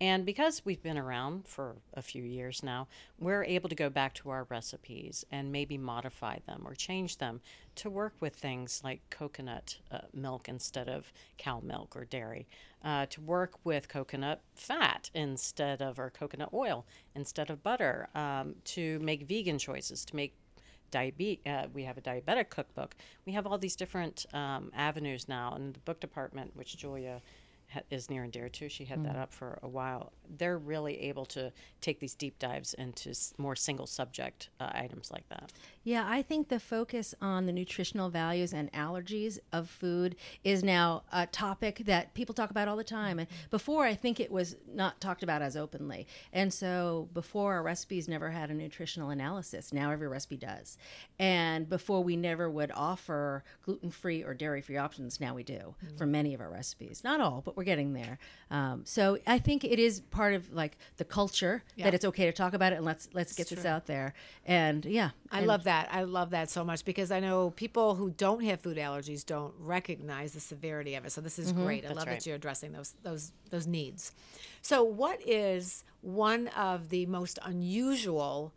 And 0.00 0.24
because 0.24 0.64
we've 0.64 0.82
been 0.82 0.96
around 0.96 1.46
for 1.46 1.76
a 1.92 2.00
few 2.00 2.22
years 2.22 2.62
now, 2.62 2.88
we're 3.18 3.44
able 3.44 3.68
to 3.68 3.74
go 3.74 3.90
back 3.90 4.14
to 4.14 4.30
our 4.30 4.44
recipes 4.48 5.24
and 5.30 5.52
maybe 5.52 5.76
modify 5.76 6.38
them 6.46 6.62
or 6.64 6.74
change 6.74 7.18
them 7.18 7.40
to 7.76 7.90
work 7.90 8.14
with 8.18 8.34
things 8.34 8.80
like 8.82 9.00
coconut 9.10 9.78
uh, 9.92 9.98
milk 10.12 10.48
instead 10.48 10.88
of 10.88 11.12
cow 11.36 11.60
milk 11.60 11.94
or 11.94 12.04
dairy, 12.04 12.48
uh, 12.82 13.06
to 13.06 13.20
work 13.20 13.52
with 13.62 13.88
coconut 13.88 14.40
fat 14.54 15.10
instead 15.14 15.82
of, 15.82 15.98
or 15.98 16.10
coconut 16.10 16.48
oil 16.52 16.86
instead 17.14 17.50
of 17.50 17.62
butter, 17.62 18.08
um, 18.14 18.54
to 18.64 18.98
make 19.00 19.28
vegan 19.28 19.58
choices, 19.58 20.04
to 20.04 20.16
make 20.16 20.34
diabetes. 20.90 21.44
Uh, 21.46 21.66
we 21.72 21.84
have 21.84 21.98
a 21.98 22.00
diabetic 22.00 22.50
cookbook. 22.50 22.94
We 23.26 23.32
have 23.32 23.46
all 23.46 23.58
these 23.58 23.76
different 23.76 24.26
um, 24.32 24.70
avenues 24.74 25.28
now, 25.28 25.54
and 25.54 25.74
the 25.74 25.80
book 25.80 26.00
department, 26.00 26.52
which 26.54 26.76
Julia 26.76 27.20
ha- 27.72 27.80
is 27.90 28.08
near 28.10 28.22
and 28.22 28.32
dear 28.32 28.48
to, 28.48 28.68
she 28.68 28.84
had 28.84 29.04
that 29.04 29.16
up 29.16 29.32
for 29.32 29.58
a 29.62 29.68
while. 29.68 30.12
They're 30.38 30.58
really 30.58 31.00
able 31.02 31.24
to 31.26 31.52
take 31.80 32.00
these 32.00 32.14
deep 32.14 32.38
dives 32.38 32.74
into 32.74 33.10
s- 33.10 33.32
more 33.38 33.56
single 33.56 33.86
subject 33.86 34.50
uh, 34.60 34.70
items 34.74 35.10
like 35.10 35.28
that. 35.28 35.52
Yeah, 35.84 36.04
I 36.06 36.22
think 36.22 36.48
the 36.48 36.60
focus 36.60 37.14
on 37.22 37.46
the 37.46 37.52
nutritional 37.52 38.10
values 38.10 38.52
and 38.52 38.70
allergies 38.72 39.38
of 39.52 39.70
food 39.70 40.16
is 40.44 40.62
now 40.62 41.02
a 41.12 41.26
topic 41.26 41.82
that 41.86 42.12
people 42.14 42.34
talk 42.34 42.50
about 42.50 42.68
all 42.68 42.76
the 42.76 42.84
time. 42.84 43.18
And 43.18 43.28
before, 43.50 43.84
I 43.84 43.94
think 43.94 44.20
it 44.20 44.30
was 44.30 44.56
not 44.70 45.00
talked 45.00 45.22
about 45.22 45.40
as 45.40 45.56
openly. 45.56 46.06
And 46.32 46.52
so 46.52 47.08
before, 47.14 47.54
our 47.54 47.62
recipes 47.62 48.06
never 48.08 48.30
had 48.30 48.50
a 48.50 48.54
nutritional 48.54 49.10
analysis. 49.10 49.72
Now 49.72 49.90
every 49.90 50.08
recipe 50.08 50.36
does. 50.36 50.76
And 51.18 51.68
before, 51.68 52.02
we 52.04 52.16
never 52.16 52.50
would 52.50 52.70
offer 52.74 53.44
gluten 53.64 53.90
free 53.90 54.22
or 54.22 54.34
dairy 54.34 54.60
free 54.60 54.76
options. 54.76 55.20
Now 55.20 55.34
we 55.34 55.42
do 55.42 55.74
for 55.96 56.06
many 56.06 56.34
of 56.34 56.40
our 56.40 56.50
recipes. 56.50 57.02
Not 57.02 57.20
all, 57.20 57.40
but 57.44 57.56
we're 57.58 57.64
getting 57.64 57.92
there. 57.92 58.18
Um, 58.50 58.82
so 58.84 59.18
I 59.26 59.38
think 59.40 59.64
it 59.64 59.80
is 59.80 60.00
part 60.00 60.32
of 60.32 60.52
like 60.52 60.78
the 60.96 61.04
culture 61.04 61.64
Yeah. 61.74 61.86
that 61.86 61.94
it's 61.94 62.04
okay 62.04 62.24
to 62.26 62.32
talk 62.32 62.54
about 62.54 62.72
it 62.72 62.76
and 62.76 62.84
let's 62.84 63.08
let's 63.12 63.34
get 63.34 63.48
this 63.48 63.64
out 63.64 63.86
there. 63.86 64.14
And 64.46 64.84
yeah, 64.84 65.10
I 65.32 65.38
and- 65.38 65.46
love 65.48 65.64
that. 65.64 65.88
I 65.92 66.04
love 66.04 66.30
that 66.30 66.48
so 66.48 66.64
much 66.64 66.84
because 66.84 67.10
I 67.10 67.18
know 67.18 67.50
people 67.50 67.96
who 67.96 68.10
don't 68.10 68.44
have 68.44 68.60
food 68.60 68.78
allergies 68.78 69.26
don't 69.26 69.52
recognize 69.58 70.32
the 70.32 70.40
severity 70.40 70.94
of 70.94 71.04
it. 71.04 71.10
So 71.10 71.20
this 71.20 71.38
is 71.38 71.52
great. 71.52 71.84
I 71.84 71.88
love 71.88 72.06
right. 72.06 72.14
that 72.14 72.26
you're 72.26 72.36
addressing 72.36 72.72
those 72.72 72.94
those 73.02 73.32
those 73.50 73.66
needs. 73.66 74.12
So 74.62 74.84
what 74.84 75.20
is 75.26 75.82
one 76.00 76.46
of 76.48 76.90
the 76.90 77.06
most 77.06 77.40
unusual 77.42 78.52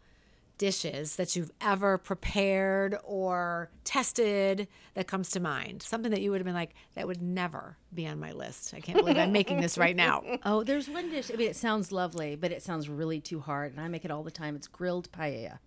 dishes 0.62 1.15
that 1.15 1.36
you've 1.36 1.50
ever 1.60 1.97
prepared 1.97 2.95
or 3.04 3.71
tested 3.84 4.67
that 4.93 5.08
comes 5.08 5.32
to 5.32 5.39
mind? 5.39 5.82
Something 5.82 6.12
that 6.12 6.21
you 6.21 6.30
would 6.30 6.39
have 6.39 6.45
been 6.45 6.54
like 6.54 6.76
that 6.93 7.08
would 7.08 7.19
never 7.19 7.78
be 7.91 8.06
on 8.06 8.19
my 8.19 8.32
list. 8.32 8.76
I 8.76 8.80
can't 8.80 9.00
believe 9.00 9.17
I'm 9.17 9.32
making 9.32 9.60
this 9.60 9.76
right 9.76 9.95
now. 9.95 10.24
Oh, 10.45 10.63
there's 10.63 10.88
one 10.88 11.10
dish. 11.10 11.32
I 11.32 11.36
mean, 11.36 11.50
it 11.50 11.56
sounds 11.56 11.91
lovely, 11.91 12.36
but 12.36 12.52
it 12.52 12.62
sounds 12.62 12.88
really 12.88 13.19
too 13.19 13.39
hard, 13.39 13.71
and 13.71 13.82
I 13.82 13.88
make 13.88 14.06
it 14.06 14.12
all 14.12 14.21
the 14.24 14.32
time. 14.32 14.56
It's 14.56 14.67
grilled 14.67 15.12
paella. 15.12 15.58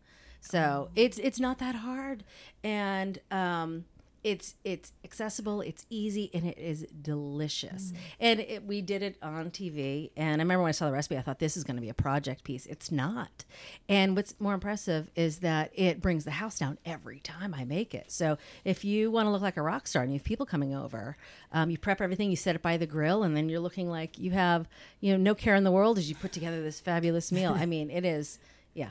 So 0.41 0.91
it's 0.95 1.19
it's 1.19 1.41
not 1.41 1.59
that 1.59 1.75
hard, 1.75 2.23
and 2.63 3.19
um, 3.31 3.85
it's 4.25 4.55
it's 4.65 4.93
accessible, 5.05 5.61
it's 5.61 5.85
easy, 5.91 6.31
and 6.33 6.47
it 6.47 6.59
is 6.59 6.87
delicious. 7.03 7.93
And 8.19 8.41
it, 8.41 8.67
we 8.67 8.81
did 8.81 9.03
it 9.03 9.17
on 9.23 9.51
TV, 9.51 10.11
and 10.17 10.41
I 10.41 10.45
remember 10.45 10.63
when 10.63 10.71
I 10.71 10.73
saw 10.73 10.87
the 10.87 10.93
recipe, 10.93 11.19
I 11.19 11.21
thought 11.21 11.39
this 11.39 11.59
is 11.59 11.63
going 11.63 11.77
to 11.77 11.83
be 11.83 11.91
a 11.91 11.95
project 11.95 12.43
piece. 12.43 12.65
It's 12.65 12.91
not. 12.91 13.45
And 13.87 14.17
what's 14.17 14.35
more 14.41 14.55
impressive 14.55 15.11
is 15.15 15.41
that 15.41 15.71
it 15.75 16.01
brings 16.01 16.25
the 16.25 16.31
house 16.33 16.59
down 16.59 16.79
every 16.87 17.21
time 17.21 17.55
I 17.55 17.65
make 17.65 17.95
it. 17.95 18.11
So 18.11 18.39
if 18.65 18.83
you 18.83 19.11
want 19.11 19.27
to 19.27 19.31
look 19.31 19.43
like 19.43 19.59
a 19.59 19.63
rock 19.63 19.87
star 19.87 20.03
and 20.03 20.11
you 20.11 20.19
have 20.19 20.25
people 20.25 20.47
coming 20.47 20.75
over, 20.75 21.19
um, 21.53 21.69
you 21.69 21.77
prep 21.77 22.01
everything, 22.01 22.31
you 22.31 22.37
set 22.37 22.57
it 22.57 22.63
by 22.63 22.79
the 22.79 22.87
grill, 22.87 23.25
and 23.25 23.37
then 23.37 23.51
you're 23.51 23.61
looking 23.61 23.91
like 23.91 24.19
you 24.19 24.31
have 24.31 24.67
you 25.01 25.13
know 25.13 25.19
no 25.19 25.35
care 25.35 25.55
in 25.55 25.65
the 25.65 25.71
world 25.71 25.99
as 25.99 26.09
you 26.09 26.15
put 26.15 26.33
together 26.33 26.63
this 26.63 26.81
fabulous 26.81 27.31
meal. 27.31 27.53
I 27.53 27.67
mean, 27.67 27.91
it 27.91 28.07
is 28.07 28.39
yeah. 28.73 28.91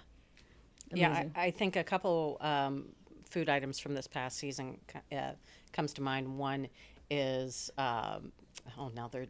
Yeah, 0.94 1.24
I, 1.36 1.46
I 1.46 1.52
think 1.52 1.76
a 1.76 1.84
couple 1.84 2.38
um, 2.40 2.90
food 3.34 3.50
items 3.50 3.80
from 3.80 3.94
this 3.96 4.08
past 4.08 4.38
season 4.38 4.78
uh, 5.12 5.32
comes 5.74 5.94
to 5.94 6.02
mind. 6.02 6.38
One 6.38 6.68
is 7.10 7.70
um, 7.78 8.32
oh 8.78 8.90
now 8.96 9.08
they're 9.12 9.26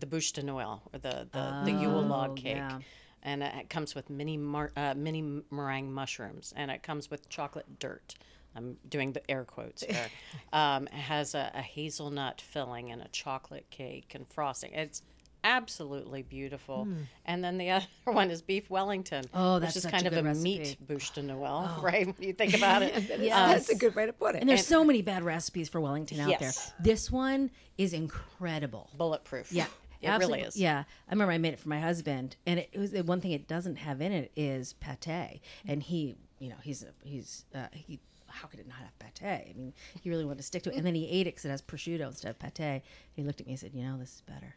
the 0.00 0.06
bûche 0.06 0.32
de 0.32 0.42
Noël 0.42 0.80
or 0.92 0.98
the 0.98 1.28
the, 1.32 1.62
the 1.66 1.72
Yule 1.72 2.02
log 2.02 2.36
cake. 2.36 2.56
yeah. 2.56 2.78
And 3.26 3.42
it 3.42 3.70
comes 3.70 3.94
with 3.94 4.10
mini 4.10 4.36
mar- 4.36 4.72
uh, 4.76 4.92
mini 4.94 5.42
meringue 5.50 5.90
mushrooms, 5.92 6.52
and 6.56 6.70
it 6.70 6.82
comes 6.82 7.10
with 7.10 7.26
chocolate 7.30 7.78
dirt. 7.78 8.14
I'm 8.56 8.76
doing 8.88 9.12
the 9.12 9.28
air 9.30 9.44
quotes 9.44 9.82
here. 9.88 10.08
um, 10.52 10.86
it 10.88 10.92
has 10.92 11.34
a, 11.34 11.50
a 11.54 11.62
hazelnut 11.62 12.40
filling 12.42 12.92
and 12.92 13.00
a 13.00 13.08
chocolate 13.08 13.66
cake 13.70 14.12
and 14.14 14.26
frosting. 14.28 14.72
It's 14.74 15.00
absolutely 15.44 16.22
beautiful. 16.22 16.88
And 17.26 17.44
then 17.44 17.58
the 17.58 17.70
other 17.70 17.86
one 18.06 18.30
is 18.30 18.42
beef 18.42 18.68
Wellington, 18.70 19.24
Oh, 19.32 19.58
that's 19.60 19.76
which 19.76 19.84
is 19.84 19.90
kind 19.90 20.04
a 20.04 20.08
of 20.08 20.16
a 20.16 20.22
recipe. 20.22 20.58
meat 20.58 20.76
bûche 20.84 21.12
de 21.14 21.22
Noël, 21.22 21.80
right? 21.82 22.06
When 22.06 22.16
you 22.26 22.32
think 22.32 22.54
about 22.56 22.82
it. 22.82 22.94
Yeah, 23.20 23.48
That's 23.48 23.68
a 23.68 23.76
good 23.76 23.94
way 23.94 24.06
to 24.06 24.12
put 24.12 24.34
it. 24.34 24.40
And 24.40 24.48
there's 24.48 24.66
so 24.66 24.82
many 24.84 25.02
bad 25.02 25.22
recipes 25.22 25.68
for 25.68 25.80
Wellington 25.80 26.18
out 26.20 26.30
Yes. 26.30 26.40
there. 26.70 26.74
This 26.80 27.10
one 27.12 27.50
is 27.78 27.92
incredible. 27.92 28.90
Bulletproof. 28.96 29.52
Yeah. 29.52 29.66
It 30.02 30.08
Absolutely. 30.08 30.38
really 30.38 30.48
is. 30.48 30.56
Yeah, 30.58 30.84
I 31.08 31.12
remember 31.12 31.32
I 31.32 31.38
made 31.38 31.54
it 31.54 31.58
for 31.60 31.70
my 31.70 31.80
husband, 31.80 32.36
and 32.46 32.58
it, 32.58 32.76
was 32.76 32.90
the 32.90 33.02
one 33.02 33.22
thing 33.22 33.30
it 33.30 33.48
doesn't 33.48 33.76
have 33.76 34.02
in 34.02 34.12
it 34.12 34.32
is 34.36 34.74
pate, 34.74 35.40
and 35.66 35.82
he, 35.82 36.16
you 36.38 36.50
know, 36.50 36.56
he's 36.62 36.82
a, 36.82 36.88
he's 37.04 37.46
uh, 37.54 37.68
he. 37.72 38.00
How 38.26 38.48
could 38.48 38.60
it 38.60 38.68
not 38.68 38.76
have 38.78 38.98
pate? 38.98 39.22
I 39.22 39.54
mean, 39.56 39.72
he 40.02 40.10
really 40.10 40.26
wanted 40.26 40.38
to 40.38 40.42
stick 40.42 40.62
to 40.64 40.70
it, 40.72 40.76
and 40.76 40.84
then 40.84 40.94
he 40.94 41.08
ate 41.08 41.26
it 41.26 41.30
because 41.30 41.46
it 41.46 41.50
has 41.50 41.62
prosciutto 41.62 42.06
instead 42.06 42.28
of 42.28 42.38
pate. 42.38 42.58
And 42.60 42.82
he 43.14 43.22
looked 43.22 43.40
at 43.40 43.46
me 43.46 43.52
and 43.54 43.60
said, 43.60 43.70
"You 43.72 43.82
know, 43.82 43.96
this 43.96 44.16
is 44.16 44.20
better." 44.26 44.54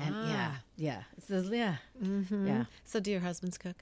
And 0.00 0.14
yeah, 0.28 0.50
Ah. 0.52 0.60
yeah, 0.76 1.02
it 1.16 1.24
says, 1.24 1.48
yeah, 1.50 1.76
Mm-hmm. 2.02 2.46
yeah, 2.46 2.64
So, 2.84 3.00
do 3.00 3.10
your 3.10 3.20
husbands 3.20 3.58
cook? 3.58 3.76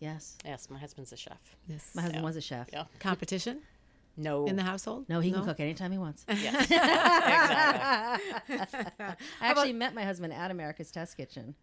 yes. 0.00 0.36
Yes, 0.44 0.68
my 0.70 0.78
husband's 0.78 1.12
a 1.12 1.16
chef. 1.16 1.38
Yes. 1.66 1.90
My 1.94 2.02
husband 2.02 2.24
was 2.24 2.36
a 2.36 2.40
chef. 2.40 2.68
Yeah. 2.72 2.84
Competition 3.00 3.60
No. 4.16 4.46
in 4.46 4.56
the 4.56 4.62
household? 4.62 5.08
No, 5.08 5.20
he 5.20 5.30
can 5.32 5.44
cook 5.44 5.60
anytime 5.60 5.92
he 5.92 5.98
wants. 5.98 6.24
Yes. 6.28 6.68
exactly. 8.48 9.06
I 9.06 9.16
actually 9.40 9.72
met 9.72 9.94
my 9.94 10.04
husband 10.04 10.32
at 10.32 10.50
America's 10.50 10.90
Test 10.90 11.16
Kitchen. 11.16 11.54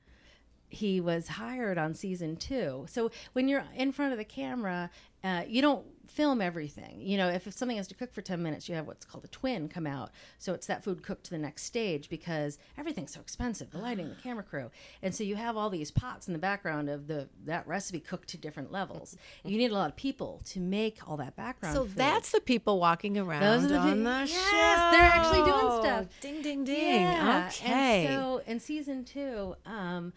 He 0.70 1.00
was 1.00 1.28
hired 1.28 1.78
on 1.78 1.94
season 1.94 2.36
two. 2.36 2.86
So 2.90 3.12
when 3.34 3.48
you're 3.48 3.64
in 3.76 3.92
front 3.92 4.12
of 4.12 4.18
the 4.18 4.26
camera, 4.26 4.90
uh, 5.24 5.44
you 5.48 5.62
don't 5.62 5.86
film 6.08 6.42
everything. 6.42 7.02
You 7.02 7.18
know, 7.18 7.28
if, 7.30 7.48
if 7.48 7.58
something 7.58 7.78
has 7.78 7.88
to 7.90 7.96
cook 7.96 8.14
for 8.14 8.22
10 8.22 8.42
minutes, 8.42 8.68
you 8.70 8.76
have 8.76 8.88
what's 8.88 9.06
called 9.06 9.24
a 9.26 9.28
twin 9.28 9.68
come 9.70 9.88
out. 9.88 10.12
So 10.40 10.54
it's 10.54 10.68
that 10.68 10.84
food 10.84 11.04
cooked 11.04 11.26
to 11.26 11.32
the 11.32 11.38
next 11.38 11.64
stage 11.64 12.10
because 12.10 12.58
everything's 12.78 13.14
so 13.14 13.20
expensive 13.22 13.72
the 13.72 13.78
lighting, 13.78 14.10
the 14.10 14.16
camera 14.24 14.44
crew. 14.44 14.72
And 15.02 15.14
so 15.14 15.24
you 15.24 15.36
have 15.36 15.58
all 15.58 15.70
these 15.70 15.92
pots 15.92 16.28
in 16.28 16.34
the 16.34 16.40
background 16.40 16.90
of 16.90 17.08
the 17.08 17.28
that 17.46 17.68
recipe 17.68 18.00
cooked 18.00 18.30
to 18.30 18.38
different 18.38 18.72
levels. 18.72 19.18
You 19.44 19.58
need 19.60 19.72
a 19.72 19.76
lot 19.76 19.90
of 19.90 19.96
people 19.96 20.42
to 20.46 20.60
make 20.60 21.08
all 21.08 21.18
that 21.18 21.36
background 21.36 21.76
So 21.76 21.84
food. 21.86 21.96
that's 21.96 22.32
the 22.32 22.42
people 22.42 22.80
walking 22.80 23.18
around 23.18 23.42
Those 23.42 23.66
are 23.66 23.74
the 23.74 23.78
on 23.80 24.04
the 24.04 24.10
Yes, 24.10 24.30
show. 24.32 24.92
they're 24.92 25.04
actually 25.04 25.44
doing 25.52 25.82
stuff. 25.82 26.06
Ding, 26.22 26.42
ding, 26.42 26.64
ding. 26.64 27.02
Yeah. 27.02 27.50
Okay. 27.54 28.06
And 28.08 28.16
so 28.16 28.42
in 28.48 28.60
season 28.60 29.04
two, 29.06 29.56
um, 29.66 30.14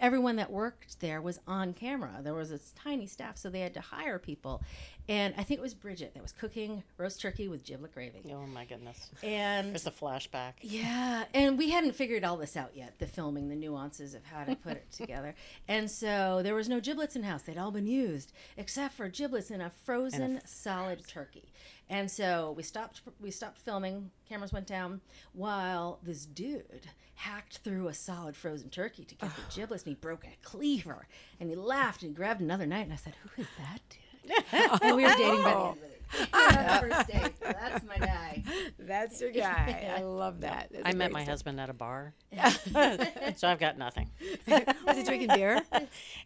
everyone 0.00 0.36
that 0.36 0.50
worked 0.50 1.00
there 1.00 1.20
was 1.20 1.40
on 1.46 1.72
camera. 1.72 2.20
There 2.22 2.34
was 2.34 2.50
this 2.50 2.72
tiny 2.76 3.06
staff, 3.06 3.36
so 3.36 3.50
they 3.50 3.60
had 3.60 3.74
to 3.74 3.80
hire 3.80 4.18
people. 4.18 4.62
And 5.08 5.32
I 5.38 5.42
think 5.42 5.58
it 5.58 5.62
was 5.62 5.72
Bridget 5.72 6.12
that 6.14 6.22
was 6.22 6.32
cooking 6.32 6.82
roast 6.98 7.20
turkey 7.20 7.48
with 7.48 7.64
giblet 7.64 7.94
gravy. 7.94 8.20
Oh 8.30 8.46
my 8.46 8.64
goodness. 8.66 9.08
And 9.22 9.70
There's 9.70 9.86
a 9.86 9.90
flashback. 9.90 10.52
yeah, 10.60 11.24
and 11.32 11.56
we 11.56 11.70
hadn't 11.70 11.94
figured 11.94 12.24
all 12.24 12.36
this 12.36 12.56
out 12.56 12.72
yet 12.74 12.98
the 12.98 13.06
filming, 13.06 13.48
the 13.48 13.56
nuances 13.56 14.14
of 14.14 14.24
how 14.24 14.44
to 14.44 14.54
put 14.54 14.72
it 14.72 14.86
together. 14.92 15.34
And 15.66 15.90
so 15.90 16.40
there 16.42 16.54
was 16.54 16.68
no 16.68 16.78
giblets 16.80 17.16
in 17.16 17.22
house, 17.22 17.42
they'd 17.42 17.56
all 17.58 17.70
been 17.70 17.86
used, 17.86 18.32
except 18.58 18.94
for 18.94 19.08
giblets 19.08 19.50
in 19.50 19.60
a 19.62 19.70
frozen 19.84 20.40
solid 20.44 21.06
turkey. 21.08 21.52
And 21.88 22.10
so 22.10 22.52
we 22.54 22.62
stopped 22.62 23.00
we 23.18 23.30
stopped 23.30 23.58
filming, 23.58 24.10
cameras 24.28 24.52
went 24.52 24.66
down, 24.66 25.00
while 25.32 26.00
this 26.02 26.26
dude 26.26 26.86
hacked 27.14 27.58
through 27.58 27.88
a 27.88 27.94
solid 27.94 28.36
frozen 28.36 28.68
turkey 28.68 29.04
to 29.04 29.14
get 29.14 29.30
the 29.34 29.42
giblets 29.56 29.84
and 29.84 29.90
he 29.90 29.94
broke 29.94 30.24
a 30.24 30.36
cleaver 30.46 31.06
and 31.40 31.48
he 31.48 31.56
laughed 31.56 32.02
and 32.02 32.10
he 32.10 32.14
grabbed 32.14 32.42
another 32.42 32.66
knife 32.66 32.84
and 32.84 32.92
I 32.92 32.96
said, 32.96 33.14
Who 33.34 33.42
is 33.42 33.48
that 33.58 33.80
dude? 33.88 34.00
and 34.82 34.96
we 34.96 35.02
were 35.04 35.10
dating 35.10 35.42
by 35.42 35.50
the 35.50 35.58
end 35.58 35.78
of 35.78 35.82
it. 35.82 35.84
On 36.32 36.54
the 36.54 36.94
first 36.94 37.08
date. 37.08 37.32
So 37.38 37.52
that's 37.52 37.84
my 37.84 37.98
guy. 37.98 38.42
That's 38.78 39.20
your 39.20 39.30
guy. 39.30 39.92
I 39.94 40.00
love 40.02 40.40
that. 40.40 40.68
That's 40.70 40.82
I 40.86 40.90
a 40.90 40.96
met 40.96 41.12
my 41.12 41.20
story. 41.20 41.30
husband 41.30 41.60
at 41.60 41.68
a 41.68 41.74
bar. 41.74 42.14
so 43.36 43.46
I've 43.48 43.58
got 43.58 43.76
nothing. 43.76 44.08
Was 44.86 44.96
he 44.96 45.02
drinking 45.04 45.28
beer? 45.34 45.60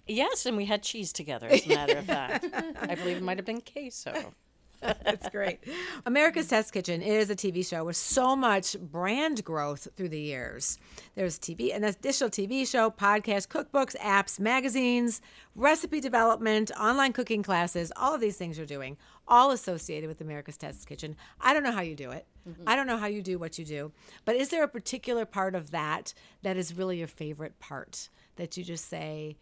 Yes, 0.06 0.46
and 0.46 0.56
we 0.56 0.66
had 0.66 0.82
cheese 0.84 1.12
together, 1.12 1.48
as 1.48 1.66
a 1.66 1.68
matter 1.68 1.98
of 1.98 2.04
fact. 2.04 2.46
I 2.80 2.94
believe 2.94 3.16
it 3.16 3.22
might 3.24 3.38
have 3.38 3.46
been 3.46 3.60
queso. 3.60 4.34
That's 4.82 5.28
great. 5.28 5.60
America's 6.06 6.48
Test 6.48 6.72
Kitchen 6.72 7.02
is 7.02 7.30
a 7.30 7.36
TV 7.36 7.66
show 7.66 7.84
with 7.84 7.96
so 7.96 8.34
much 8.34 8.76
brand 8.80 9.44
growth 9.44 9.86
through 9.96 10.08
the 10.08 10.20
years. 10.20 10.78
There's 11.14 11.38
TV, 11.38 11.74
an 11.74 11.84
additional 11.84 12.30
TV 12.30 12.66
show, 12.66 12.90
podcast, 12.90 13.48
cookbooks, 13.48 13.96
apps, 13.98 14.40
magazines, 14.40 15.20
recipe 15.54 16.00
development, 16.00 16.70
online 16.78 17.12
cooking 17.12 17.42
classes, 17.42 17.92
all 17.96 18.14
of 18.14 18.20
these 18.20 18.36
things 18.36 18.56
you're 18.58 18.66
doing, 18.66 18.96
all 19.28 19.52
associated 19.52 20.08
with 20.08 20.20
America's 20.20 20.56
Test 20.56 20.86
Kitchen. 20.86 21.16
I 21.40 21.54
don't 21.54 21.62
know 21.62 21.72
how 21.72 21.82
you 21.82 21.94
do 21.94 22.10
it. 22.10 22.26
I 22.66 22.74
don't 22.74 22.88
know 22.88 22.96
how 22.96 23.06
you 23.06 23.22
do 23.22 23.38
what 23.38 23.58
you 23.58 23.64
do, 23.64 23.92
but 24.24 24.34
is 24.34 24.48
there 24.48 24.64
a 24.64 24.68
particular 24.68 25.24
part 25.24 25.54
of 25.54 25.70
that 25.70 26.12
that 26.42 26.56
is 26.56 26.74
really 26.74 26.98
your 26.98 27.06
favorite 27.06 27.58
part 27.60 28.08
that 28.36 28.56
you 28.56 28.64
just 28.64 28.88
say, 28.88 29.36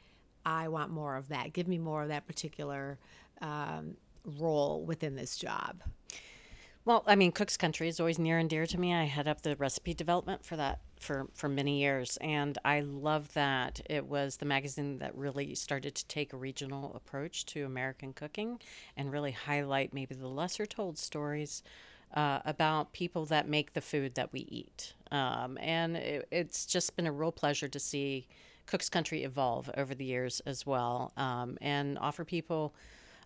I 0.45 0.69
want 0.69 0.91
more 0.91 1.17
of 1.17 1.29
that? 1.29 1.55
Give 1.55 1.67
me 1.67 1.79
more 1.79 2.03
of 2.03 2.09
that 2.09 2.27
particular 2.27 2.99
um, 3.41 3.97
role 4.25 4.85
within 4.85 5.17
this 5.17 5.37
job. 5.37 5.83
Well, 6.85 7.05
I 7.07 7.15
mean, 7.15 7.31
Cook's 7.31 7.59
Country 7.59 7.89
is 7.89 8.01
always 8.01 8.19
near 8.19 8.39
and 8.39 8.49
dear 8.49 8.67
to 8.67 8.81
me. 8.81 8.95
I 8.95 9.05
head 9.05 9.29
up 9.29 9.43
the 9.43 9.55
recipe 9.57 9.93
development 9.93 10.45
for 10.45 10.57
that 10.57 10.81
for, 10.99 11.29
for 11.35 11.49
many 11.49 11.81
years, 11.81 12.19
and 12.21 12.57
I 12.65 12.81
love 12.81 13.33
that 13.35 13.81
it 13.89 14.07
was 14.07 14.39
the 14.39 14.47
magazine 14.47 14.99
that 14.99 15.15
really 15.15 15.55
started 15.55 15.95
to 15.95 16.07
take 16.07 16.33
a 16.33 16.39
regional 16.39 16.93
approach 16.95 17.45
to 17.47 17.65
American 17.65 18.13
cooking 18.13 18.61
and 18.97 19.13
really 19.13 19.33
highlight 19.33 19.95
maybe 19.95 20.15
the 20.15 20.27
lesser 20.27 20.67
told 20.67 20.99
stories 20.99 21.63
uh, 22.15 22.41
about 22.45 22.93
people 22.93 23.25
that 23.27 23.49
make 23.49 23.75
the 23.75 23.81
food 23.81 24.15
that 24.15 24.33
we 24.33 24.41
eat. 24.41 24.95
Um, 25.11 25.59
and 25.61 25.97
it, 25.97 26.29
it's 26.31 26.67
just 26.67 26.97
been 26.97 27.07
a 27.07 27.13
real 27.13 27.33
pleasure 27.33 27.69
to 27.69 27.79
see 27.79 28.27
Cook's 28.67 28.89
Country 28.89 29.25
evolve 29.25 29.71
over 29.77 29.95
the 29.95 30.05
years 30.05 30.41
as 30.47 30.65
well 30.65 31.13
um, 31.17 31.59
and 31.61 31.99
offer 31.99 32.25
people 32.25 32.75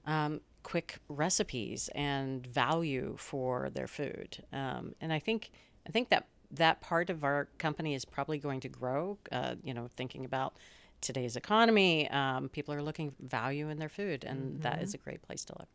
um, 0.06 0.40
quick 0.64 0.98
recipes 1.08 1.88
and 1.94 2.44
value 2.44 3.14
for 3.16 3.70
their 3.70 3.86
food. 3.86 4.42
Um, 4.52 4.96
and 5.00 5.12
I 5.12 5.20
think 5.20 5.52
I 5.86 5.90
think 5.92 6.08
that 6.08 6.26
that 6.50 6.80
part 6.80 7.10
of 7.10 7.22
our 7.22 7.48
company 7.58 7.94
is 7.94 8.04
probably 8.04 8.38
going 8.38 8.60
to 8.60 8.68
grow. 8.68 9.18
Uh, 9.30 9.54
you 9.62 9.72
know, 9.72 9.88
thinking 9.96 10.24
about 10.24 10.54
today's 11.00 11.36
economy, 11.36 12.10
um, 12.10 12.48
people 12.48 12.74
are 12.74 12.82
looking 12.82 13.14
value 13.20 13.68
in 13.68 13.78
their 13.78 13.88
food, 13.88 14.24
and 14.24 14.60
that 14.62 14.82
is 14.82 14.94
a 14.94 14.98
great 14.98 15.22
place 15.22 15.44
to 15.44 15.52
look. 15.58 15.68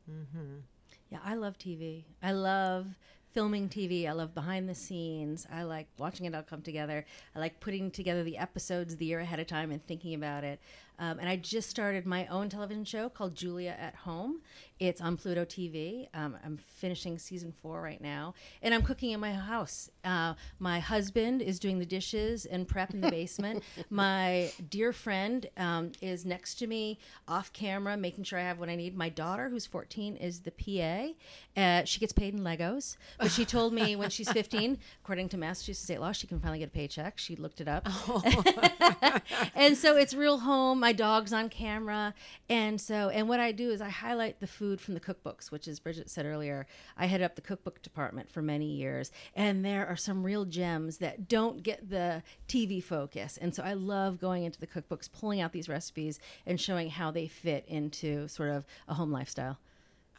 Yeah, 1.12 1.20
I 1.24 1.36
love 1.36 1.58
TV. 1.58 2.04
I 2.22 2.32
love 2.34 2.88
filming 3.32 3.70
TV. 3.70 4.08
I 4.08 4.12
love 4.14 4.34
behind 4.34 4.68
the 4.68 4.76
scenes. 4.76 5.46
I 5.52 5.64
like 5.64 5.88
watching 5.98 6.26
it 6.26 6.34
all 6.36 6.42
come 6.44 6.62
together. 6.62 7.06
I 7.36 7.40
like 7.40 7.60
putting 7.60 7.92
together 7.92 8.24
the 8.24 8.38
episodes 8.38 8.98
the 8.98 9.06
year 9.06 9.20
ahead 9.20 9.40
of 9.40 9.48
time 9.48 9.72
and 9.72 9.86
thinking 9.86 10.14
about 10.16 10.44
it. 10.44 10.60
Um, 11.00 11.20
and 11.20 11.30
I 11.30 11.38
just 11.38 11.70
started 11.70 12.06
my 12.06 12.28
own 12.28 12.50
television 12.50 12.84
show 12.84 13.10
called 13.10 13.34
Julia 13.34 13.76
at 13.80 13.96
Home. 13.96 14.42
It's 14.80 15.02
on 15.02 15.18
Pluto 15.18 15.44
TV. 15.44 16.08
Um, 16.14 16.38
I'm 16.46 16.56
finishing 16.56 17.18
season 17.20 17.54
four 17.62 17.82
right 17.82 18.00
now, 18.00 18.34
and 18.62 18.74
I'm 18.74 18.82
cooking 18.82 19.12
in 19.12 19.20
my 19.20 19.34
house. 19.34 19.90
Uh, 20.06 20.36
my 20.58 20.80
husband 20.80 21.42
is 21.42 21.60
doing 21.60 21.80
the 21.80 21.86
dishes 21.86 22.46
and 22.46 22.66
prep 22.66 22.94
in 22.94 23.02
the 23.02 23.12
basement. 23.12 23.64
my 23.90 24.52
dear 24.70 24.94
friend 24.94 25.48
um, 25.58 25.92
is 26.02 26.26
next 26.26 26.56
to 26.56 26.68
me 26.68 26.98
off 27.28 27.52
camera, 27.52 27.98
making 27.98 28.24
sure 28.24 28.40
I 28.40 28.44
have 28.44 28.58
what 28.58 28.70
I 28.70 28.76
need. 28.76 28.96
My 28.96 29.10
daughter, 29.10 29.50
who's 29.50 29.66
14, 29.66 30.16
is 30.16 30.42
the 30.42 30.52
PA. 30.52 31.14
Uh, 31.62 31.84
she 31.84 32.00
gets 32.00 32.14
paid 32.14 32.34
in 32.34 32.40
Legos, 32.40 32.96
but 33.20 33.32
she 33.32 33.44
told 33.44 33.74
me 33.74 33.98
when 33.98 34.10
she's 34.10 34.32
15, 34.32 34.78
according 35.04 35.28
to 35.30 35.38
Massachusetts 35.38 35.84
state 35.84 36.00
law, 36.00 36.14
she 36.14 36.26
can 36.26 36.40
finally 36.40 36.60
get 36.60 36.70
a 36.70 36.72
paycheck. 36.72 37.18
She 37.18 37.36
looked 37.36 37.60
it 37.60 37.68
up. 37.68 37.86
and 39.56 39.76
so 39.76 39.98
it's 39.98 40.14
real 40.14 40.40
home. 40.40 40.86
My 40.90 40.94
dog's 40.94 41.34
on 41.34 41.50
camera. 41.50 42.16
And 42.50 42.82
so, 42.82 43.10
and 43.10 43.30
what 43.30 43.40
I 43.40 43.52
do 43.52 43.70
is 43.70 43.80
I 43.80 43.90
highlight 43.90 44.40
the 44.40 44.48
food 44.48 44.82
from 44.82 44.96
the 44.96 45.00
cookbooks, 45.00 45.52
which, 45.52 45.68
as 45.68 45.80
Bridget 45.80 46.10
said 46.10 46.26
earlier, 46.26 46.66
I 46.98 47.06
headed 47.06 47.26
up 47.26 47.36
the 47.36 47.44
cookbook 47.44 47.84
department 47.84 48.32
for 48.32 48.42
many 48.42 48.66
years. 48.66 49.12
And 49.36 49.64
there 49.64 49.86
are 49.86 49.96
some 49.96 50.24
real 50.24 50.46
gems 50.46 50.98
that 50.98 51.28
don't 51.28 51.62
get 51.62 51.92
the 51.92 52.24
TV 52.48 52.84
focus. 52.84 53.38
And 53.40 53.54
so 53.54 53.62
I 53.62 53.74
love 53.74 54.20
going 54.20 54.46
into 54.46 54.60
the 54.60 54.66
cookbooks, 54.66 55.12
pulling 55.12 55.42
out 55.42 55.52
these 55.52 55.70
recipes 55.70 56.20
and 56.48 56.60
showing 56.60 56.90
how 56.90 57.12
they 57.12 57.28
fit 57.28 57.66
into 57.68 58.28
sort 58.28 58.50
of 58.50 58.66
a 58.88 58.96
home 58.96 59.12
lifestyle. 59.12 59.60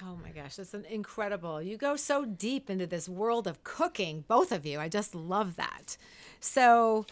Oh 0.00 0.16
my 0.22 0.30
gosh, 0.30 0.54
that's 0.54 0.72
an 0.72 0.84
incredible. 0.84 1.60
You 1.60 1.78
go 1.78 1.96
so 1.96 2.24
deep 2.24 2.70
into 2.70 2.86
this 2.86 3.08
world 3.08 3.48
of 3.48 3.64
cooking, 3.64 4.24
both 4.28 4.52
of 4.52 4.64
you. 4.64 4.78
I 4.78 4.88
just 4.88 5.16
love 5.16 5.56
that. 5.56 5.96
So, 6.38 7.06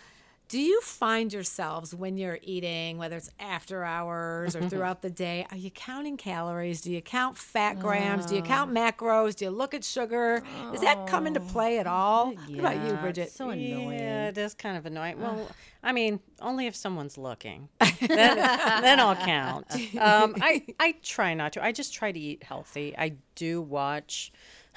do 0.48 0.58
you 0.58 0.80
find 0.80 1.30
yourselves 1.32 1.94
when 1.94 2.16
you're 2.16 2.38
eating, 2.42 2.96
whether 2.96 3.16
it's 3.16 3.30
after 3.38 3.84
hours 3.84 4.56
or 4.56 4.62
throughout 4.70 5.02
the 5.02 5.10
day, 5.10 5.46
are 5.50 5.56
you 5.56 5.70
counting 5.70 6.16
calories? 6.16 6.80
Do 6.80 6.90
you 6.90 7.02
count 7.02 7.36
fat 7.36 7.78
grams? 7.78 8.24
Do 8.24 8.34
you 8.34 8.42
count 8.42 8.72
macros? 8.72 9.36
Do 9.36 9.44
you 9.44 9.50
look 9.50 9.74
at 9.74 9.84
sugar? 9.84 10.42
Does 10.72 10.80
that 10.80 11.06
come 11.06 11.26
into 11.26 11.40
play 11.40 11.78
at 11.78 11.86
all? 11.86 12.28
what 12.32 12.58
about 12.58 12.76
you, 12.76 12.82
Yeah, 12.82 12.92
it's 12.92 13.02
Bridget? 13.02 13.30
So 13.30 13.50
annoying. 13.50 13.98
Yeah, 13.98 14.28
it 14.28 14.38
is 14.38 14.54
kind 14.54 14.78
of 14.78 14.86
annoying. 14.86 15.20
Well, 15.20 15.48
I 15.82 15.92
mean, 15.92 16.18
only 16.40 16.66
if 16.66 16.74
someone's 16.74 17.18
looking, 17.18 17.68
then, 18.00 18.36
then 18.36 19.00
I'll 19.00 19.16
count. 19.16 19.66
Um, 19.98 20.36
I 20.40 20.64
I 20.78 20.94
try 21.02 21.34
not 21.34 21.52
to. 21.54 21.64
I 21.64 21.72
just 21.72 21.92
try 21.92 22.12
to 22.12 22.18
eat 22.18 22.42
healthy. 22.42 22.94
I 22.96 23.14
do 23.34 23.60
watch. 23.60 24.32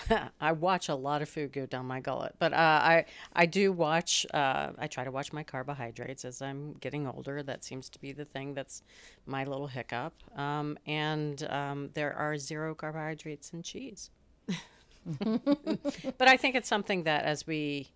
I 0.41 0.51
watch 0.51 0.89
a 0.89 0.95
lot 0.95 1.21
of 1.21 1.29
food 1.29 1.51
go 1.53 1.65
down 1.65 1.85
my 1.85 1.99
gullet, 1.99 2.35
but 2.39 2.53
uh, 2.53 2.55
I 2.57 3.05
I 3.33 3.45
do 3.45 3.71
watch. 3.71 4.25
Uh, 4.33 4.71
I 4.77 4.87
try 4.87 5.03
to 5.03 5.11
watch 5.11 5.33
my 5.33 5.43
carbohydrates 5.43 6.25
as 6.25 6.41
I'm 6.41 6.73
getting 6.73 7.07
older. 7.07 7.43
That 7.43 7.63
seems 7.63 7.89
to 7.89 7.99
be 7.99 8.11
the 8.11 8.25
thing 8.25 8.53
that's 8.53 8.83
my 9.25 9.43
little 9.43 9.67
hiccup. 9.67 10.13
Um, 10.37 10.77
and 10.85 11.43
um, 11.49 11.89
there 11.93 12.13
are 12.13 12.37
zero 12.37 12.73
carbohydrates 12.75 13.51
in 13.53 13.63
cheese. 13.63 14.09
but 15.19 16.27
I 16.27 16.37
think 16.37 16.55
it's 16.55 16.67
something 16.69 17.03
that 17.03 17.23
as 17.25 17.47
we 17.47 17.89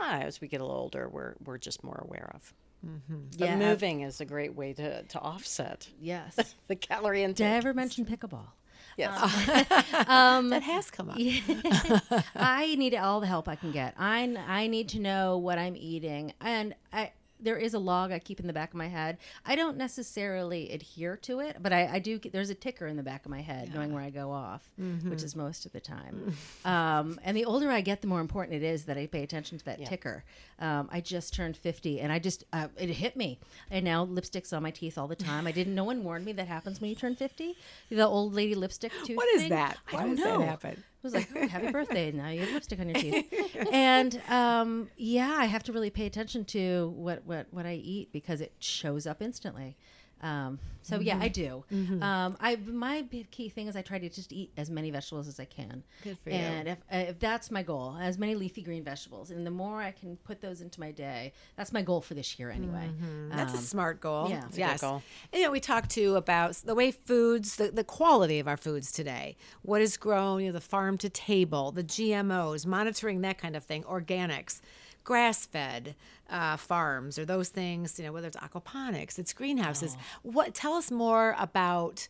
uh, 0.00 0.20
as 0.22 0.40
we 0.40 0.48
get 0.48 0.60
a 0.60 0.64
little 0.64 0.80
older, 0.80 1.08
we're 1.08 1.34
we're 1.44 1.58
just 1.58 1.84
more 1.84 2.00
aware 2.04 2.30
of. 2.34 2.52
But 3.38 3.46
Yeah, 3.46 3.56
moving 3.56 4.00
is 4.00 4.20
a 4.20 4.24
great 4.24 4.54
way 4.56 4.72
to, 4.72 5.04
to 5.04 5.18
offset 5.20 5.88
yes. 6.00 6.56
the 6.66 6.74
calorie 6.74 7.22
intake. 7.22 7.36
Did 7.36 7.46
I 7.46 7.56
ever 7.56 7.72
mention 7.74 8.04
pickleball? 8.04 8.48
Yes. 8.96 9.20
Um, 10.06 10.06
um, 10.08 10.50
that 10.50 10.62
has 10.62 10.90
come 10.90 11.10
up. 11.10 11.16
I 12.36 12.74
need 12.76 12.94
all 12.94 13.20
the 13.20 13.26
help 13.26 13.48
I 13.48 13.56
can 13.56 13.72
get. 13.72 13.94
I 13.98 14.36
I 14.46 14.66
need 14.66 14.88
to 14.90 15.00
know 15.00 15.38
what 15.38 15.58
I'm 15.58 15.76
eating, 15.76 16.32
and 16.40 16.74
I 16.92 17.12
there 17.42 17.56
is 17.58 17.74
a 17.74 17.78
log 17.78 18.12
I 18.12 18.18
keep 18.18 18.40
in 18.40 18.46
the 18.46 18.52
back 18.52 18.70
of 18.70 18.76
my 18.76 18.88
head. 18.88 19.18
I 19.44 19.56
don't 19.56 19.76
necessarily 19.76 20.70
adhere 20.70 21.16
to 21.18 21.40
it, 21.40 21.56
but 21.60 21.72
I, 21.72 21.94
I 21.94 21.98
do. 21.98 22.18
There's 22.18 22.50
a 22.50 22.54
ticker 22.54 22.86
in 22.86 22.96
the 22.96 23.02
back 23.02 23.24
of 23.24 23.30
my 23.30 23.40
head, 23.40 23.74
knowing 23.74 23.92
where 23.92 24.02
I 24.02 24.10
go 24.10 24.30
off, 24.30 24.68
which 25.04 25.22
is 25.22 25.36
most 25.36 25.66
of 25.66 25.72
the 25.72 25.80
time. 25.80 26.34
um, 26.64 27.18
and 27.24 27.36
the 27.36 27.44
older 27.44 27.70
I 27.70 27.80
get, 27.80 28.00
the 28.00 28.06
more 28.06 28.20
important 28.20 28.62
it 28.62 28.66
is 28.66 28.84
that 28.84 28.96
I 28.96 29.06
pay 29.06 29.22
attention 29.22 29.58
to 29.58 29.64
that 29.66 29.84
ticker. 29.86 30.24
Um, 30.58 30.88
I 30.92 31.00
just 31.00 31.34
turned 31.34 31.56
50, 31.56 32.00
and 32.00 32.12
I 32.12 32.18
just 32.18 32.44
uh, 32.52 32.68
it 32.78 32.88
hit 32.90 33.16
me. 33.16 33.38
And 33.70 33.84
now 33.84 34.04
lipstick's 34.04 34.52
on 34.52 34.62
my 34.62 34.70
teeth 34.70 34.96
all 34.98 35.08
the 35.08 35.16
time. 35.16 35.46
I 35.46 35.52
didn't. 35.52 35.74
No 35.74 35.84
one 35.84 36.04
warned 36.04 36.24
me 36.24 36.32
that 36.32 36.46
happens 36.46 36.80
when 36.80 36.90
you 36.90 36.96
turn 36.96 37.16
50. 37.16 37.56
The 37.90 38.06
old 38.06 38.34
lady 38.34 38.54
lipstick 38.54 38.92
tooth. 39.04 39.16
What 39.16 39.28
is 39.30 39.42
thing. 39.42 39.50
that? 39.50 39.78
I 39.90 39.96
Why 39.96 40.00
don't 40.02 40.14
does 40.16 40.24
that 40.24 40.38
know. 40.38 40.44
happen? 40.46 40.84
I 41.04 41.06
was 41.06 41.14
like, 41.14 41.28
oh, 41.34 41.48
happy 41.48 41.72
birthday. 41.72 42.12
Now 42.12 42.28
you 42.28 42.40
have 42.40 42.52
lipstick 42.52 42.78
on 42.78 42.88
your 42.88 42.94
teeth. 42.94 43.66
and 43.72 44.22
um, 44.28 44.88
yeah, 44.96 45.34
I 45.36 45.46
have 45.46 45.64
to 45.64 45.72
really 45.72 45.90
pay 45.90 46.06
attention 46.06 46.44
to 46.46 46.92
what, 46.96 47.24
what, 47.24 47.46
what 47.50 47.66
I 47.66 47.74
eat 47.74 48.12
because 48.12 48.40
it 48.40 48.52
shows 48.60 49.04
up 49.04 49.20
instantly. 49.20 49.76
Um, 50.22 50.58
so 50.82 50.98
yeah, 51.00 51.18
I 51.20 51.28
do. 51.28 51.64
Um, 52.00 52.36
I 52.40 52.56
my 52.56 53.04
key 53.30 53.48
thing 53.48 53.66
is 53.68 53.76
I 53.76 53.82
try 53.82 53.98
to 53.98 54.08
just 54.08 54.32
eat 54.32 54.50
as 54.56 54.68
many 54.70 54.90
vegetables 54.90 55.28
as 55.28 55.38
I 55.40 55.44
can. 55.44 55.82
Good 56.02 56.18
for 56.18 56.30
you. 56.30 56.36
And 56.36 56.68
if 56.68 56.78
if 56.90 57.18
that's 57.20 57.50
my 57.50 57.62
goal, 57.62 57.96
as 58.00 58.18
many 58.18 58.34
leafy 58.34 58.62
green 58.62 58.82
vegetables, 58.84 59.30
and 59.30 59.46
the 59.46 59.50
more 59.50 59.80
I 59.80 59.90
can 59.92 60.16
put 60.18 60.40
those 60.40 60.60
into 60.60 60.80
my 60.80 60.90
day, 60.90 61.32
that's 61.56 61.72
my 61.72 61.82
goal 61.82 62.00
for 62.00 62.14
this 62.14 62.38
year 62.38 62.50
anyway. 62.50 62.90
That's 63.30 63.54
a 63.54 63.58
Um, 63.58 63.62
smart 63.62 64.00
goal. 64.00 64.28
yeah. 64.30 64.38
It's 64.38 64.46
a 64.46 64.50
good 64.50 64.58
yes. 64.58 64.80
goal. 64.80 65.02
And, 65.32 65.40
you 65.40 65.46
know, 65.46 65.52
we 65.52 65.60
talked 65.60 65.90
too 65.90 66.16
about 66.16 66.54
the 66.56 66.74
way 66.74 66.90
foods, 66.90 67.56
the, 67.56 67.70
the 67.70 67.84
quality 67.84 68.38
of 68.40 68.48
our 68.48 68.56
foods 68.56 68.90
today, 68.92 69.36
what 69.62 69.80
is 69.82 69.96
grown, 69.96 70.40
you 70.40 70.46
know, 70.48 70.52
the 70.52 70.60
farm 70.60 70.98
to 70.98 71.08
table, 71.08 71.70
the 71.72 71.84
GMOs, 71.84 72.66
monitoring 72.66 73.20
that 73.22 73.38
kind 73.38 73.54
of 73.56 73.64
thing, 73.64 73.82
organics, 73.84 74.60
grass 75.04 75.46
fed 75.46 75.94
uh, 76.30 76.56
farms, 76.56 77.18
or 77.18 77.24
those 77.24 77.48
things, 77.48 77.98
you 77.98 78.04
know, 78.04 78.12
whether 78.12 78.28
it's 78.28 78.36
aquaponics, 78.36 79.18
it's 79.18 79.32
greenhouses. 79.32 79.96
What 80.22 80.54
tell 80.54 80.74
us 80.74 80.90
more 80.90 81.36
about 81.38 82.08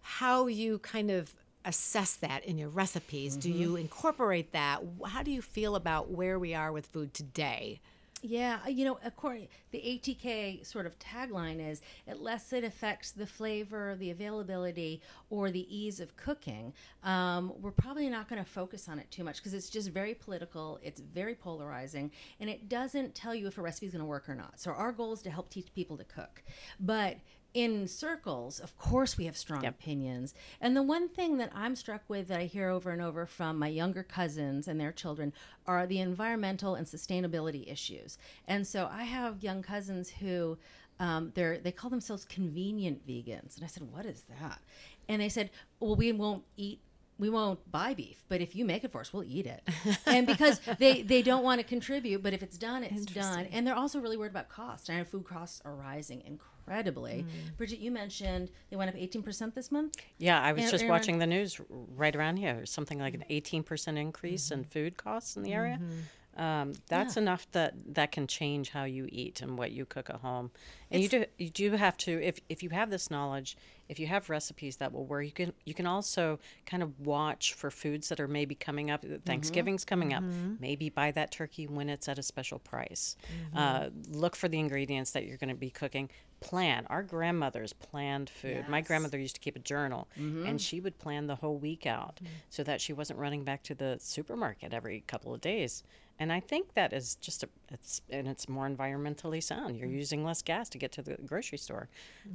how 0.00 0.46
you 0.46 0.78
kind 0.78 1.10
of 1.10 1.34
assess 1.66 2.14
that 2.14 2.44
in 2.44 2.56
your 2.56 2.68
recipes. 2.68 3.36
Do 3.36 3.50
you 3.50 3.76
incorporate 3.76 4.52
that? 4.52 4.82
How 5.04 5.22
do 5.22 5.32
you 5.32 5.42
feel 5.42 5.74
about 5.74 6.10
where 6.10 6.38
we 6.38 6.54
are 6.54 6.70
with 6.70 6.86
food 6.86 7.12
today? 7.12 7.80
Yeah, 8.22 8.58
uh, 8.64 8.70
you 8.70 8.86
know, 8.86 8.98
according 9.04 9.48
the 9.72 9.78
ATK 9.78 10.64
sort 10.64 10.86
of 10.86 10.98
tagline 10.98 11.60
is 11.60 11.82
unless 12.06 12.52
it 12.52 12.64
affects 12.64 13.10
the 13.10 13.26
flavor, 13.26 13.94
the 13.98 14.10
availability, 14.10 15.02
or 15.28 15.50
the 15.50 15.66
ease 15.74 16.00
of 16.00 16.16
cooking, 16.16 16.72
um, 17.04 17.52
we're 17.60 17.70
probably 17.70 18.08
not 18.08 18.28
going 18.28 18.42
to 18.42 18.50
focus 18.50 18.88
on 18.88 18.98
it 18.98 19.10
too 19.10 19.22
much 19.22 19.36
because 19.36 19.52
it's 19.52 19.68
just 19.68 19.90
very 19.90 20.14
political. 20.14 20.80
It's 20.82 21.00
very 21.00 21.34
polarizing, 21.34 22.10
and 22.40 22.48
it 22.48 22.70
doesn't 22.70 23.14
tell 23.14 23.34
you 23.34 23.46
if 23.48 23.58
a 23.58 23.62
recipe 23.62 23.86
is 23.86 23.92
going 23.92 24.00
to 24.00 24.06
work 24.06 24.28
or 24.28 24.34
not. 24.34 24.58
So 24.58 24.70
our 24.70 24.92
goal 24.92 25.12
is 25.12 25.20
to 25.22 25.30
help 25.30 25.50
teach 25.50 25.72
people 25.74 25.98
to 25.98 26.04
cook, 26.04 26.42
but 26.80 27.18
in 27.56 27.88
circles, 27.88 28.60
of 28.60 28.76
course, 28.76 29.16
we 29.16 29.24
have 29.24 29.36
strong 29.36 29.64
opinions. 29.64 30.34
And 30.60 30.76
the 30.76 30.82
one 30.82 31.08
thing 31.08 31.38
that 31.38 31.50
I'm 31.54 31.74
struck 31.74 32.02
with 32.06 32.28
that 32.28 32.38
I 32.38 32.44
hear 32.44 32.68
over 32.68 32.90
and 32.90 33.00
over 33.00 33.24
from 33.24 33.58
my 33.58 33.68
younger 33.68 34.02
cousins 34.02 34.68
and 34.68 34.78
their 34.78 34.92
children 34.92 35.32
are 35.66 35.86
the 35.86 36.00
environmental 36.00 36.74
and 36.74 36.86
sustainability 36.86 37.72
issues. 37.72 38.18
And 38.46 38.66
so 38.66 38.90
I 38.92 39.04
have 39.04 39.42
young 39.42 39.62
cousins 39.62 40.10
who 40.10 40.58
um, 41.00 41.32
they're 41.34 41.56
they 41.56 41.72
call 41.72 41.88
themselves 41.88 42.26
convenient 42.26 43.06
vegans, 43.06 43.56
and 43.56 43.64
I 43.64 43.66
said, 43.66 43.82
"What 43.90 44.06
is 44.06 44.22
that?" 44.40 44.60
And 45.08 45.20
they 45.20 45.28
said, 45.28 45.50
"Well, 45.80 45.96
we 45.96 46.12
won't 46.12 46.44
eat." 46.56 46.80
We 47.18 47.30
won't 47.30 47.70
buy 47.70 47.94
beef, 47.94 48.24
but 48.28 48.40
if 48.40 48.54
you 48.54 48.64
make 48.64 48.84
it 48.84 48.92
for 48.92 49.00
us, 49.00 49.12
we'll 49.12 49.24
eat 49.24 49.46
it. 49.46 49.66
And 50.06 50.26
because 50.26 50.60
they, 50.78 51.02
they 51.02 51.22
don't 51.22 51.42
want 51.42 51.60
to 51.60 51.66
contribute, 51.66 52.22
but 52.22 52.32
if 52.32 52.42
it's 52.42 52.58
done, 52.58 52.82
it's 52.84 53.06
done. 53.06 53.46
And 53.52 53.66
they're 53.66 53.74
also 53.74 54.00
really 54.00 54.16
worried 54.16 54.32
about 54.32 54.48
cost. 54.48 54.90
I 54.90 54.98
know 54.98 55.04
food 55.04 55.24
costs 55.24 55.62
are 55.64 55.74
rising 55.74 56.22
incredibly. 56.26 57.22
Hmm. 57.22 57.28
Bridget, 57.56 57.78
you 57.78 57.90
mentioned 57.90 58.50
they 58.70 58.76
went 58.76 58.90
up 58.90 58.96
18% 58.96 59.54
this 59.54 59.72
month. 59.72 59.96
Yeah, 60.18 60.40
I 60.42 60.52
was 60.52 60.64
And 60.64 60.70
just 60.70 60.82
Aaron- 60.82 60.92
watching 60.92 61.18
the 61.18 61.26
news 61.26 61.60
right 61.68 62.14
around 62.14 62.36
here. 62.36 62.66
Something 62.66 62.98
like 62.98 63.14
an 63.14 63.24
18% 63.30 63.96
increase 63.96 64.48
hmm. 64.48 64.54
in 64.54 64.64
food 64.64 64.96
costs 64.96 65.36
in 65.36 65.42
the 65.42 65.52
area. 65.54 65.78
Mm-hmm. 65.80 66.00
Um, 66.36 66.72
that's 66.88 67.16
enough 67.16 67.46
that 67.52 67.74
that 67.94 68.12
can 68.12 68.26
change 68.26 68.70
how 68.70 68.84
you 68.84 69.08
eat 69.10 69.40
and 69.40 69.56
what 69.56 69.72
you 69.72 69.86
cook 69.86 70.10
at 70.10 70.16
home. 70.16 70.50
And 70.90 71.02
you 71.02 71.08
do 71.08 71.24
you 71.38 71.50
do 71.50 71.72
have 71.72 71.96
to 71.98 72.22
if 72.22 72.40
if 72.48 72.62
you 72.62 72.70
have 72.70 72.90
this 72.90 73.10
knowledge, 73.10 73.56
if 73.88 73.98
you 73.98 74.06
have 74.06 74.28
recipes 74.28 74.76
that 74.76 74.92
will 74.92 75.06
work, 75.06 75.24
you 75.24 75.32
can 75.32 75.52
you 75.64 75.74
can 75.74 75.86
also 75.86 76.38
kind 76.66 76.82
of 76.82 77.00
watch 77.00 77.54
for 77.54 77.70
foods 77.70 78.08
that 78.08 78.20
are 78.20 78.28
maybe 78.28 78.54
coming 78.54 78.90
up. 78.90 79.02
Mm-hmm. 79.02 79.16
Thanksgiving's 79.24 79.84
coming 79.84 80.12
up. 80.12 80.22
Mm-hmm. 80.22 80.54
Maybe 80.60 80.90
buy 80.90 81.10
that 81.12 81.30
turkey 81.30 81.66
when 81.66 81.88
it's 81.88 82.08
at 82.08 82.18
a 82.18 82.22
special 82.22 82.58
price. 82.58 83.16
Mm-hmm. 83.22 83.58
Uh, 83.58 83.88
look 84.10 84.36
for 84.36 84.48
the 84.48 84.58
ingredients 84.58 85.12
that 85.12 85.24
you're 85.24 85.38
going 85.38 85.48
to 85.48 85.54
be 85.54 85.70
cooking. 85.70 86.10
Plan. 86.40 86.86
Our 86.90 87.02
grandmothers 87.02 87.72
planned 87.72 88.28
food. 88.28 88.68
My 88.68 88.82
grandmother 88.82 89.18
used 89.18 89.36
to 89.36 89.40
keep 89.40 89.56
a 89.56 89.60
journal, 89.60 90.06
and 90.46 90.60
she 90.60 90.80
would 90.80 90.98
plan 90.98 91.28
the 91.28 91.36
whole 91.36 91.56
week 91.56 91.86
out 91.86 92.20
mm. 92.22 92.26
so 92.50 92.62
that 92.62 92.82
she 92.82 92.92
wasn't 92.92 93.18
running 93.18 93.42
back 93.42 93.62
to 93.64 93.74
the 93.74 93.96
supermarket 93.98 94.74
every 94.74 95.02
couple 95.06 95.32
of 95.32 95.40
days. 95.40 95.82
And 96.18 96.32
I 96.32 96.40
think 96.40 96.72
that 96.74 96.92
is 96.94 97.16
just 97.16 97.42
a, 97.42 97.48
it's 97.70 98.00
and 98.08 98.26
it's 98.26 98.48
more 98.48 98.66
environmentally 98.68 99.42
sound. 99.42 99.76
You're 99.76 99.88
using 99.88 100.24
less 100.24 100.40
gas 100.40 100.70
to 100.70 100.78
get 100.78 100.90
to 100.92 101.02
the 101.02 101.16
grocery 101.26 101.58
store. 101.58 101.88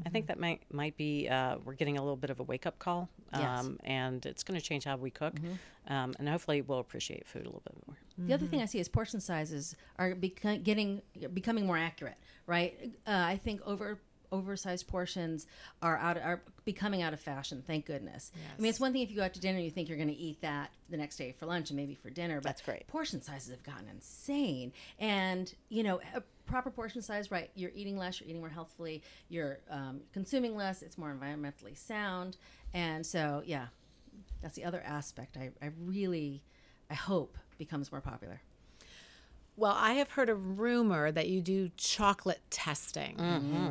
I 0.06 0.10
think 0.10 0.28
that 0.28 0.40
might 0.40 0.62
might 0.72 0.96
be 0.98 1.28
uh, 1.28 1.58
we're 1.66 1.74
getting 1.74 1.98
a 1.98 2.02
little 2.02 2.16
bit 2.16 2.30
of 2.30 2.40
a 2.40 2.44
wake 2.44 2.66
up 2.68 2.78
call, 2.78 3.10
um, 3.34 3.42
Yes. 3.42 3.70
and 3.86 4.26
it's 4.28 4.44
going 4.44 4.60
to 4.60 4.64
change 4.66 4.84
how 4.84 4.98
we 4.98 5.10
cook, 5.10 5.34
um, 5.88 6.14
and 6.20 6.30
hopefully 6.30 6.62
we'll 6.62 6.78
appreciate 6.80 7.26
food 7.26 7.42
a 7.42 7.46
little 7.46 7.64
bit 7.66 7.76
more. 7.88 7.98
The 8.28 8.34
other 8.36 8.46
thing 8.46 8.62
I 8.62 8.66
see 8.66 8.80
is 8.80 8.88
portion 8.88 9.20
sizes 9.20 9.76
are 9.98 10.14
beco- 10.14 10.62
getting 10.64 11.02
becoming 11.34 11.66
more 11.66 11.78
accurate, 11.78 12.18
right? 12.46 12.78
Uh, 13.08 13.12
I 13.34 13.38
think 13.38 13.62
over 13.66 13.98
oversized 14.32 14.88
portions 14.88 15.46
are 15.82 15.98
out 15.98 16.18
are 16.18 16.42
becoming 16.66 17.02
out 17.02 17.14
of 17.14 17.20
fashion. 17.20 17.64
Thank 17.66 17.86
goodness. 17.86 18.32
I 18.58 18.62
mean, 18.62 18.70
it's 18.70 18.80
one 18.80 18.94
thing 18.94 19.02
if 19.02 19.10
you 19.10 19.18
go 19.18 19.24
out 19.24 19.34
to 19.34 19.40
dinner, 19.40 19.58
and 19.58 19.66
you 19.66 19.72
think 19.72 19.90
you're 19.90 19.98
going 19.98 20.10
to 20.10 20.16
eat 20.16 20.42
that 20.42 20.72
the 20.90 20.98
next 20.98 21.18
day 21.18 21.34
for 21.38 21.46
lunch 21.46 21.70
and 21.70 21.78
maybe 21.78 21.96
for 21.96 22.10
dinner. 22.10 22.36
But 22.36 22.44
That's 22.44 22.62
great. 22.62 22.88
Portion 22.88 23.22
sizes 23.22 23.52
have 23.52 23.64
gotten 23.64 23.88
insane, 23.90 24.74
and 25.00 25.54
you 25.70 25.84
know. 25.84 26.00
A, 26.16 26.24
Proper 26.48 26.72
portion 26.72 27.02
size, 27.02 27.32
right? 27.32 27.50
You're 27.56 27.72
eating 27.74 27.98
less, 27.98 28.20
you're 28.20 28.28
eating 28.28 28.42
more 28.42 28.50
healthfully, 28.50 29.04
you're 29.30 29.60
um, 29.70 30.02
consuming 30.12 30.54
less, 30.54 30.82
it's 30.82 30.98
more 30.98 31.16
environmentally 31.18 31.78
sound. 31.78 32.36
And 32.74 33.06
so, 33.06 33.42
yeah, 33.46 33.68
that's 34.42 34.56
the 34.56 34.66
other 34.66 34.82
aspect 34.86 35.38
I, 35.38 35.52
I 35.66 35.70
really, 35.80 36.44
I 36.90 36.96
hope 36.96 37.38
becomes 37.58 37.90
more 37.90 38.02
popular. 38.02 38.42
Well, 39.62 39.76
I 39.78 39.94
have 39.94 40.10
heard 40.10 40.30
a 40.30 40.34
rumor 40.34 41.12
that 41.12 41.30
you 41.30 41.40
do 41.40 41.70
chocolate 41.78 42.42
testing. 42.50 43.16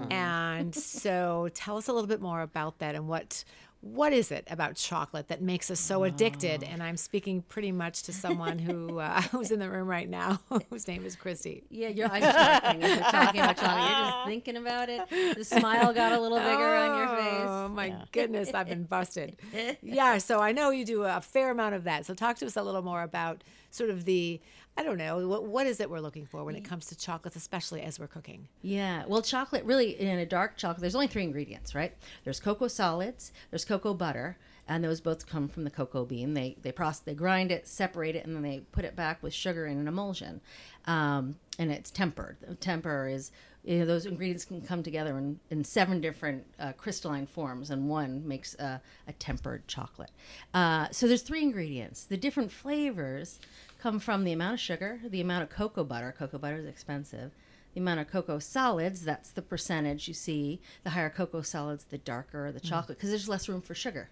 And 0.09 0.73
so 0.73 1.49
tell 1.55 1.77
us 1.79 1.89
a 1.89 1.93
little 1.93 2.07
bit 2.07 2.21
more 2.21 2.43
about 2.43 2.79
that 2.79 2.95
and 2.95 3.09
what 3.09 3.43
what 3.81 4.13
is 4.13 4.31
it 4.31 4.47
about 4.51 4.77
chocolate 4.77 5.29
that 5.29 5.41
makes 5.41 5.71
us 5.71 5.81
so 5.81 6.05
addicted? 6.05 6.63
And 6.63 6.83
I'm 6.83 6.99
speaking 6.99 7.43
pretty 7.43 7.73
much 7.73 8.03
to 8.05 8.13
someone 8.13 8.59
who 8.59 9.01
uh, 9.01 9.21
who's 9.33 9.51
in 9.51 9.59
the 9.59 9.69
room 9.69 9.89
right 9.89 10.09
now, 10.09 10.39
whose 10.71 10.87
name 10.87 11.05
is 11.05 11.17
Kristi. 11.17 11.65
Yeah, 11.71 11.89
your 11.89 12.13
eyes 12.13 12.23
are 12.23 12.33
sparkling 12.33 12.83
as 12.85 12.91
you're 12.97 13.11
talking 13.11 13.41
about 13.41 13.57
chocolate. 13.57 13.91
You're 13.91 14.11
just 14.13 14.27
thinking 14.27 14.57
about 14.59 14.89
it. 14.91 15.09
The 15.09 15.45
smile 15.45 15.93
got 15.93 16.13
a 16.13 16.21
little 16.21 16.39
bigger 16.39 16.77
on 16.77 16.99
your 16.99 17.17
face. 17.17 17.49
Oh 17.49 17.67
face. 17.69 17.77
my 17.77 18.05
goodness, 18.13 18.55
I've 18.55 18.69
been 18.69 18.85
busted. 18.85 19.39
yeah, 19.83 20.19
so 20.19 20.39
I 20.39 20.53
know 20.53 20.71
you 20.71 20.85
do 20.85 21.03
a 21.03 21.21
fair 21.21 21.51
amount 21.51 21.75
of 21.75 21.83
that. 21.85 22.07
So 22.07 22.15
talk 22.15 22.37
to 22.37 22.47
us 22.47 22.57
a 22.57 22.63
little 22.63 22.83
more 22.83 23.03
about 23.03 23.43
sort 23.71 23.91
of 23.91 24.05
the 24.05 24.41
I 24.81 24.83
don't 24.83 24.97
know 24.97 25.29
what 25.29 25.45
what 25.45 25.67
is 25.67 25.79
it 25.79 25.91
we're 25.91 26.01
looking 26.01 26.25
for 26.25 26.43
when 26.43 26.57
it 26.57 26.65
comes 26.65 26.87
to 26.87 26.97
chocolates, 26.97 27.37
especially 27.37 27.83
as 27.83 28.01
we're 28.01 28.07
cooking. 28.07 28.49
Yeah, 28.63 29.05
well, 29.07 29.21
chocolate 29.21 29.63
really 29.65 29.91
in 30.01 30.19
a 30.19 30.25
dark 30.25 30.57
chocolate. 30.57 30.81
There's 30.81 30.95
only 30.95 31.07
three 31.07 31.23
ingredients, 31.23 31.75
right? 31.75 31.93
There's 32.25 32.41
cocoa 32.41 32.67
solids, 32.67 33.31
there's 33.51 33.67
cocoa 33.67 33.93
butter, 33.93 34.39
and 34.67 34.83
those 34.83 35.03
both 35.03 35.27
come 35.27 35.49
from 35.49 35.65
the 35.65 35.71
cocoa 35.71 36.07
bean. 36.07 36.33
They 36.33 36.57
they 36.63 36.73
process, 36.73 37.01
they 37.01 37.13
grind 37.13 37.53
it, 37.53 37.69
separate 37.69 38.17
it, 38.17 38.25
and 38.25 38.35
then 38.35 38.43
they 38.43 38.61
put 38.73 38.87
it 38.87 38.97
back 38.97 39.23
with 39.23 39.35
sugar 39.35 39.67
in 39.67 39.77
an 39.77 39.87
emulsion, 39.87 40.41
um, 40.87 41.37
and 41.59 41.71
it's 41.71 41.91
tempered. 41.91 42.39
Temper 42.61 43.07
is 43.07 43.33
you 43.65 43.81
know, 43.81 43.85
those 43.85 44.07
ingredients 44.07 44.45
can 44.47 44.63
come 44.63 44.83
together 44.83 45.19
in, 45.19 45.39
in 45.51 45.63
seven 45.63 46.01
different 46.01 46.47
uh, 46.59 46.73
crystalline 46.73 47.27
forms, 47.27 47.71
and 47.71 47.89
one 47.89 48.27
makes 48.27 48.55
a, 48.55 48.81
a 49.07 49.13
tempered 49.13 49.69
chocolate. 49.69 50.11
Uh, 50.55 50.89
so 50.91 51.07
there's 51.07 51.23
three 51.23 51.43
ingredients. 51.43 52.05
The 52.05 52.17
different 52.17 52.51
flavors 52.51 53.39
come 53.81 53.99
from 53.99 54.25
the 54.25 54.33
amount 54.33 54.55
of 54.55 54.61
sugar, 54.61 55.01
the 55.09 55.21
amount 55.21 55.43
of 55.43 55.51
cocoa 55.51 55.85
butter. 55.85 56.15
Cocoa 56.17 56.39
butter 56.39 56.57
is 56.57 56.67
expensive. 56.67 57.33
The 57.75 57.81
amount 57.81 58.01
of 58.01 58.09
cocoa 58.09 58.39
solids, 58.39 59.05
that's 59.05 59.31
the 59.31 59.43
percentage 59.43 60.09
you 60.09 60.15
see. 60.15 60.61
The 60.83 60.91
higher 60.91 61.11
cocoa 61.11 61.43
solids, 61.43 61.85
the 61.85 61.99
darker 61.99 62.51
the 62.53 62.61
chocolate, 62.61 62.99
because 62.99 63.11
there's 63.11 63.29
less 63.29 63.49
room 63.49 63.63
for 63.63 63.75
sugar. 63.75 64.11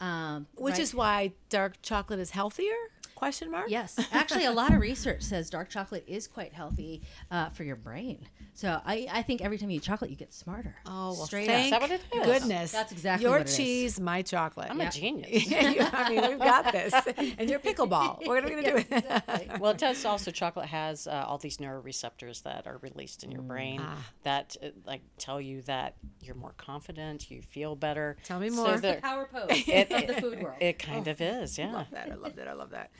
Um, 0.00 0.46
Which 0.54 0.72
right? 0.72 0.80
is 0.80 0.94
why 0.94 1.32
dark 1.48 1.82
chocolate 1.82 2.20
is 2.20 2.30
healthier, 2.30 2.74
Question 3.22 3.52
mark. 3.52 3.70
Yes, 3.70 3.96
actually, 4.10 4.46
a 4.46 4.50
lot 4.50 4.74
of 4.74 4.80
research 4.80 5.22
says 5.22 5.48
dark 5.48 5.68
chocolate 5.68 6.02
is 6.08 6.26
quite 6.26 6.52
healthy 6.52 7.02
uh, 7.30 7.50
for 7.50 7.62
your 7.62 7.76
brain. 7.76 8.18
So 8.54 8.80
I, 8.84 9.06
I 9.10 9.22
think 9.22 9.40
every 9.40 9.56
time 9.56 9.70
you 9.70 9.78
eat 9.78 9.82
chocolate, 9.82 10.10
you 10.10 10.16
get 10.16 10.32
smarter. 10.32 10.76
Oh 10.86 11.14
well, 11.14 11.26
Straight 11.26 11.46
thank 11.46 11.64
Is 11.66 11.70
that 11.70 11.80
what 11.80 11.90
it 11.90 12.02
is? 12.14 12.26
goodness. 12.26 12.70
That's 12.70 12.92
exactly 12.92 13.22
your 13.24 13.32
what 13.38 13.40
it 13.42 13.48
is. 13.48 13.56
cheese, 13.56 13.98
my 14.00 14.20
chocolate. 14.22 14.68
I'm 14.70 14.80
a 14.80 14.90
genius. 14.90 15.46
Yeah, 15.50 15.88
I 15.92 16.10
mean, 16.10 16.28
we've 16.28 16.38
got 16.38 16.70
this. 16.70 16.92
And 17.38 17.48
your 17.48 17.58
pickleball. 17.58 18.26
What 18.26 18.38
are 18.44 18.46
we 18.46 18.50
going 18.50 18.64
to 18.64 18.70
do 18.70 18.74
with 18.74 18.92
it? 18.92 19.60
well, 19.60 19.70
it 19.72 19.78
does 19.78 20.04
also. 20.04 20.30
Chocolate 20.30 20.66
has 20.66 21.06
uh, 21.06 21.24
all 21.26 21.38
these 21.38 21.56
neuroreceptors 21.58 22.42
that 22.42 22.66
are 22.66 22.78
released 22.82 23.24
in 23.24 23.30
your 23.32 23.42
brain 23.42 23.80
that 24.22 24.56
uh, 24.62 24.66
like 24.86 25.00
tell 25.18 25.40
you 25.40 25.62
that 25.62 25.94
you're 26.20 26.34
more 26.36 26.54
confident, 26.58 27.30
you 27.30 27.40
feel 27.42 27.74
better. 27.74 28.16
Tell 28.22 28.38
me 28.38 28.50
So 28.50 28.56
more. 28.66 28.76
there- 28.78 29.00
Power 29.00 29.28
pose 29.32 29.50
of 29.50 29.56
the 29.66 30.16
food 30.20 30.42
world. 30.42 30.56
it 30.60 30.78
kind 30.78 31.08
of 31.08 31.20
is, 31.20 31.56
yeah. 31.58 31.68
I 31.68 31.72
love 31.72 31.86
that. 31.92 32.10
I 32.10 32.14
love 32.14 32.36
that. 32.36 32.48
I 32.48 32.52
love 32.52 32.70
that. 32.70 32.90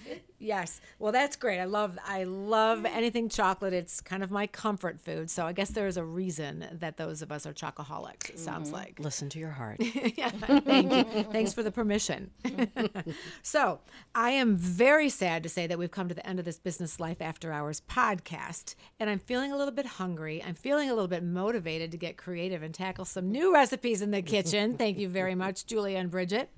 Yes. 0.42 0.80
Well, 0.98 1.12
that's 1.12 1.36
great. 1.36 1.60
I 1.60 1.64
love 1.64 1.96
I 2.04 2.24
love 2.24 2.84
anything 2.84 3.28
chocolate. 3.28 3.72
It's 3.72 4.00
kind 4.00 4.24
of 4.24 4.30
my 4.32 4.48
comfort 4.48 5.00
food. 5.00 5.30
So 5.30 5.46
I 5.46 5.52
guess 5.52 5.70
there 5.70 5.86
is 5.86 5.96
a 5.96 6.04
reason 6.04 6.66
that 6.72 6.96
those 6.96 7.22
of 7.22 7.30
us 7.30 7.46
are 7.46 7.52
chocoholics. 7.52 8.28
It 8.28 8.40
sounds 8.40 8.68
mm-hmm. 8.68 8.76
like. 8.76 8.98
Listen 8.98 9.28
to 9.30 9.38
your 9.38 9.50
heart. 9.50 9.76
yeah, 10.16 10.30
thank 10.30 10.92
you. 10.92 11.22
Thanks 11.24 11.52
for 11.52 11.62
the 11.62 11.70
permission. 11.70 12.32
so, 13.42 13.80
I 14.16 14.30
am 14.30 14.56
very 14.56 15.08
sad 15.08 15.44
to 15.44 15.48
say 15.48 15.68
that 15.68 15.78
we've 15.78 15.90
come 15.90 16.08
to 16.08 16.14
the 16.14 16.26
end 16.26 16.40
of 16.40 16.44
this 16.44 16.58
Business 16.58 16.98
Life 16.98 17.22
After 17.22 17.52
Hours 17.52 17.80
podcast, 17.88 18.74
and 18.98 19.08
I'm 19.08 19.20
feeling 19.20 19.52
a 19.52 19.56
little 19.56 19.72
bit 19.72 19.86
hungry. 19.86 20.42
I'm 20.44 20.54
feeling 20.54 20.90
a 20.90 20.94
little 20.94 21.08
bit 21.08 21.22
motivated 21.22 21.92
to 21.92 21.96
get 21.96 22.16
creative 22.16 22.64
and 22.64 22.74
tackle 22.74 23.04
some 23.04 23.30
new 23.30 23.54
recipes 23.54 24.02
in 24.02 24.10
the 24.10 24.22
kitchen. 24.22 24.76
Thank 24.76 24.98
you 24.98 25.08
very 25.08 25.36
much, 25.36 25.66
Julia 25.66 25.98
and 25.98 26.10
Bridget. 26.10 26.50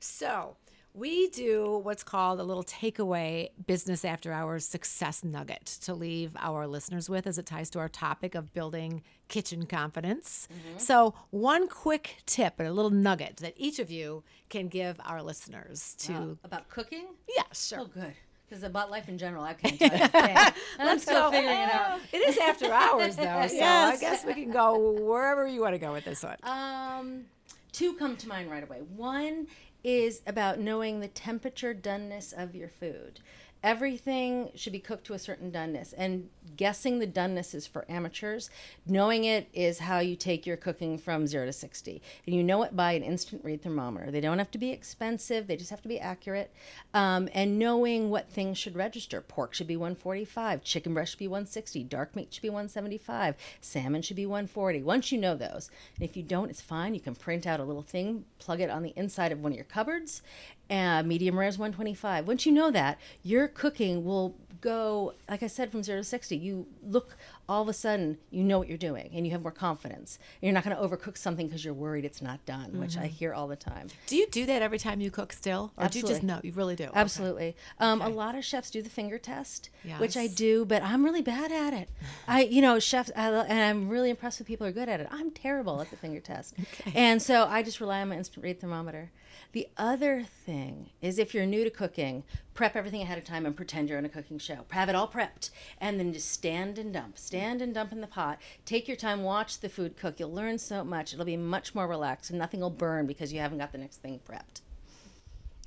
So, 0.00 0.56
we 0.94 1.28
do 1.28 1.80
what's 1.82 2.02
called 2.02 2.38
a 2.38 2.42
little 2.42 2.64
takeaway 2.64 3.48
business 3.66 4.04
after 4.04 4.30
hours 4.32 4.66
success 4.66 5.24
nugget 5.24 5.64
to 5.64 5.94
leave 5.94 6.32
our 6.38 6.66
listeners 6.66 7.08
with 7.08 7.26
as 7.26 7.38
it 7.38 7.46
ties 7.46 7.70
to 7.70 7.78
our 7.78 7.88
topic 7.88 8.34
of 8.34 8.52
building 8.52 9.02
kitchen 9.28 9.64
confidence. 9.64 10.48
So, 10.76 11.14
one 11.30 11.66
quick 11.66 12.16
tip 12.26 12.54
and 12.58 12.68
a 12.68 12.72
little 12.72 12.90
nugget 12.90 13.38
that 13.38 13.54
each 13.56 13.78
of 13.78 13.90
you 13.90 14.22
can 14.50 14.68
give 14.68 15.00
our 15.04 15.22
listeners 15.22 15.94
to. 16.00 16.38
About 16.44 16.68
cooking? 16.68 17.06
yeah, 17.34 17.44
sure. 17.52 17.80
Oh, 17.80 17.86
good. 17.86 18.12
Because 18.48 18.64
about 18.64 18.90
life 18.90 19.08
in 19.08 19.16
general, 19.16 19.44
I 19.44 19.54
can't 19.54 19.78
tell 19.78 19.96
you. 19.96 20.08
anything. 20.12 20.54
I'm 20.78 20.98
still 20.98 21.30
go. 21.30 21.30
figuring 21.30 21.56
it 21.56 21.72
out. 21.72 22.00
It 22.12 22.18
is 22.18 22.36
after 22.36 22.70
hours, 22.70 23.16
though, 23.16 23.22
so 23.48 23.64
I 23.64 23.96
guess 23.98 24.26
we 24.26 24.34
can 24.34 24.50
go 24.50 24.90
wherever 24.90 25.46
you 25.46 25.62
want 25.62 25.74
to 25.74 25.78
go 25.78 25.90
with 25.90 26.04
this 26.04 26.22
one. 26.22 26.36
Um, 26.42 27.24
two 27.72 27.94
come 27.94 28.14
to 28.18 28.28
mind 28.28 28.50
right 28.50 28.62
away. 28.62 28.82
One 28.94 29.46
is 29.84 30.22
about 30.26 30.58
knowing 30.58 31.00
the 31.00 31.08
temperature 31.08 31.74
doneness 31.74 32.32
of 32.32 32.54
your 32.54 32.68
food. 32.68 33.20
Everything 33.62 34.50
should 34.54 34.72
be 34.72 34.80
cooked 34.80 35.06
to 35.06 35.14
a 35.14 35.18
certain 35.18 35.50
doneness, 35.50 35.94
and 35.96 36.28
guessing 36.56 36.98
the 36.98 37.06
doneness 37.06 37.54
is 37.54 37.66
for 37.66 37.84
amateurs. 37.88 38.50
Knowing 38.86 39.24
it 39.24 39.48
is 39.52 39.78
how 39.78 39.98
you 39.98 40.16
take 40.16 40.46
your 40.46 40.56
cooking 40.56 40.98
from 40.98 41.26
zero 41.26 41.46
to 41.46 41.52
60. 41.52 42.02
And 42.26 42.34
you 42.34 42.42
know 42.42 42.62
it 42.62 42.76
by 42.76 42.92
an 42.92 43.02
instant 43.02 43.44
read 43.44 43.62
thermometer. 43.62 44.10
They 44.10 44.20
don't 44.20 44.38
have 44.38 44.50
to 44.52 44.58
be 44.58 44.70
expensive, 44.70 45.46
they 45.46 45.56
just 45.56 45.70
have 45.70 45.82
to 45.82 45.88
be 45.88 46.00
accurate. 46.00 46.52
Um, 46.94 47.28
and 47.34 47.58
knowing 47.58 48.10
what 48.10 48.30
things 48.30 48.58
should 48.58 48.76
register. 48.76 49.20
Pork 49.20 49.54
should 49.54 49.66
be 49.66 49.76
145, 49.76 50.62
chicken 50.62 50.94
breast 50.94 51.12
should 51.12 51.18
be 51.18 51.28
160, 51.28 51.84
dark 51.84 52.14
meat 52.14 52.32
should 52.32 52.42
be 52.42 52.50
175, 52.50 53.36
salmon 53.60 54.02
should 54.02 54.16
be 54.16 54.26
140. 54.26 54.82
Once 54.82 55.12
you 55.12 55.18
know 55.18 55.34
those, 55.34 55.70
and 55.96 56.04
if 56.04 56.16
you 56.16 56.22
don't, 56.22 56.50
it's 56.50 56.60
fine. 56.60 56.94
You 56.94 57.00
can 57.00 57.14
print 57.14 57.46
out 57.46 57.60
a 57.60 57.64
little 57.64 57.82
thing, 57.82 58.24
plug 58.38 58.60
it 58.60 58.70
on 58.70 58.82
the 58.82 58.92
inside 58.96 59.32
of 59.32 59.40
one 59.40 59.52
of 59.52 59.56
your 59.56 59.64
cupboards. 59.64 60.22
Uh, 60.70 61.02
medium 61.02 61.38
rare 61.38 61.48
is 61.48 61.58
125. 61.58 62.26
Once 62.26 62.46
you 62.46 62.52
know 62.52 62.70
that, 62.70 62.98
your 63.22 63.46
cooking 63.46 64.04
will 64.04 64.34
go, 64.62 65.12
like 65.28 65.42
I 65.42 65.48
said, 65.48 65.70
from 65.70 65.82
zero 65.82 65.98
to 65.98 66.04
60. 66.04 66.31
You 66.36 66.66
look, 66.82 67.16
all 67.48 67.62
of 67.62 67.68
a 67.68 67.72
sudden, 67.72 68.18
you 68.30 68.42
know 68.44 68.58
what 68.58 68.68
you're 68.68 68.78
doing 68.78 69.10
and 69.14 69.26
you 69.26 69.32
have 69.32 69.42
more 69.42 69.50
confidence. 69.52 70.18
You're 70.40 70.52
not 70.52 70.64
going 70.64 70.76
to 70.76 70.82
overcook 70.82 71.16
something 71.18 71.46
because 71.46 71.64
you're 71.64 71.74
worried 71.74 72.04
it's 72.04 72.22
not 72.22 72.44
done, 72.46 72.78
which 72.80 72.96
I 72.96 73.06
hear 73.06 73.34
all 73.34 73.48
the 73.48 73.56
time. 73.56 73.88
Do 74.06 74.16
you 74.16 74.26
do 74.28 74.46
that 74.46 74.62
every 74.62 74.78
time 74.78 75.00
you 75.00 75.10
cook 75.10 75.32
still? 75.32 75.72
Or 75.76 75.88
do 75.88 75.98
you 75.98 76.02
just 76.02 76.22
Absolutely. 76.22 76.26
know? 76.26 76.40
You 76.44 76.52
really 76.52 76.76
do? 76.76 76.84
Okay. 76.84 76.98
Absolutely. 76.98 77.56
Um, 77.80 78.00
A 78.00 78.08
lot 78.08 78.34
of 78.34 78.44
chefs 78.44 78.70
do 78.70 78.80
the 78.82 78.90
finger 78.90 79.18
test, 79.18 79.70
which 79.98 80.16
I 80.16 80.26
do, 80.28 80.64
but 80.64 80.82
I'm 80.82 81.04
really 81.04 81.22
bad 81.22 81.52
at 81.52 81.72
it. 81.74 81.88
I, 82.26 82.42
you 82.44 82.62
know, 82.62 82.78
chefs, 82.78 83.10
I, 83.16 83.28
and 83.28 83.60
I'm 83.60 83.88
really 83.88 84.10
impressed 84.10 84.38
with 84.38 84.46
people 84.48 84.66
who 84.66 84.70
are 84.70 84.74
good 84.74 84.88
at 84.88 85.00
it. 85.00 85.08
I'm 85.10 85.30
terrible 85.30 85.80
at 85.80 85.90
the 85.90 85.96
finger 85.96 86.20
test, 86.20 86.54
and 86.94 87.20
so 87.20 87.46
I 87.46 87.62
just 87.62 87.80
rely 87.80 88.00
on 88.00 88.08
my 88.08 88.16
instant 88.16 88.44
read 88.44 88.60
thermometer. 88.60 89.10
The 89.52 89.68
other 89.76 90.22
thing 90.46 90.90
is, 91.02 91.18
if 91.18 91.34
you're 91.34 91.44
new 91.46 91.64
to 91.64 91.70
cooking, 91.70 92.24
prep 92.54 92.74
everything 92.74 93.02
ahead 93.02 93.18
of 93.18 93.24
time 93.24 93.44
and 93.44 93.54
pretend 93.56 93.88
you're 93.88 93.98
on 93.98 94.04
a 94.04 94.08
cooking 94.08 94.38
show. 94.38 94.64
Have 94.70 94.88
it 94.88 94.94
all 94.94 95.08
prepped, 95.08 95.50
and 95.78 95.98
then 95.98 96.12
just 96.12 96.30
stand 96.30 96.78
and 96.78 96.92
dump, 96.92 97.18
stand 97.32 97.62
and 97.62 97.72
dump 97.72 97.92
in 97.92 98.02
the 98.02 98.06
pot. 98.06 98.38
Take 98.66 98.86
your 98.86 98.96
time, 98.98 99.22
watch 99.22 99.60
the 99.60 99.70
food 99.70 99.96
cook. 99.96 100.20
You'll 100.20 100.34
learn 100.34 100.58
so 100.58 100.84
much. 100.84 101.14
It'll 101.14 101.24
be 101.24 101.38
much 101.38 101.74
more 101.74 101.88
relaxed, 101.88 102.28
and 102.28 102.38
nothing 102.38 102.60
will 102.60 102.68
burn 102.68 103.06
because 103.06 103.32
you 103.32 103.40
haven't 103.40 103.56
got 103.56 103.72
the 103.72 103.78
next 103.78 104.02
thing 104.02 104.20
prepped. 104.28 104.60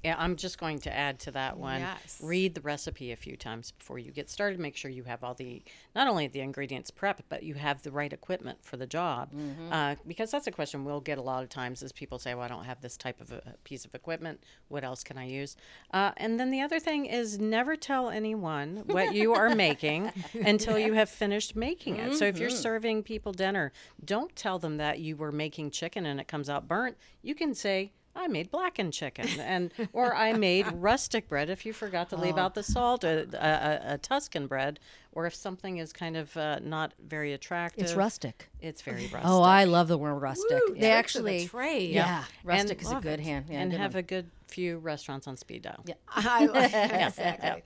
Yeah, 0.06 0.16
I'm 0.20 0.36
just 0.36 0.60
going 0.60 0.78
to 0.82 0.96
add 0.96 1.18
to 1.22 1.32
that 1.32 1.58
one. 1.58 1.80
Yes. 1.82 2.20
Read 2.24 2.54
the 2.54 2.62
recipe 2.62 3.12
a 3.12 3.16
few 3.16 3.36
times 3.36 3.72
before 3.72 3.98
you 3.98 4.12
get 4.12 4.30
started. 4.30 4.60
Make 4.60 4.78
sure 4.78 4.92
you 4.92 5.04
have 5.06 5.24
all 5.24 5.34
the, 5.34 5.64
not 5.96 6.08
only 6.08 6.28
the 6.28 6.42
ingredients 6.42 6.92
prepped, 6.92 7.22
but 7.28 7.42
you 7.42 7.56
have 7.56 7.82
the 7.82 7.92
right 7.92 8.14
equipment 8.14 8.60
for 8.62 8.78
the 8.78 8.86
job. 8.86 9.32
Uh, 9.72 9.96
because 10.08 10.30
that's 10.30 10.46
a 10.46 10.52
question 10.52 10.86
we'll 10.86 11.02
get 11.02 11.18
a 11.18 11.22
lot 11.24 11.42
of 11.42 11.50
times 11.50 11.82
is 11.82 11.92
people 11.92 12.20
say, 12.20 12.36
well, 12.36 12.44
I 12.44 12.48
don't 12.48 12.66
have 12.66 12.82
this 12.82 12.98
type 12.98 13.20
of 13.20 13.32
a 13.32 13.56
piece 13.64 13.84
of 13.84 13.96
equipment. 13.96 14.44
What 14.68 14.84
else 14.84 15.04
can 15.04 15.18
I 15.18 15.26
use? 15.26 15.58
Uh, 15.92 16.12
and 16.18 16.40
then 16.40 16.52
the 16.52 16.62
other 16.62 16.80
thing 16.80 17.08
is 17.08 17.40
never 17.40 17.76
tell 17.76 18.10
anyone 18.10 18.84
what 18.86 19.16
you 19.16 19.34
are 19.34 19.56
making 19.56 20.12
until 20.46 20.78
you 20.78 20.94
have 20.94 21.10
finished 21.10 21.56
making 21.56 21.96
it. 21.98 22.16
So 22.16 22.26
if 22.26 22.38
you're 22.38 22.50
serving 22.52 23.02
people 23.04 23.32
dinner, 23.32 23.72
don't 24.04 24.36
tell 24.36 24.60
them 24.60 24.78
that 24.78 25.00
you 25.00 25.16
were 25.16 25.32
making 25.32 25.72
chicken 25.72 26.06
and 26.06 26.20
it 26.20 26.28
comes 26.28 26.48
out 26.48 26.68
burnt. 26.68 26.96
You 27.24 27.34
can 27.34 27.56
say, 27.56 27.92
I 28.16 28.28
made 28.28 28.50
blackened 28.50 28.94
chicken, 28.94 29.28
and 29.40 29.72
or 29.92 30.16
I 30.16 30.34
made 30.34 30.66
rustic 30.74 31.28
bread. 31.28 31.50
If 31.50 31.66
you 31.66 31.74
forgot 31.74 32.10
to 32.12 32.16
leave 32.16 32.38
oh. 32.38 32.42
out 32.42 32.56
the 32.56 32.64
salt, 32.64 33.04
a, 33.04 33.28
a, 33.34 33.94
a 33.94 33.98
Tuscan 33.98 34.48
bread, 34.48 34.80
or 35.12 35.26
if 35.26 35.36
something 35.36 35.78
is 35.78 35.92
kind 35.92 36.16
of 36.16 36.36
uh, 36.38 36.60
not 36.62 36.94
very 37.06 37.34
attractive, 37.34 37.84
It's 37.84 37.94
rustic. 37.94 38.50
It's 38.62 38.82
very 38.82 39.10
oh, 39.12 39.16
rustic. 39.16 39.22
Oh, 39.26 39.42
I 39.42 39.66
love 39.66 39.88
the 39.88 39.98
word 39.98 40.16
rustic. 40.16 40.50
Woo, 40.50 40.76
they 40.76 40.92
tricks 40.92 41.16
of 41.16 41.26
the 41.26 41.32
actually 41.32 41.48
trade. 41.48 41.92
Yeah, 41.92 42.24
rustic 42.44 42.78
And- 42.80 42.88
is 42.88 42.92
a 42.92 43.00
good 43.02 43.20
hand. 43.20 43.46
Yeah, 43.50 43.60
and 43.60 43.72
good 43.72 43.80
have 43.80 43.94
one. 43.94 44.00
a 44.00 44.04
good 44.04 44.32
few 44.48 44.78
restaurants 44.78 45.28
on 45.28 45.36
speed 45.36 45.64
dial. 45.64 45.84
Yeah. 45.86 45.96
I 46.10 46.46
like 46.46 46.74
exactly. 46.74 47.64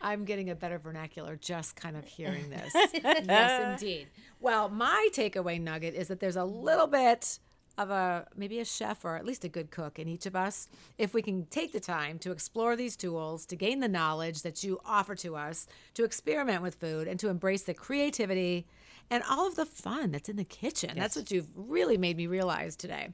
I'm 0.00 0.24
getting 0.24 0.50
a 0.50 0.56
better 0.56 0.78
vernacular 0.78 1.36
just 1.36 1.76
kind 1.76 1.96
of 1.96 2.04
hearing 2.04 2.50
this. 2.50 2.72
yes, 2.94 3.80
indeed. 3.80 4.08
Well, 4.40 4.68
my 4.68 5.08
takeaway 5.12 5.60
nugget 5.60 5.94
is 5.94 6.08
that 6.08 6.18
there's 6.18 6.34
a 6.34 6.44
little 6.44 6.88
bit 6.88 7.38
of 7.78 7.90
a 7.90 8.26
maybe 8.36 8.60
a 8.60 8.64
chef 8.64 9.04
or 9.04 9.16
at 9.16 9.24
least 9.24 9.44
a 9.44 9.48
good 9.48 9.70
cook 9.70 9.98
in 9.98 10.08
each 10.08 10.26
of 10.26 10.36
us 10.36 10.68
if 10.98 11.14
we 11.14 11.22
can 11.22 11.46
take 11.46 11.72
the 11.72 11.80
time 11.80 12.18
to 12.18 12.30
explore 12.30 12.76
these 12.76 12.96
tools 12.96 13.46
to 13.46 13.56
gain 13.56 13.80
the 13.80 13.88
knowledge 13.88 14.42
that 14.42 14.62
you 14.62 14.80
offer 14.84 15.14
to 15.14 15.36
us 15.36 15.66
to 15.94 16.04
experiment 16.04 16.62
with 16.62 16.74
food 16.74 17.08
and 17.08 17.18
to 17.18 17.28
embrace 17.28 17.62
the 17.62 17.74
creativity 17.74 18.66
and 19.10 19.22
all 19.28 19.46
of 19.46 19.56
the 19.56 19.66
fun 19.66 20.10
that's 20.10 20.28
in 20.28 20.36
the 20.36 20.44
kitchen. 20.44 20.92
That's 20.96 21.16
what 21.16 21.30
you've 21.30 21.48
really 21.54 21.98
made 21.98 22.16
me 22.16 22.26
realize 22.26 22.76
today. 22.76 23.10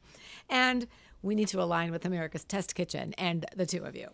And 0.49 0.87
we 1.23 1.35
need 1.35 1.49
to 1.49 1.61
align 1.61 1.91
with 1.91 2.05
america's 2.05 2.45
test 2.45 2.75
kitchen 2.75 3.13
and 3.19 3.45
the 3.57 3.67
two 3.67 3.85
of 3.85 3.97
you. 3.97 4.09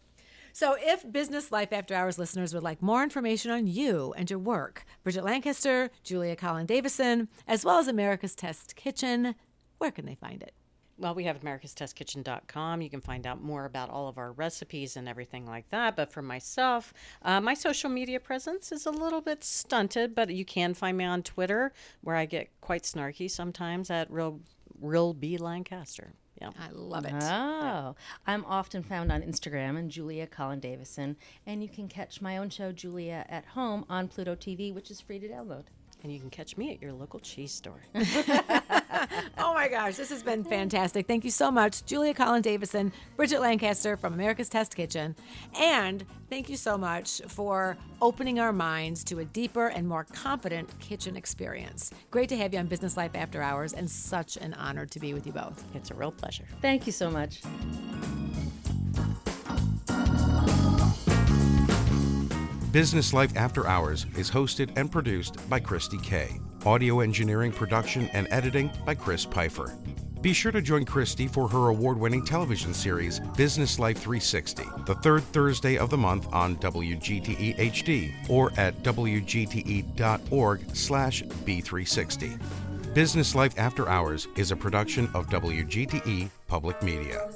So, 0.57 0.77
if 0.79 1.11
Business 1.11 1.51
Life 1.51 1.73
After 1.73 1.97
Hours 1.97 2.17
listeners 2.17 2.55
would 2.55 2.63
like 2.63 2.81
more 2.81 3.03
information 3.03 3.51
on 3.51 3.67
you 3.67 4.15
and 4.17 4.31
your 4.31 4.39
work, 4.39 4.85
Bridget 5.03 5.25
Lancaster, 5.25 5.91
Julia 6.05 6.37
Collin 6.37 6.65
Davison, 6.65 7.27
as 7.49 7.65
well 7.65 7.81
as 7.81 7.89
America's 7.89 8.37
Test 8.37 8.77
Kitchen, 8.77 9.35
where 9.79 9.91
can 9.91 10.07
they 10.07 10.15
find 10.15 10.43
it? 10.43 10.55
Well, 10.97 11.15
we 11.15 11.25
have 11.25 11.41
americastestkitchen.com. 11.41 12.81
You 12.81 12.91
can 12.91 13.01
find 13.01 13.27
out 13.27 13.43
more 13.43 13.65
about 13.65 13.91
all 13.91 14.07
of 14.07 14.17
our 14.17 14.31
recipes 14.31 14.97
and 14.97 15.09
everything 15.09 15.45
like 15.45 15.69
that. 15.71 15.97
But 15.97 16.13
for 16.13 16.23
myself, 16.23 16.95
uh, 17.23 17.41
my 17.41 17.55
social 17.55 17.91
media 17.91 18.21
presence 18.21 18.71
is 18.71 18.87
a 18.87 18.93
little 18.93 19.21
bit 19.21 19.43
stunted, 19.43 20.15
but 20.15 20.31
you 20.31 20.45
can 20.45 20.73
find 20.73 20.97
me 20.97 21.05
on 21.05 21.23
Twitter 21.23 21.73
where 22.03 22.15
I 22.15 22.27
get 22.27 22.49
quite 22.61 22.85
snarky 22.85 23.29
sometimes 23.29 23.91
at 23.91 24.11
real 24.11 24.41
real 24.81 25.15
B 25.15 25.37
Lancaster. 25.37 26.13
Yeah. 26.41 26.51
I 26.59 26.69
love 26.73 27.05
it. 27.05 27.15
Oh, 27.15 27.95
I'm 28.27 28.45
often 28.45 28.83
found 28.83 29.11
on 29.13 29.23
Instagram 29.23 29.79
and 29.79 29.91
Julia 29.91 30.27
Collin 30.27 30.61
Davison, 30.61 31.17
and 31.47 31.63
you 31.63 31.69
can 31.69 31.89
catch 31.89 32.21
my 32.21 32.39
own 32.39 32.51
show, 32.51 32.73
Julia 32.73 33.25
at 33.29 33.45
Home, 33.47 33.85
on 33.89 34.09
Pluto 34.09 34.35
TV, 34.35 34.75
which 34.75 34.91
is 34.91 35.01
free 35.01 35.21
to 35.21 35.29
download. 35.29 35.65
And 36.05 36.13
you 36.13 36.21
can 36.21 36.31
catch 36.31 36.57
me 36.57 36.73
at 36.73 36.81
your 36.81 36.93
local 36.93 37.19
cheese 37.19 37.51
store. 37.51 37.81
Oh 39.39 39.53
my 39.55 39.69
gosh, 39.69 39.97
this 39.97 40.11
has 40.11 40.23
been 40.23 40.45
fantastic. 40.45 41.07
Thank 41.07 41.25
you 41.25 41.31
so 41.31 41.51
much, 41.51 41.85
Julia 41.85 42.15
Collin 42.15 42.43
Davison, 42.43 42.93
Bridget 43.17 43.41
Lancaster 43.41 43.97
from 43.97 44.15
America's 44.15 44.49
Test 44.49 44.75
Kitchen. 44.75 45.15
And 45.59 46.05
thank 46.31 46.49
you 46.49 46.57
so 46.57 46.79
much 46.79 47.21
for 47.29 47.77
opening 48.01 48.41
our 48.41 48.53
minds 48.53 49.05
to 49.05 49.19
a 49.21 49.25
deeper 49.25 49.69
and 49.69 49.89
more 49.89 50.05
confident 50.05 50.69
kitchen 50.81 51.17
experience. 51.17 51.91
Great 52.11 52.29
to 52.31 52.37
have 52.37 52.53
you 52.53 52.59
on 52.59 52.67
Business 52.67 52.97
Life 52.97 53.13
After 53.15 53.43
Hours, 53.43 53.73
and 53.73 53.91
such 53.91 54.37
an 54.37 54.55
honor 54.55 54.87
to 54.87 55.01
be 55.01 55.15
with 55.15 55.27
you 55.27 55.33
both. 55.33 55.65
It's 55.75 55.91
a 55.91 55.95
real 55.95 56.13
pleasure. 56.13 56.45
Thank 56.61 56.87
you 56.87 56.93
so 56.93 57.11
much. 57.11 57.41
Business 62.75 63.13
Life 63.13 63.37
After 63.37 63.69
Hours 63.69 64.05
is 64.17 64.29
hosted 64.29 64.69
and 64.75 64.91
produced 64.91 65.49
by 65.49 65.61
Kristi 65.61 66.03
Kay. 66.03 66.41
Audio 66.67 66.99
engineering, 66.99 67.53
production, 67.53 68.11
and 68.13 68.27
editing 68.33 68.69
by 68.85 68.97
Chris 68.97 69.25
Pfeiffer. 69.25 69.79
Be 70.23 70.33
sure 70.33 70.51
to 70.51 70.61
join 70.61 70.85
Kristi 70.85 71.31
for 71.31 71.49
her 71.49 71.69
award 71.69 72.01
winning 72.01 72.25
television 72.25 72.75
series, 72.75 73.21
Business 73.37 73.79
Life 73.79 73.99
360, 73.99 74.65
the 74.87 74.97
third 74.97 75.23
Thursday 75.23 75.79
of 75.79 75.89
the 75.89 75.97
month 75.97 76.27
on 76.33 76.57
WGTE 76.57 77.57
HD 77.59 78.13
or 78.29 78.51
at 78.57 78.83
WGTE.org 78.83 80.61
slash 80.75 81.23
B360. 81.23 82.41
Business 82.93 83.37
Life 83.37 83.55
After 83.57 83.89
Hours 83.89 84.27
is 84.35 84.51
a 84.51 84.57
production 84.57 85.09
of 85.15 85.29
WGTE 85.29 86.29
Public 86.49 86.83
Media. 86.83 87.31